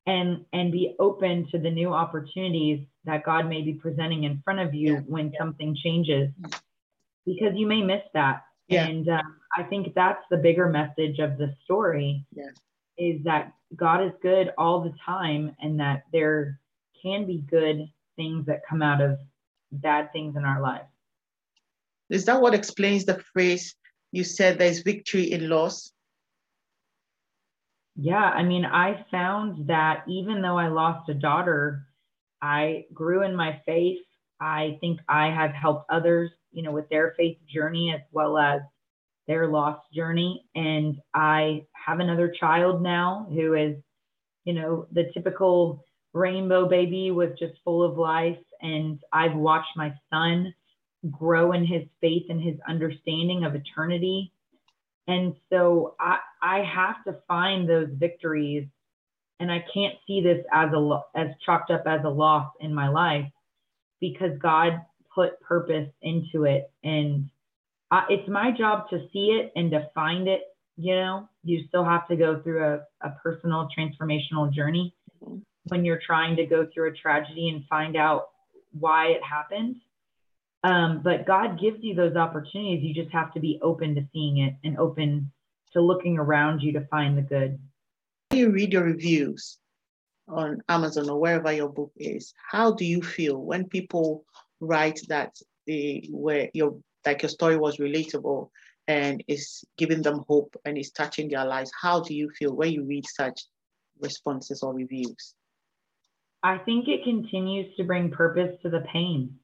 and 0.07 0.45
and 0.53 0.73
be 0.73 0.97
open 0.99 1.49
to 1.53 1.59
the 1.59 1.71
new 1.71 1.93
opportunities 1.93 2.85
that 3.05 3.25
God 3.25 3.49
may 3.49 3.63
be 3.63 3.75
presenting 3.75 4.25
in 4.25 4.41
front 4.45 4.61
of 4.61 4.75
you 4.75 4.95
yeah. 4.95 5.01
when 5.07 5.31
yeah. 5.31 5.39
something 5.39 5.77
changes, 5.77 6.31
because 7.25 7.53
you 7.55 7.67
may 7.67 7.83
miss 7.83 8.03
that. 8.15 8.45
Yeah. 8.69 8.87
And 8.87 9.09
um, 9.09 9.37
I 9.57 9.63
think 9.65 9.95
that's 9.95 10.23
the 10.31 10.37
bigger 10.37 10.69
message 10.69 11.19
of 11.19 11.37
the 11.39 11.55
story 11.65 12.25
is 12.99 13.23
that 13.25 13.53
God 13.77 14.05
is 14.05 14.13
good 14.23 14.53
all 14.59 14.81
the 14.81 14.95
time 15.05 15.55
and 15.61 15.79
that 15.81 16.05
there 16.13 16.59
can 17.03 17.27
be 17.27 17.39
good 17.39 17.89
things 18.17 18.47
that 18.47 18.67
come 18.69 18.83
out 18.83 19.01
of 19.01 19.19
bad 19.71 20.13
things 20.13 20.37
in 20.37 20.45
our 20.45 20.61
lives. 20.61 20.89
Is 22.11 22.27
that 22.27 22.41
what 22.41 22.55
explains 22.55 23.05
the 23.05 23.23
phrase 23.33 23.75
you 24.11 24.25
said 24.25 24.59
there's 24.59 24.83
victory 24.83 25.33
in 25.33 25.49
loss? 25.49 25.93
Yeah, 27.97 28.17
I 28.17 28.43
mean, 28.43 28.65
I 28.65 29.05
found 29.11 29.69
that 29.69 30.05
even 30.09 30.43
though 30.43 30.59
I 30.59 30.69
lost 30.69 31.09
a 31.09 31.15
daughter, 31.15 31.87
I 32.41 32.85
grew 32.93 33.23
in 33.23 33.35
my 33.37 33.61
faith. 33.67 34.01
I 34.41 34.79
think 34.81 35.01
I 35.09 35.31
have 35.31 35.53
helped 35.53 35.91
others, 35.91 36.31
you 36.53 36.63
know, 36.63 36.73
with 36.73 36.89
their 36.89 37.15
faith 37.17 37.39
journey 37.49 37.93
as 37.95 38.01
well 38.11 38.39
as 38.39 38.61
their 39.29 39.47
lost 39.47 39.81
journey. 39.95 40.45
And 40.55 40.97
I 41.15 41.65
have 41.73 42.01
another 42.01 42.29
child 42.29 42.83
now 42.83 43.27
who 43.31 43.55
is, 43.55 43.77
you 44.45 44.55
know, 44.55 44.87
the 44.93 45.11
typical 45.15 45.85
rainbow 46.13 46.69
baby 46.69 47.11
was 47.11 47.31
just 47.39 47.55
full 47.65 47.83
of 47.83 47.99
life. 47.99 48.39
And 48.61 49.01
I've 49.13 49.35
watched 49.35 49.77
my 49.77 49.93
son 50.11 50.55
grow 51.11 51.53
in 51.53 51.67
his 51.67 51.83
faith 52.01 52.27
and 52.29 52.41
his 52.41 52.57
understanding 52.69 53.45
of 53.45 53.55
eternity. 53.55 54.33
And 55.09 55.35
so 55.51 55.97
I, 55.99 56.19
I 56.41 56.63
have 56.63 57.03
to 57.05 57.21
find 57.27 57.69
those 57.69 57.89
victories. 57.93 58.69
And 59.41 59.51
I 59.51 59.65
can't 59.75 59.95
see 60.07 60.21
this 60.21 60.45
as 60.53 60.73
a 60.73 61.01
as 61.17 61.29
chalked 61.45 61.73
up 61.73 61.83
as 61.87 62.05
a 62.05 62.09
loss 62.09 62.53
in 62.61 62.73
my 62.73 62.89
life 62.89 63.27
because 64.01 64.39
God 64.41 64.81
put 65.13 65.41
purpose 65.41 65.89
into 66.01 66.45
it 66.45 66.71
and 66.85 67.29
uh, 67.93 68.03
it's 68.09 68.27
my 68.27 68.51
job 68.51 68.89
to 68.89 69.07
see 69.13 69.39
it 69.39 69.53
and 69.55 69.71
to 69.71 69.87
find 69.95 70.27
it. 70.27 70.41
You 70.79 70.95
know, 70.95 71.29
you 71.45 71.65
still 71.69 71.85
have 71.85 72.09
to 72.09 72.17
go 72.17 72.41
through 72.43 72.65
a, 72.65 73.07
a 73.07 73.11
personal 73.23 73.69
transformational 73.77 74.51
journey 74.51 74.95
mm-hmm. 75.23 75.39
When 75.65 75.85
you're 75.85 76.01
trying 76.05 76.37
to 76.37 76.47
go 76.47 76.67
through 76.67 76.91
a 76.91 76.95
tragedy 76.95 77.49
and 77.49 77.65
find 77.67 77.97
out 77.97 78.29
why 78.73 79.09
it 79.09 79.23
happened. 79.23 79.77
Um, 80.65 81.01
but 81.03 81.27
God 81.27 81.61
gives 81.61 81.83
you 81.83 81.95
those 81.95 82.17
opportunities. 82.17 82.83
You 82.83 82.95
just 82.95 83.13
have 83.13 83.33
to 83.35 83.41
be 83.41 83.59
open 83.63 83.95
to 83.97 84.07
seeing 84.13 84.39
it 84.39 84.55
and 84.65 84.79
open 84.79 85.31
to 85.73 85.81
looking 85.81 86.19
around 86.19 86.61
you 86.61 86.73
to 86.73 86.87
find 86.87 87.17
the 87.17 87.23
good. 87.23 87.59
When 88.31 88.41
you 88.41 88.51
read 88.51 88.73
your 88.73 88.85
reviews 88.85 89.59
on 90.29 90.63
Amazon 90.69 91.11
or 91.11 91.21
wherever 91.21 91.53
your 91.53 91.69
book 91.69 91.93
is. 91.97 92.33
How 92.51 92.73
do 92.73 92.85
you 92.85 93.03
feel 93.03 93.39
when 93.39 93.69
people 93.69 94.25
write 94.61 95.01
that 95.09 95.35
the 95.67 96.09
were 96.11 96.49
your 96.55 96.79
like 97.05 97.23
your 97.23 97.29
story 97.29 97.57
was 97.57 97.79
relatable 97.79 98.49
and 98.89 99.23
is 99.29 99.65
giving 99.77 100.03
them 100.03 100.25
hope 100.29 100.55
and 100.65 100.77
is 100.77 100.91
touching 100.91 101.29
their 101.29 101.45
lives. 101.45 101.71
How 101.81 102.01
do 102.01 102.15
you 102.15 102.31
feel 102.31 102.55
when 102.55 102.73
you 102.73 102.85
read 102.85 103.05
such 103.07 103.43
responses 104.01 104.63
or 104.63 104.75
reviews? 104.75 105.35
I 106.43 106.59
think 106.59 106.89
it 106.89 107.05
continues 107.05 107.75
to 107.77 107.85
bring 107.85 108.11
purpose 108.11 108.57
to 108.63 108.71
the 108.71 108.85
pain. 108.93 109.39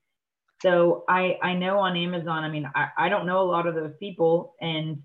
So 0.62 1.04
I 1.08 1.38
I 1.42 1.54
know 1.54 1.78
on 1.78 1.96
Amazon, 1.96 2.44
I 2.44 2.48
mean, 2.48 2.68
I, 2.74 2.88
I 2.96 3.08
don't 3.08 3.26
know 3.26 3.40
a 3.40 3.50
lot 3.50 3.66
of 3.66 3.74
those 3.74 3.94
people 4.00 4.54
and 4.60 5.02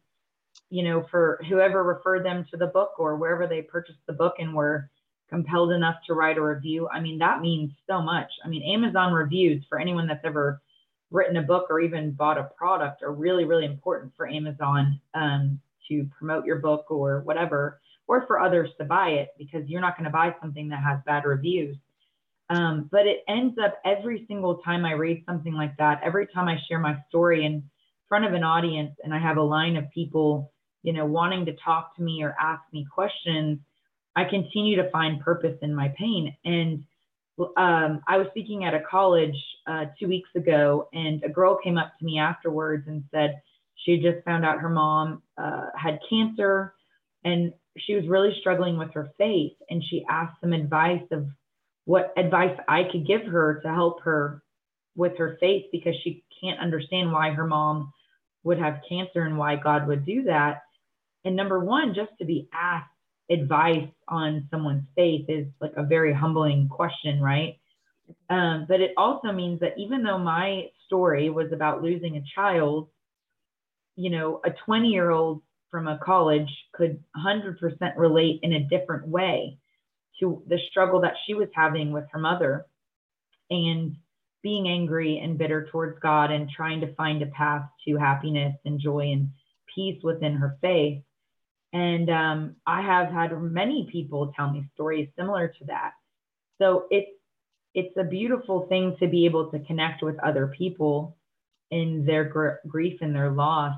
you 0.70 0.84
know, 0.84 1.06
for 1.12 1.40
whoever 1.50 1.84
referred 1.84 2.26
them 2.26 2.46
to 2.50 2.58
the 2.58 2.68
book 2.68 2.94
or 2.98 3.16
wherever 3.16 3.46
they 3.46 3.62
purchased 3.62 4.00
the 4.08 4.14
book 4.14 4.36
and 4.40 4.56
were 4.56 4.90
compelled 5.30 5.72
enough 5.72 5.96
to 6.08 6.16
write 6.16 6.38
a 6.38 6.42
review, 6.42 6.90
I 6.92 7.00
mean, 7.00 7.20
that 7.20 7.42
means 7.42 7.72
so 7.88 8.02
much. 8.02 8.30
I 8.44 8.48
mean, 8.48 8.64
Amazon 8.64 9.14
reviews 9.14 9.64
for 9.70 9.80
anyone 9.80 10.08
that's 10.08 10.26
ever 10.26 10.62
written 11.12 11.38
a 11.38 11.44
book 11.44 11.68
or 11.70 11.80
even 11.80 12.12
bought 12.12 12.40
a 12.40 12.50
product 12.58 13.04
are 13.04 13.14
really, 13.14 13.46
really 13.46 13.66
important 13.66 14.14
for 14.18 14.28
Amazon 14.28 15.00
um, 15.14 15.60
to 15.90 16.10
promote 16.18 16.46
your 16.46 16.58
book 16.58 16.86
or 16.90 17.22
whatever, 17.22 17.80
or 18.08 18.26
for 18.26 18.40
others 18.40 18.70
to 18.80 18.84
buy 18.84 19.10
it 19.10 19.30
because 19.38 19.68
you're 19.68 19.82
not 19.82 19.96
going 19.96 20.06
to 20.06 20.10
buy 20.10 20.36
something 20.42 20.70
that 20.70 20.84
has 20.84 21.00
bad 21.06 21.24
reviews. 21.24 21.78
Um, 22.54 22.90
but 22.92 23.08
it 23.08 23.24
ends 23.28 23.56
up 23.64 23.80
every 23.84 24.26
single 24.28 24.58
time 24.58 24.86
I 24.86 24.92
read 24.92 25.24
something 25.26 25.54
like 25.54 25.76
that, 25.78 26.02
every 26.04 26.28
time 26.28 26.48
I 26.48 26.58
share 26.68 26.80
my 26.80 26.98
story 27.10 27.46
in 27.46 27.64
front 28.08 28.26
of 28.26 28.34
an 28.34 28.44
audience 28.44 28.92
and 29.04 29.14
I 29.14 29.20
have 29.20 29.38
a 29.38 29.42
line 29.42 29.76
of 29.76 29.90
people, 29.92 30.52
you 30.84 30.94
know, 30.94 31.06
wanting 31.06 31.46
to 31.48 31.56
talk 31.64 31.96
to 31.96 32.04
me 32.04 32.22
or 32.22 32.36
ask 32.40 32.62
me 32.72 32.86
questions, 32.94 33.60
I 34.16 34.26
continue 34.26 34.76
to 34.76 34.92
find 34.92 35.20
purpose 35.20 35.58
in 35.64 35.74
my 35.74 35.94
pain. 35.98 36.36
And 36.46 36.84
um, 37.58 38.02
I 38.08 38.18
was 38.18 38.28
speaking 38.30 38.66
at 38.66 38.76
a 38.76 38.82
college 38.82 39.36
uh, 39.66 39.86
two 40.00 40.08
weeks 40.08 40.30
ago, 40.36 40.90
and 40.94 41.24
a 41.24 41.30
girl 41.30 41.58
came 41.64 41.80
up 41.80 41.94
to 41.98 42.06
me 42.06 42.20
afterwards 42.20 42.88
and 42.88 43.04
said 43.10 43.42
she 43.76 43.98
just 43.98 44.24
found 44.26 44.46
out 44.46 44.60
her 44.60 44.70
mom 44.70 45.24
uh, 45.40 45.68
had 45.76 45.98
cancer 46.08 46.76
and 47.24 47.52
she 47.78 47.96
was 47.96 48.08
really 48.08 48.36
struggling 48.40 48.78
with 48.78 48.94
her 48.94 49.10
faith. 49.18 49.54
And 49.72 49.84
she 49.90 50.06
asked 50.08 50.40
some 50.42 50.54
advice 50.54 51.02
of 51.12 51.28
what 51.86 52.14
advice 52.18 52.58
I 52.68 52.84
could 52.92 53.06
give 53.06 53.24
her 53.26 53.60
to 53.62 53.68
help 53.74 54.02
her 54.04 54.42
with 54.96 55.18
her 55.18 55.38
faith 55.40 55.66
because 55.72 55.96
she 56.04 56.24
can't 56.42 56.60
understand 56.60 57.12
why 57.12 57.32
her 57.32 57.46
mom 57.46 57.92
would 58.44 58.60
have 58.60 58.82
cancer 58.88 59.24
and 59.24 59.38
why 59.38 59.56
God 59.56 59.88
would 59.88 60.06
do 60.06 60.24
that. 60.24 60.62
And 61.26 61.36
number 61.36 61.60
one, 61.60 61.94
just 61.94 62.12
to 62.20 62.26
be 62.26 62.50
asked 62.54 62.90
advice 63.30 63.88
on 64.08 64.48
someone's 64.52 64.84
faith 64.96 65.26
is 65.30 65.48
like 65.62 65.74
a 65.78 65.84
very 65.84 66.14
humbling 66.14 66.68
question, 66.70 67.22
right? 67.22 67.58
Um, 68.30 68.66
but 68.68 68.82
it 68.82 68.92
also 68.98 69.32
means 69.32 69.62
that 69.62 69.78
even 69.78 70.04
though 70.04 70.18
my 70.18 70.70
story 70.86 71.30
was 71.30 71.52
about 71.52 71.82
losing 71.82 72.18
a 72.18 72.24
child, 72.36 72.90
you 73.96 74.10
know, 74.10 74.42
a 74.46 74.52
20 74.66 74.90
year 74.90 75.12
old 75.12 75.42
from 75.72 75.88
a 75.88 75.98
college 76.04 76.50
could 76.74 77.02
100% 77.18 77.58
relate 77.96 78.40
in 78.44 78.54
a 78.54 78.68
different 78.68 79.08
way 79.08 79.58
to 80.20 80.44
the 80.48 80.60
struggle 80.70 81.02
that 81.02 81.16
she 81.26 81.34
was 81.34 81.50
having 81.54 81.92
with 81.92 82.06
her 82.12 82.20
mother 82.20 82.66
and 83.50 83.96
being 84.42 84.68
angry 84.68 85.20
and 85.20 85.38
bitter 85.38 85.68
towards 85.72 85.98
God 86.00 86.32
and 86.32 86.50
trying 86.50 86.82
to 86.82 86.94
find 86.96 87.22
a 87.22 87.28
path 87.28 87.64
to 87.88 87.98
happiness 87.98 88.56
and 88.66 88.80
joy 88.80 89.12
and 89.12 89.30
peace 89.74 90.02
within 90.04 90.36
her 90.36 90.58
faith. 90.62 91.02
And 91.72 92.10
um, 92.10 92.56
I 92.68 92.82
have 92.82 93.12
had 93.12 93.32
many 93.42 93.90
people 93.92 94.34
tell 94.36 94.52
me 94.52 94.70
stories 94.76 95.10
similar 95.18 95.48
to 95.48 95.66
that. 95.66 95.92
So 96.62 96.86
it's 96.92 97.10
it's 97.74 97.98
a 97.98 98.04
beautiful 98.04 98.68
thing 98.68 98.96
to 99.00 99.08
be 99.08 99.26
able 99.26 99.50
to 99.50 99.60
connect 99.62 100.04
with 100.04 100.20
other 100.20 100.54
people 100.56 101.18
in 101.72 102.06
their 102.06 102.24
gr- 102.24 102.60
grief 102.68 103.00
and 103.02 103.16
their 103.16 103.32
loss. 103.32 103.76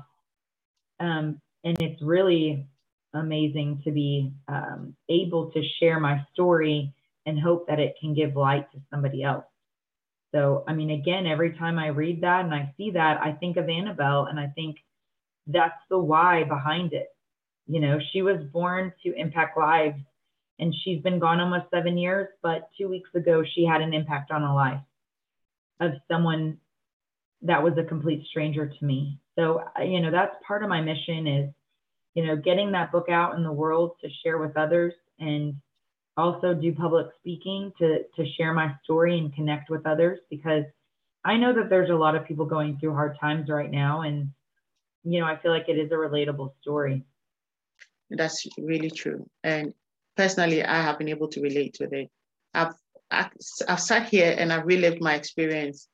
Um, 1.00 1.40
and 1.64 1.80
it's 1.80 2.02
really 2.02 2.66
amazing 3.16 3.82
to 3.84 3.90
be 3.90 4.32
um, 4.48 4.94
able 5.08 5.50
to 5.52 5.62
share 5.80 5.98
my 5.98 6.24
story 6.32 6.92
and 7.26 7.40
hope 7.40 7.66
that 7.66 7.80
it 7.80 7.96
can 8.00 8.14
give 8.14 8.36
light 8.36 8.70
to 8.72 8.78
somebody 8.90 9.22
else. 9.22 9.44
So, 10.34 10.64
I 10.68 10.74
mean, 10.74 10.90
again, 10.90 11.26
every 11.26 11.56
time 11.56 11.78
I 11.78 11.88
read 11.88 12.22
that 12.22 12.44
and 12.44 12.54
I 12.54 12.72
see 12.76 12.90
that, 12.92 13.20
I 13.20 13.32
think 13.32 13.56
of 13.56 13.68
Annabelle 13.68 14.26
and 14.26 14.38
I 14.38 14.48
think 14.48 14.76
that's 15.46 15.78
the 15.88 15.98
why 15.98 16.44
behind 16.44 16.92
it. 16.92 17.08
You 17.66 17.80
know, 17.80 17.98
she 18.12 18.22
was 18.22 18.44
born 18.52 18.92
to 19.02 19.14
impact 19.14 19.56
lives 19.56 19.98
and 20.58 20.74
she's 20.82 21.02
been 21.02 21.18
gone 21.18 21.40
almost 21.40 21.66
seven 21.72 21.98
years, 21.98 22.28
but 22.42 22.68
two 22.78 22.88
weeks 22.88 23.10
ago, 23.14 23.42
she 23.54 23.64
had 23.64 23.80
an 23.80 23.92
impact 23.92 24.30
on 24.30 24.42
a 24.42 24.54
life 24.54 24.80
of 25.80 25.92
someone 26.10 26.58
that 27.42 27.62
was 27.62 27.74
a 27.78 27.84
complete 27.84 28.24
stranger 28.26 28.66
to 28.66 28.84
me. 28.84 29.18
So, 29.38 29.62
you 29.84 30.00
know, 30.00 30.10
that's 30.10 30.34
part 30.46 30.62
of 30.62 30.68
my 30.68 30.80
mission 30.80 31.26
is, 31.26 31.50
you 32.16 32.26
know, 32.26 32.34
getting 32.34 32.72
that 32.72 32.90
book 32.90 33.10
out 33.10 33.36
in 33.36 33.44
the 33.44 33.52
world 33.52 33.92
to 34.00 34.08
share 34.24 34.38
with 34.38 34.56
others 34.56 34.94
and 35.20 35.54
also 36.16 36.54
do 36.54 36.72
public 36.72 37.08
speaking 37.18 37.70
to, 37.78 38.04
to 38.16 38.26
share 38.32 38.54
my 38.54 38.74
story 38.82 39.18
and 39.18 39.34
connect 39.34 39.68
with 39.68 39.86
others 39.86 40.18
because 40.30 40.64
I 41.26 41.36
know 41.36 41.52
that 41.52 41.68
there's 41.68 41.90
a 41.90 41.94
lot 41.94 42.16
of 42.16 42.24
people 42.24 42.46
going 42.46 42.78
through 42.78 42.94
hard 42.94 43.18
times 43.20 43.50
right 43.50 43.70
now. 43.70 44.00
And, 44.00 44.30
you 45.04 45.20
know, 45.20 45.26
I 45.26 45.36
feel 45.36 45.50
like 45.52 45.68
it 45.68 45.76
is 45.76 45.92
a 45.92 45.94
relatable 45.94 46.52
story. 46.62 47.04
That's 48.08 48.46
really 48.56 48.90
true. 48.90 49.28
And 49.44 49.74
personally, 50.16 50.64
I 50.64 50.80
have 50.80 50.96
been 50.96 51.10
able 51.10 51.28
to 51.28 51.42
relate 51.42 51.76
with 51.78 51.92
it. 51.92 52.08
I've, 52.54 52.72
I've, 53.10 53.30
I've 53.68 53.80
sat 53.80 54.08
here 54.08 54.34
and 54.38 54.50
I've 54.50 54.64
relived 54.64 55.02
my 55.02 55.16
experience, 55.16 55.88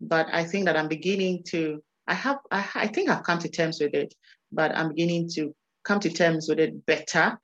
but 0.00 0.26
I 0.32 0.44
think 0.44 0.64
that 0.64 0.76
I'm 0.78 0.88
beginning 0.88 1.42
to, 1.48 1.82
I 2.06 2.14
have, 2.14 2.38
I, 2.50 2.66
I 2.76 2.86
think 2.86 3.10
I've 3.10 3.24
come 3.24 3.40
to 3.40 3.48
terms 3.50 3.78
with 3.78 3.92
it, 3.92 4.14
but 4.50 4.74
I'm 4.74 4.88
beginning 4.88 5.28
to 5.34 5.54
come 5.86 6.00
to 6.00 6.10
terms 6.10 6.48
with 6.48 6.58
it 6.58 6.84
better 6.86 7.38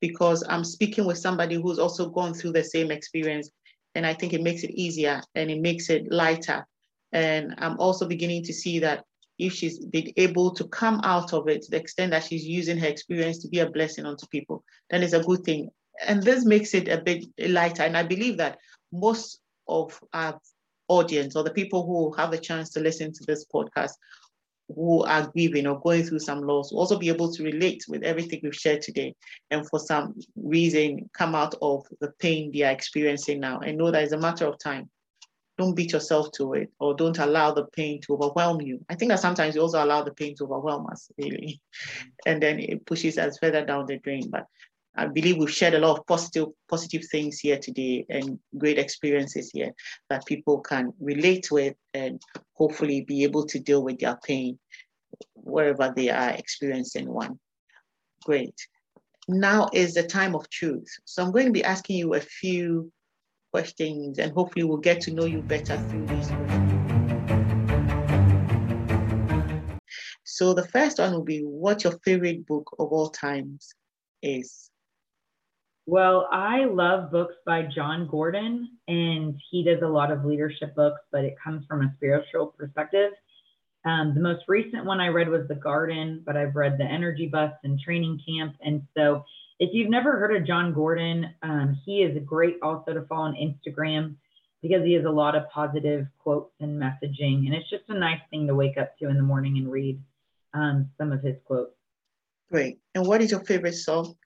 because 0.00 0.44
I'm 0.48 0.64
speaking 0.64 1.04
with 1.04 1.18
somebody 1.18 1.56
who's 1.56 1.78
also 1.78 2.08
gone 2.08 2.32
through 2.32 2.52
the 2.52 2.62
same 2.64 2.90
experience. 2.90 3.50
And 3.94 4.06
I 4.06 4.14
think 4.14 4.32
it 4.32 4.42
makes 4.42 4.62
it 4.62 4.70
easier 4.70 5.20
and 5.34 5.50
it 5.50 5.60
makes 5.60 5.90
it 5.90 6.10
lighter. 6.12 6.66
And 7.12 7.54
I'm 7.58 7.78
also 7.80 8.06
beginning 8.06 8.44
to 8.44 8.52
see 8.52 8.78
that 8.80 9.04
if 9.38 9.52
she's 9.52 9.78
been 9.78 10.12
able 10.16 10.52
to 10.54 10.64
come 10.68 11.00
out 11.04 11.32
of 11.32 11.48
it 11.48 11.62
to 11.62 11.70
the 11.70 11.76
extent 11.76 12.12
that 12.12 12.24
she's 12.24 12.44
using 12.44 12.78
her 12.78 12.86
experience 12.86 13.38
to 13.38 13.48
be 13.48 13.60
a 13.60 13.70
blessing 13.70 14.06
unto 14.06 14.26
people, 14.28 14.64
then 14.90 15.02
it's 15.02 15.14
a 15.14 15.22
good 15.22 15.42
thing. 15.44 15.70
And 16.06 16.22
this 16.22 16.44
makes 16.44 16.74
it 16.74 16.88
a 16.88 17.00
bit 17.00 17.24
lighter. 17.38 17.82
And 17.82 17.96
I 17.96 18.04
believe 18.04 18.36
that 18.38 18.58
most 18.92 19.40
of 19.66 19.98
our 20.12 20.38
audience 20.88 21.36
or 21.36 21.44
the 21.44 21.50
people 21.50 21.86
who 21.86 22.12
have 22.14 22.30
the 22.30 22.38
chance 22.38 22.70
to 22.70 22.80
listen 22.80 23.12
to 23.12 23.24
this 23.26 23.44
podcast 23.52 23.92
who 24.74 25.02
are 25.04 25.26
grieving 25.28 25.66
or 25.66 25.80
going 25.80 26.02
through 26.02 26.18
some 26.18 26.42
loss 26.42 26.72
will 26.72 26.80
also 26.80 26.98
be 26.98 27.08
able 27.08 27.32
to 27.32 27.42
relate 27.42 27.84
with 27.88 28.02
everything 28.02 28.40
we've 28.42 28.54
shared 28.54 28.82
today 28.82 29.14
and 29.50 29.68
for 29.68 29.78
some 29.78 30.14
reason 30.36 31.08
come 31.12 31.34
out 31.34 31.54
of 31.62 31.86
the 32.00 32.10
pain 32.18 32.50
they 32.52 32.62
are 32.62 32.72
experiencing 32.72 33.40
now 33.40 33.58
and 33.60 33.78
know 33.78 33.90
that 33.90 34.02
it's 34.02 34.12
a 34.12 34.18
matter 34.18 34.46
of 34.46 34.58
time 34.58 34.88
don't 35.58 35.74
beat 35.74 35.92
yourself 35.92 36.30
to 36.32 36.54
it 36.54 36.70
or 36.78 36.94
don't 36.94 37.18
allow 37.18 37.52
the 37.52 37.64
pain 37.66 38.00
to 38.00 38.14
overwhelm 38.14 38.60
you. 38.60 38.78
I 38.88 38.94
think 38.94 39.10
that 39.10 39.18
sometimes 39.18 39.56
you 39.56 39.60
also 39.60 39.84
allow 39.84 40.02
the 40.02 40.14
pain 40.14 40.36
to 40.36 40.44
overwhelm 40.44 40.86
us, 40.86 41.10
really. 41.18 41.60
And 42.26 42.40
then 42.40 42.60
it 42.60 42.86
pushes 42.86 43.18
us 43.18 43.38
further 43.38 43.64
down 43.64 43.86
the 43.86 43.98
drain. 43.98 44.30
But 44.30 44.46
I 44.98 45.06
believe 45.06 45.36
we've 45.36 45.48
shared 45.48 45.74
a 45.74 45.78
lot 45.78 45.96
of 45.96 46.06
positive, 46.08 46.48
positive 46.68 47.04
things 47.08 47.38
here 47.38 47.56
today 47.56 48.04
and 48.10 48.36
great 48.56 48.80
experiences 48.80 49.48
here 49.54 49.72
that 50.10 50.26
people 50.26 50.58
can 50.58 50.92
relate 50.98 51.52
with 51.52 51.76
and 51.94 52.20
hopefully 52.54 53.02
be 53.02 53.22
able 53.22 53.46
to 53.46 53.60
deal 53.60 53.84
with 53.84 54.00
their 54.00 54.18
pain 54.26 54.58
wherever 55.34 55.92
they 55.94 56.10
are 56.10 56.30
experiencing 56.30 57.08
one. 57.08 57.38
Great. 58.24 58.56
Now 59.28 59.68
is 59.72 59.94
the 59.94 60.02
time 60.02 60.34
of 60.34 60.50
truth. 60.50 60.88
So 61.04 61.22
I'm 61.22 61.30
going 61.30 61.46
to 61.46 61.52
be 61.52 61.62
asking 61.62 61.98
you 61.98 62.14
a 62.14 62.20
few 62.20 62.90
questions 63.52 64.18
and 64.18 64.32
hopefully 64.32 64.64
we'll 64.64 64.78
get 64.78 65.00
to 65.02 65.12
know 65.12 65.26
you 65.26 65.42
better 65.42 65.76
through 65.76 66.06
these 66.06 66.28
So 70.24 70.54
the 70.54 70.66
first 70.66 70.98
one 70.98 71.12
will 71.12 71.22
be 71.22 71.42
what 71.42 71.84
your 71.84 71.96
favorite 72.04 72.44
book 72.48 72.68
of 72.80 72.88
all 72.88 73.10
times 73.10 73.74
is. 74.22 74.67
Well, 75.88 76.28
I 76.30 76.66
love 76.66 77.10
books 77.10 77.36
by 77.46 77.62
Jon 77.62 78.08
Gordon, 78.08 78.68
and 78.88 79.34
he 79.50 79.64
does 79.64 79.80
a 79.80 79.88
lot 79.88 80.10
of 80.10 80.22
leadership 80.22 80.74
books, 80.74 81.00
but 81.10 81.24
it 81.24 81.34
comes 81.42 81.64
from 81.64 81.80
a 81.80 81.90
spiritual 81.96 82.48
perspective. 82.58 83.12
Um, 83.86 84.12
the 84.14 84.20
most 84.20 84.42
recent 84.48 84.84
one 84.84 85.00
I 85.00 85.06
read 85.06 85.30
was 85.30 85.48
The 85.48 85.54
Garden, 85.54 86.22
but 86.26 86.36
I've 86.36 86.54
read 86.56 86.76
The 86.76 86.84
Energy 86.84 87.26
Bus 87.26 87.52
and 87.64 87.80
Training 87.80 88.20
Camp. 88.28 88.54
And 88.60 88.82
so 88.94 89.24
if 89.60 89.70
you've 89.72 89.88
never 89.88 90.18
heard 90.18 90.36
of 90.36 90.46
Jon 90.46 90.74
Gordon, 90.74 91.34
um, 91.42 91.80
he 91.86 92.02
is 92.02 92.22
great 92.26 92.58
also 92.60 92.92
to 92.92 93.06
follow 93.06 93.22
on 93.22 93.34
Instagram 93.36 94.14
because 94.60 94.84
he 94.84 94.92
has 94.92 95.06
a 95.06 95.10
lot 95.10 95.34
of 95.34 95.48
positive 95.48 96.06
quotes 96.18 96.52
and 96.60 96.78
messaging. 96.78 97.46
And 97.46 97.54
it's 97.54 97.70
just 97.70 97.84
a 97.88 97.98
nice 97.98 98.20
thing 98.28 98.46
to 98.48 98.54
wake 98.54 98.76
up 98.76 98.98
to 98.98 99.08
in 99.08 99.16
the 99.16 99.22
morning 99.22 99.56
and 99.56 99.72
read 99.72 99.98
um, 100.52 100.90
some 100.98 101.12
of 101.12 101.22
his 101.22 101.36
quotes. 101.46 101.72
Great. 102.52 102.78
And 102.94 103.06
what 103.06 103.22
is 103.22 103.30
your 103.30 103.40
favorite 103.40 103.72
song? 103.72 104.17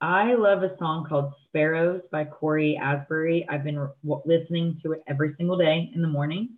I 0.00 0.34
love 0.34 0.62
a 0.62 0.76
song 0.78 1.04
called 1.06 1.34
Sparrows 1.44 2.00
by 2.10 2.24
Cory 2.24 2.78
Asbury. 2.80 3.46
I've 3.50 3.64
been 3.64 3.78
re- 3.78 4.16
listening 4.24 4.80
to 4.82 4.92
it 4.92 5.02
every 5.06 5.34
single 5.36 5.58
day 5.58 5.90
in 5.94 6.00
the 6.00 6.08
morning, 6.08 6.56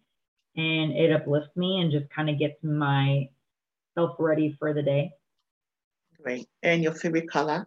and 0.57 0.93
it 0.93 1.13
uplifts 1.13 1.57
me 1.57 1.81
and 1.81 1.91
just 1.91 2.09
kind 2.11 2.31
of 2.31 2.39
gets 2.39 2.63
myself 2.63 4.15
ready 4.21 4.55
for 4.61 4.73
the 4.73 4.83
day. 4.83 5.11
Great. 6.23 6.47
And 6.63 6.85
your 6.85 6.95
favorite 6.95 7.29
color? 7.29 7.67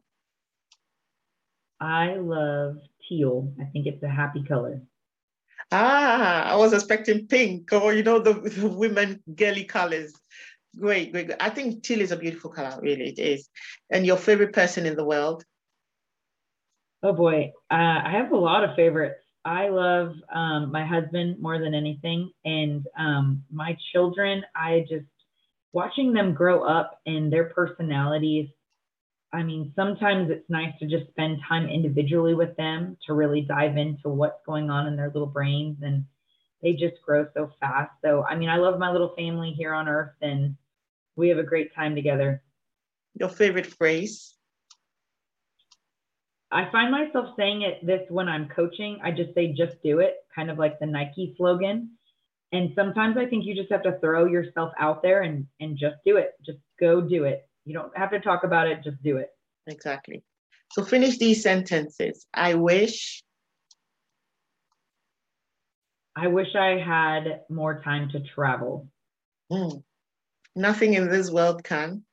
I 1.81 2.15
love 2.15 2.77
teal. 3.09 3.53
I 3.59 3.65
think 3.65 3.85
it's 3.85 4.01
a 4.01 4.07
happy 4.07 4.43
color. 4.43 4.81
Ah, 5.73 6.53
I 6.53 6.55
was 6.55 6.71
expecting 6.71 7.27
pink 7.27 7.73
or, 7.73 7.93
you 7.93 8.03
know, 8.03 8.19
the, 8.19 8.33
the 8.33 8.69
women 8.69 9.21
girly 9.35 9.65
colors. 9.65 10.13
Great, 10.79 11.11
great, 11.11 11.27
great. 11.27 11.37
I 11.41 11.49
think 11.49 11.83
teal 11.83 11.99
is 11.99 12.13
a 12.13 12.17
beautiful 12.17 12.49
color, 12.49 12.79
really, 12.81 13.09
it 13.09 13.19
is. 13.19 13.49
And 13.89 14.05
your 14.05 14.17
favorite 14.17 14.53
person 14.53 14.85
in 14.85 14.95
the 14.95 15.03
world? 15.03 15.43
Oh 17.05 17.13
boy, 17.13 17.53
uh, 17.69 18.01
I 18.03 18.13
have 18.13 18.31
a 18.31 18.35
lot 18.35 18.63
of 18.63 18.75
favorites. 18.75 19.19
I 19.45 19.69
love 19.69 20.15
um, 20.33 20.71
my 20.71 20.83
husband 20.83 21.39
more 21.39 21.59
than 21.59 21.75
anything, 21.75 22.31
and 22.45 22.83
um, 22.97 23.43
my 23.51 23.77
children. 23.93 24.43
I 24.55 24.87
just 24.89 25.05
watching 25.71 26.13
them 26.13 26.33
grow 26.33 26.63
up 26.63 26.99
and 27.05 27.31
their 27.31 27.49
personalities. 27.49 28.49
I 29.31 29.43
mean, 29.43 29.71
sometimes 29.75 30.31
it's 30.31 30.49
nice 30.49 30.73
to 30.79 30.87
just 30.87 31.07
spend 31.11 31.41
time 31.47 31.69
individually 31.69 32.33
with 32.33 32.57
them 32.57 32.97
to 33.05 33.13
really 33.13 33.41
dive 33.41 33.77
into 33.77 34.09
what's 34.09 34.43
going 34.43 34.71
on 34.71 34.87
in 34.87 34.95
their 34.95 35.11
little 35.13 35.27
brains, 35.27 35.77
and 35.83 36.05
they 36.63 36.73
just 36.73 36.99
grow 37.05 37.27
so 37.35 37.51
fast. 37.59 37.91
So, 38.03 38.23
I 38.23 38.35
mean, 38.35 38.49
I 38.49 38.55
love 38.55 38.79
my 38.79 38.91
little 38.91 39.13
family 39.15 39.51
here 39.51 39.75
on 39.75 39.87
earth, 39.87 40.15
and 40.23 40.55
we 41.15 41.29
have 41.29 41.37
a 41.37 41.43
great 41.43 41.71
time 41.75 41.93
together. 41.93 42.41
Your 43.13 43.29
favorite 43.29 43.67
phrase? 43.67 44.33
I 46.51 46.69
find 46.71 46.91
myself 46.91 47.35
saying 47.37 47.63
it 47.63 47.85
this 47.85 48.01
when 48.09 48.29
I'm 48.29 48.47
coaching. 48.49 48.99
I 49.03 49.11
just 49.11 49.33
say, 49.33 49.53
just 49.53 49.81
do 49.83 49.99
it, 49.99 50.15
kind 50.33 50.49
of 50.49 50.57
like 50.57 50.79
the 50.79 50.85
Nike 50.85 51.33
slogan. 51.37 51.91
And 52.51 52.71
sometimes 52.75 53.17
I 53.17 53.25
think 53.25 53.45
you 53.45 53.55
just 53.55 53.71
have 53.71 53.83
to 53.83 53.99
throw 53.99 54.25
yourself 54.25 54.71
out 54.79 55.01
there 55.01 55.23
and, 55.23 55.47
and 55.59 55.77
just 55.77 55.95
do 56.05 56.17
it. 56.17 56.31
Just 56.45 56.59
go 56.79 57.01
do 57.01 57.23
it. 57.25 57.47
You 57.65 57.73
don't 57.73 57.95
have 57.97 58.11
to 58.11 58.19
talk 58.19 58.43
about 58.43 58.67
it, 58.67 58.83
just 58.83 59.01
do 59.03 59.17
it. 59.17 59.29
Exactly. 59.67 60.23
So 60.71 60.83
finish 60.83 61.17
these 61.17 61.41
sentences. 61.41 62.27
I 62.33 62.53
wish. 62.53 63.23
I 66.15 66.27
wish 66.27 66.55
I 66.55 66.77
had 66.77 67.41
more 67.49 67.81
time 67.81 68.09
to 68.11 68.21
travel. 68.21 68.87
Mm. 69.51 69.83
Nothing 70.55 70.93
in 70.93 71.09
this 71.09 71.29
world 71.29 71.63
can. 71.63 72.03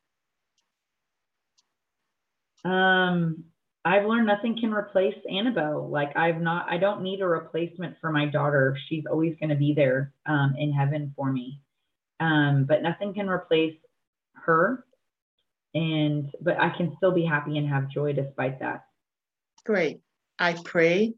Um, 2.64 3.45
I've 3.85 4.07
learned 4.07 4.28
nothing 4.28 4.57
can 4.59 4.72
replace 4.72 5.16
Annabelle. 5.28 5.89
Like 5.89 6.16
I've 6.16 6.41
not, 6.41 6.66
I 6.70 6.78
don't 6.78 7.03
need 7.03 7.20
a 7.20 7.26
replacement 7.26 7.97
for 8.01 8.12
my 8.12 8.26
daughter. 8.26 8.78
She's 8.89 9.05
always 9.11 9.37
going 9.41 9.51
to 9.51 9.57
be 9.57 9.74
there 9.74 10.12
um, 10.26 10.55
in 10.57 10.72
heaven 10.72 11.12
for 11.16 11.33
me. 11.33 11.61
Um, 12.20 12.64
but 12.68 12.83
nothing 12.83 13.12
can 13.12 13.28
replace 13.28 13.76
her. 14.35 14.85
And, 15.74 16.30
but 16.41 16.61
I 16.61 16.70
can 16.76 16.95
still 16.97 17.12
be 17.12 17.24
happy 17.24 17.59
and 17.59 17.68
have 17.68 17.89
joy 17.89 18.12
despite 18.12 18.61
that. 18.61 18.85
Great. 19.64 20.01
I 20.39 20.55
pray. 20.64 21.14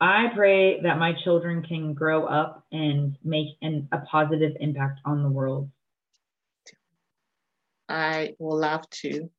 I 0.00 0.26
pray 0.36 0.80
that 0.82 0.98
my 0.98 1.14
children 1.24 1.64
can 1.64 1.94
grow 1.94 2.26
up 2.26 2.64
and 2.70 3.16
make 3.24 3.48
an, 3.62 3.88
a 3.90 3.98
positive 4.02 4.52
impact 4.60 5.00
on 5.04 5.24
the 5.24 5.28
world. 5.28 5.68
I 7.88 8.34
will 8.38 8.58
love 8.58 8.88
to 9.02 9.30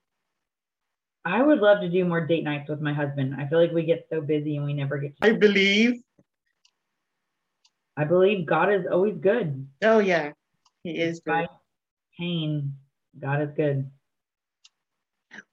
I 1.30 1.43
would 1.43 1.59
love 1.59 1.82
to 1.82 1.89
do 1.89 2.05
more 2.05 2.25
date 2.25 2.43
nights 2.43 2.69
with 2.69 2.82
my 2.82 2.91
husband. 2.91 3.36
I 3.38 3.45
feel 3.47 3.61
like 3.61 3.71
we 3.71 3.84
get 3.84 4.07
so 4.09 4.19
busy 4.19 4.57
and 4.57 4.65
we 4.65 4.73
never 4.73 4.97
get 4.97 5.15
to. 5.17 5.27
I 5.27 5.34
believe. 5.34 6.01
I 7.95 8.03
believe 8.03 8.47
God 8.47 8.73
is 8.73 8.86
always 8.91 9.15
good. 9.21 9.67
Oh, 9.84 9.99
yeah. 9.99 10.32
He 10.84 10.97
is 10.97 11.19
good. 11.19 11.47
Pain, 12.17 12.73
God 13.19 13.43
is 13.43 13.49
good. 13.55 13.91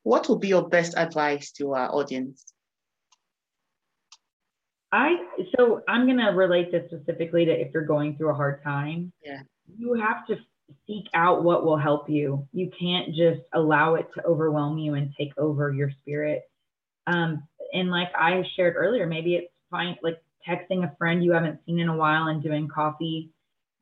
What 0.03 0.29
would 0.29 0.41
be 0.41 0.49
your 0.49 0.67
best 0.67 0.97
advice 0.97 1.53
to 1.53 1.75
our 1.75 1.95
audience? 1.95 2.47
I 4.93 5.17
so 5.59 5.83
I'm 5.89 6.07
gonna 6.07 6.33
relate 6.33 6.73
this 6.73 6.91
specifically 6.91 7.45
to 7.45 7.53
if 7.53 7.75
you're 7.75 7.85
going 7.85 8.17
through 8.17 8.31
a 8.31 8.35
hard 8.35 8.63
time. 8.63 9.13
Yeah. 9.23 9.41
You 9.79 9.95
have 9.95 10.27
to 10.29 10.39
seek 10.87 11.07
out 11.15 11.45
what 11.45 11.65
will 11.65 11.77
help 11.77 12.09
you. 12.09 12.47
You 12.53 12.71
can't 12.79 13.09
just 13.09 13.43
allow 13.53 13.95
it 13.95 14.09
to 14.15 14.25
overwhelm 14.25 14.79
you 14.79 14.95
and 14.95 15.15
take 15.19 15.37
over 15.39 15.73
your 15.73 15.91
spirit. 16.03 16.49
Um, 17.07 17.47
and 17.73 17.91
like 17.91 18.09
I 18.17 18.43
shared 18.57 18.75
earlier, 18.77 19.07
maybe 19.07 19.35
it's 19.35 19.53
fine, 19.71 19.97
like 20.03 20.21
texting 20.49 20.85
a 20.85 20.95
friend 20.97 21.25
you 21.25 21.33
haven't 21.33 21.61
seen 21.67 21.81
in 21.81 21.89
a 21.89 21.97
while 21.97 22.29
and 22.29 22.43
doing 22.43 22.69
coffee, 22.69 23.31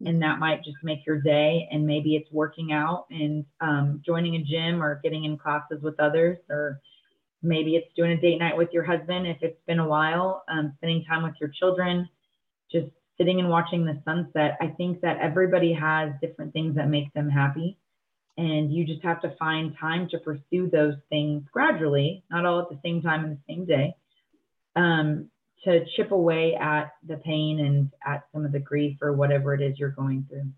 and 0.05 0.23
that 0.23 0.39
might 0.39 0.65
just 0.65 0.77
make 0.83 1.07
your 1.07 1.21
day. 1.21 1.69
And 1.71 1.87
maybe 1.87 2.17
it's 2.17 2.31
working 2.33 2.73
out 2.73 3.07
and 3.11 3.45
um, 3.61 4.03
joining 4.05 4.37
a 4.37 4.43
gym 4.43 4.83
or 4.83 5.01
getting 5.03 5.25
in 5.25 5.39
classes 5.39 5.83
with 5.83 5.99
others, 6.01 6.39
or 6.51 6.81
maybe 7.43 7.77
it's 7.77 7.95
doing 7.95 8.13
a 8.13 8.21
date 8.21 8.39
night 8.39 8.57
with 8.57 8.73
your 8.73 8.85
husband 8.85 9.27
if 9.27 9.37
it's 9.43 9.61
been 9.67 9.79
a 9.79 9.89
while, 9.89 10.45
um, 10.49 10.73
spending 10.79 11.05
time 11.05 11.23
with 11.23 11.35
your 11.41 11.51
children, 11.51 12.09
just 12.73 12.89
sitting 13.19 13.39
and 13.39 13.49
watching 13.49 13.85
the 13.85 14.01
sunset, 14.05 14.57
I 14.61 14.69
think 14.69 15.01
that 15.03 15.19
everybody 15.19 15.73
has 15.73 16.13
different 16.21 16.53
things 16.53 16.77
that 16.77 16.89
make 16.89 17.13
them 17.13 17.29
happy. 17.29 17.79
And 18.37 18.73
you 18.73 18.85
just 18.85 19.03
have 19.03 19.21
to 19.23 19.37
find 19.39 19.77
time 19.79 20.09
to 20.09 20.19
pursue 20.19 20.69
those 20.69 20.97
things 21.09 21.45
gradually, 21.53 22.25
not 22.31 22.45
all 22.45 22.61
at 22.61 22.69
the 22.69 22.81
same 22.85 23.01
time 23.01 23.25
in 23.25 23.31
the 23.31 23.39
same 23.49 23.65
day, 23.65 23.95
um, 24.75 25.31
to 25.65 25.85
chip 25.97 26.11
away 26.11 26.57
at 26.57 26.93
the 27.07 27.17
pain 27.19 27.61
and 27.61 27.91
at 28.05 28.25
some 28.33 28.45
of 28.45 28.51
the 28.51 28.59
grief 28.59 28.99
or 29.01 29.13
whatever 29.13 29.55
it 29.55 29.63
is 29.63 29.79
you're 29.79 29.91
going 29.91 30.27
through. 30.29 30.51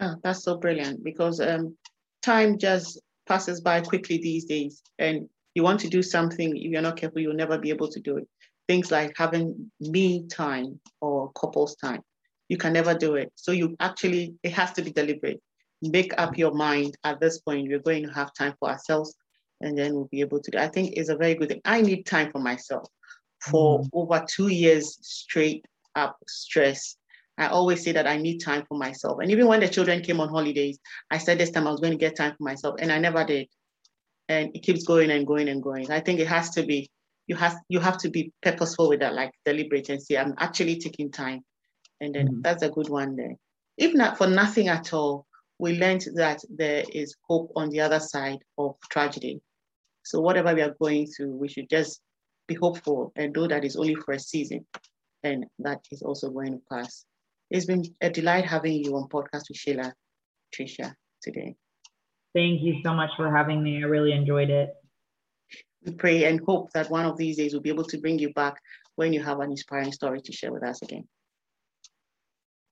Oh, 0.00 0.16
that's 0.22 0.42
so 0.42 0.56
brilliant 0.56 1.04
because 1.04 1.40
um, 1.40 1.76
time 2.22 2.58
just 2.58 3.00
passes 3.26 3.60
by 3.60 3.80
quickly 3.80 4.18
these 4.18 4.44
days. 4.44 4.82
And 4.98 5.28
you 5.54 5.62
want 5.62 5.80
to 5.80 5.88
do 5.88 6.02
something, 6.02 6.56
if 6.56 6.72
you're 6.72 6.82
not 6.82 6.96
careful, 6.96 7.20
you'll 7.20 7.34
never 7.34 7.58
be 7.58 7.70
able 7.70 7.88
to 7.88 8.00
do 8.00 8.16
it 8.16 8.28
things 8.70 8.92
like 8.92 9.12
having 9.16 9.68
me 9.80 10.28
time 10.28 10.78
or 11.00 11.32
couples 11.32 11.74
time. 11.74 12.00
You 12.48 12.56
can 12.56 12.72
never 12.72 12.94
do 12.94 13.16
it. 13.16 13.32
So 13.34 13.50
you 13.50 13.74
actually, 13.80 14.36
it 14.44 14.52
has 14.52 14.70
to 14.74 14.82
be 14.82 14.92
deliberate. 14.92 15.40
Make 15.82 16.12
up 16.18 16.38
your 16.38 16.54
mind 16.54 16.96
at 17.02 17.18
this 17.18 17.40
point, 17.40 17.66
we're 17.68 17.80
going 17.80 18.06
to 18.06 18.12
have 18.12 18.32
time 18.32 18.54
for 18.60 18.68
ourselves 18.68 19.16
and 19.60 19.76
then 19.76 19.92
we'll 19.94 20.08
be 20.12 20.20
able 20.20 20.38
to. 20.38 20.62
I 20.62 20.68
think 20.68 20.92
it's 20.92 21.08
a 21.08 21.16
very 21.16 21.34
good 21.34 21.48
thing. 21.48 21.60
I 21.64 21.80
need 21.82 22.06
time 22.06 22.30
for 22.30 22.38
myself. 22.38 22.86
For 23.50 23.80
mm. 23.80 23.88
over 23.92 24.24
two 24.28 24.46
years 24.46 24.96
straight 25.02 25.64
up 25.96 26.16
stress, 26.28 26.94
I 27.38 27.48
always 27.48 27.82
say 27.82 27.90
that 27.90 28.06
I 28.06 28.18
need 28.18 28.38
time 28.38 28.64
for 28.68 28.78
myself. 28.78 29.18
And 29.20 29.32
even 29.32 29.48
when 29.48 29.58
the 29.58 29.68
children 29.68 30.00
came 30.00 30.20
on 30.20 30.28
holidays, 30.28 30.78
I 31.10 31.18
said 31.18 31.38
this 31.38 31.50
time 31.50 31.66
I 31.66 31.72
was 31.72 31.80
going 31.80 31.94
to 31.98 32.04
get 32.06 32.14
time 32.14 32.36
for 32.36 32.44
myself, 32.44 32.76
and 32.78 32.92
I 32.92 32.98
never 32.98 33.24
did. 33.24 33.48
And 34.28 34.54
it 34.54 34.62
keeps 34.62 34.84
going 34.84 35.10
and 35.10 35.26
going 35.26 35.48
and 35.48 35.60
going. 35.60 35.90
I 35.90 35.98
think 35.98 36.20
it 36.20 36.28
has 36.28 36.50
to 36.50 36.62
be 36.62 36.88
you 37.30 37.36
have 37.36 37.56
you 37.68 37.78
have 37.78 37.96
to 37.96 38.10
be 38.10 38.32
purposeful 38.42 38.88
with 38.88 38.98
that, 38.98 39.14
like 39.14 39.30
deliberate 39.44 39.88
and 39.88 40.02
say, 40.02 40.16
I'm 40.16 40.34
actually 40.38 40.80
taking 40.80 41.12
time. 41.12 41.42
And 42.00 42.12
then 42.12 42.26
mm-hmm. 42.26 42.40
that's 42.42 42.64
a 42.64 42.70
good 42.70 42.88
one 42.88 43.14
there. 43.14 43.36
If 43.78 43.94
not 43.94 44.18
for 44.18 44.26
nothing 44.26 44.66
at 44.66 44.92
all, 44.92 45.26
we 45.60 45.78
learned 45.78 46.06
that 46.16 46.40
there 46.48 46.82
is 46.92 47.14
hope 47.28 47.52
on 47.54 47.70
the 47.70 47.82
other 47.82 48.00
side 48.00 48.40
of 48.58 48.74
tragedy. 48.90 49.40
So 50.02 50.20
whatever 50.20 50.52
we 50.52 50.62
are 50.62 50.74
going 50.82 51.06
through, 51.06 51.36
we 51.36 51.46
should 51.46 51.70
just 51.70 52.00
be 52.48 52.56
hopeful 52.56 53.12
and 53.14 53.32
know 53.32 53.46
that 53.46 53.64
it's 53.64 53.76
only 53.76 53.94
for 53.94 54.14
a 54.14 54.18
season 54.18 54.66
and 55.22 55.46
that 55.60 55.78
is 55.92 56.02
also 56.02 56.30
going 56.30 56.54
to 56.54 56.60
pass. 56.68 57.04
It's 57.48 57.66
been 57.66 57.84
a 58.00 58.10
delight 58.10 58.44
having 58.44 58.72
you 58.84 58.96
on 58.96 59.08
podcast 59.08 59.44
with 59.48 59.58
Sheila, 59.58 59.94
Tricia, 60.52 60.94
today. 61.22 61.54
Thank 62.34 62.62
you 62.62 62.80
so 62.84 62.92
much 62.92 63.10
for 63.16 63.30
having 63.30 63.62
me. 63.62 63.84
I 63.84 63.86
really 63.86 64.12
enjoyed 64.12 64.50
it. 64.50 64.70
We 65.84 65.92
pray 65.92 66.24
and 66.24 66.40
hope 66.44 66.70
that 66.72 66.90
one 66.90 67.06
of 67.06 67.16
these 67.16 67.36
days 67.36 67.52
we'll 67.52 67.62
be 67.62 67.70
able 67.70 67.84
to 67.84 67.98
bring 67.98 68.18
you 68.18 68.32
back 68.34 68.60
when 68.96 69.12
you 69.12 69.22
have 69.22 69.40
an 69.40 69.50
inspiring 69.50 69.92
story 69.92 70.20
to 70.20 70.32
share 70.32 70.52
with 70.52 70.62
us 70.62 70.82
again. 70.82 71.08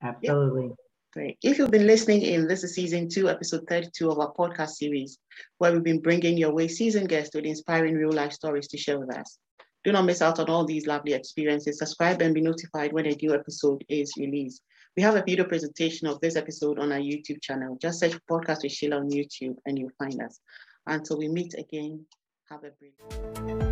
Absolutely. 0.03 0.67
Yeah. 0.67 0.75
Great. 1.15 1.39
If 1.43 1.57
you've 1.57 1.71
been 1.71 1.87
listening 1.87 2.21
in, 2.21 2.47
this 2.47 2.63
is 2.65 2.75
season 2.75 3.09
two, 3.09 3.31
episode 3.31 3.65
32 3.67 4.11
of 4.11 4.19
our 4.19 4.33
podcast 4.35 4.73
series, 4.73 5.19
where 5.57 5.73
we've 5.73 5.83
been 5.83 6.03
bringing 6.03 6.37
your 6.37 6.53
way 6.53 6.69
seasoned 6.69 7.09
guests 7.09 7.35
with 7.35 7.47
inspiring 7.47 7.95
real 7.95 8.13
life 8.13 8.33
stories 8.33 8.69
to 8.69 8.77
share 8.77 9.01
with 9.01 9.17
us. 9.17 9.39
Do 9.85 9.93
not 9.93 10.05
miss 10.05 10.21
out 10.21 10.39
on 10.39 10.51
all 10.51 10.67
these 10.67 10.87
lovely 10.87 11.15
experiences. 11.15 11.79
Subscribe 11.79 12.21
and 12.21 12.35
be 12.35 12.43
notified 12.43 12.93
when 12.93 13.07
a 13.07 13.17
new 13.23 13.33
episode 13.35 13.83
is 13.89 14.13
released. 14.19 14.63
We 14.97 15.03
have 15.03 15.17
a 15.17 15.25
video 15.27 15.45
presentation 15.45 16.09
of 16.09 16.21
this 16.21 16.37
episode 16.37 16.79
on 16.79 16.93
our 16.93 16.99
YouTube 16.99 17.41
channel. 17.41 17.79
Just 17.81 18.01
search 18.01 18.19
Podcast 18.31 18.65
with 18.65 18.73
Sheila 18.73 18.97
on 18.97 19.11
YouTube 19.11 19.57
and 19.65 19.79
you'll 19.79 19.91
find 19.99 20.21
us. 20.21 20.41
Until 20.87 21.19
we 21.19 21.29
meet 21.29 21.55
again, 21.57 22.05
have 22.51 22.65
a 22.65 22.71
break. 22.71 23.68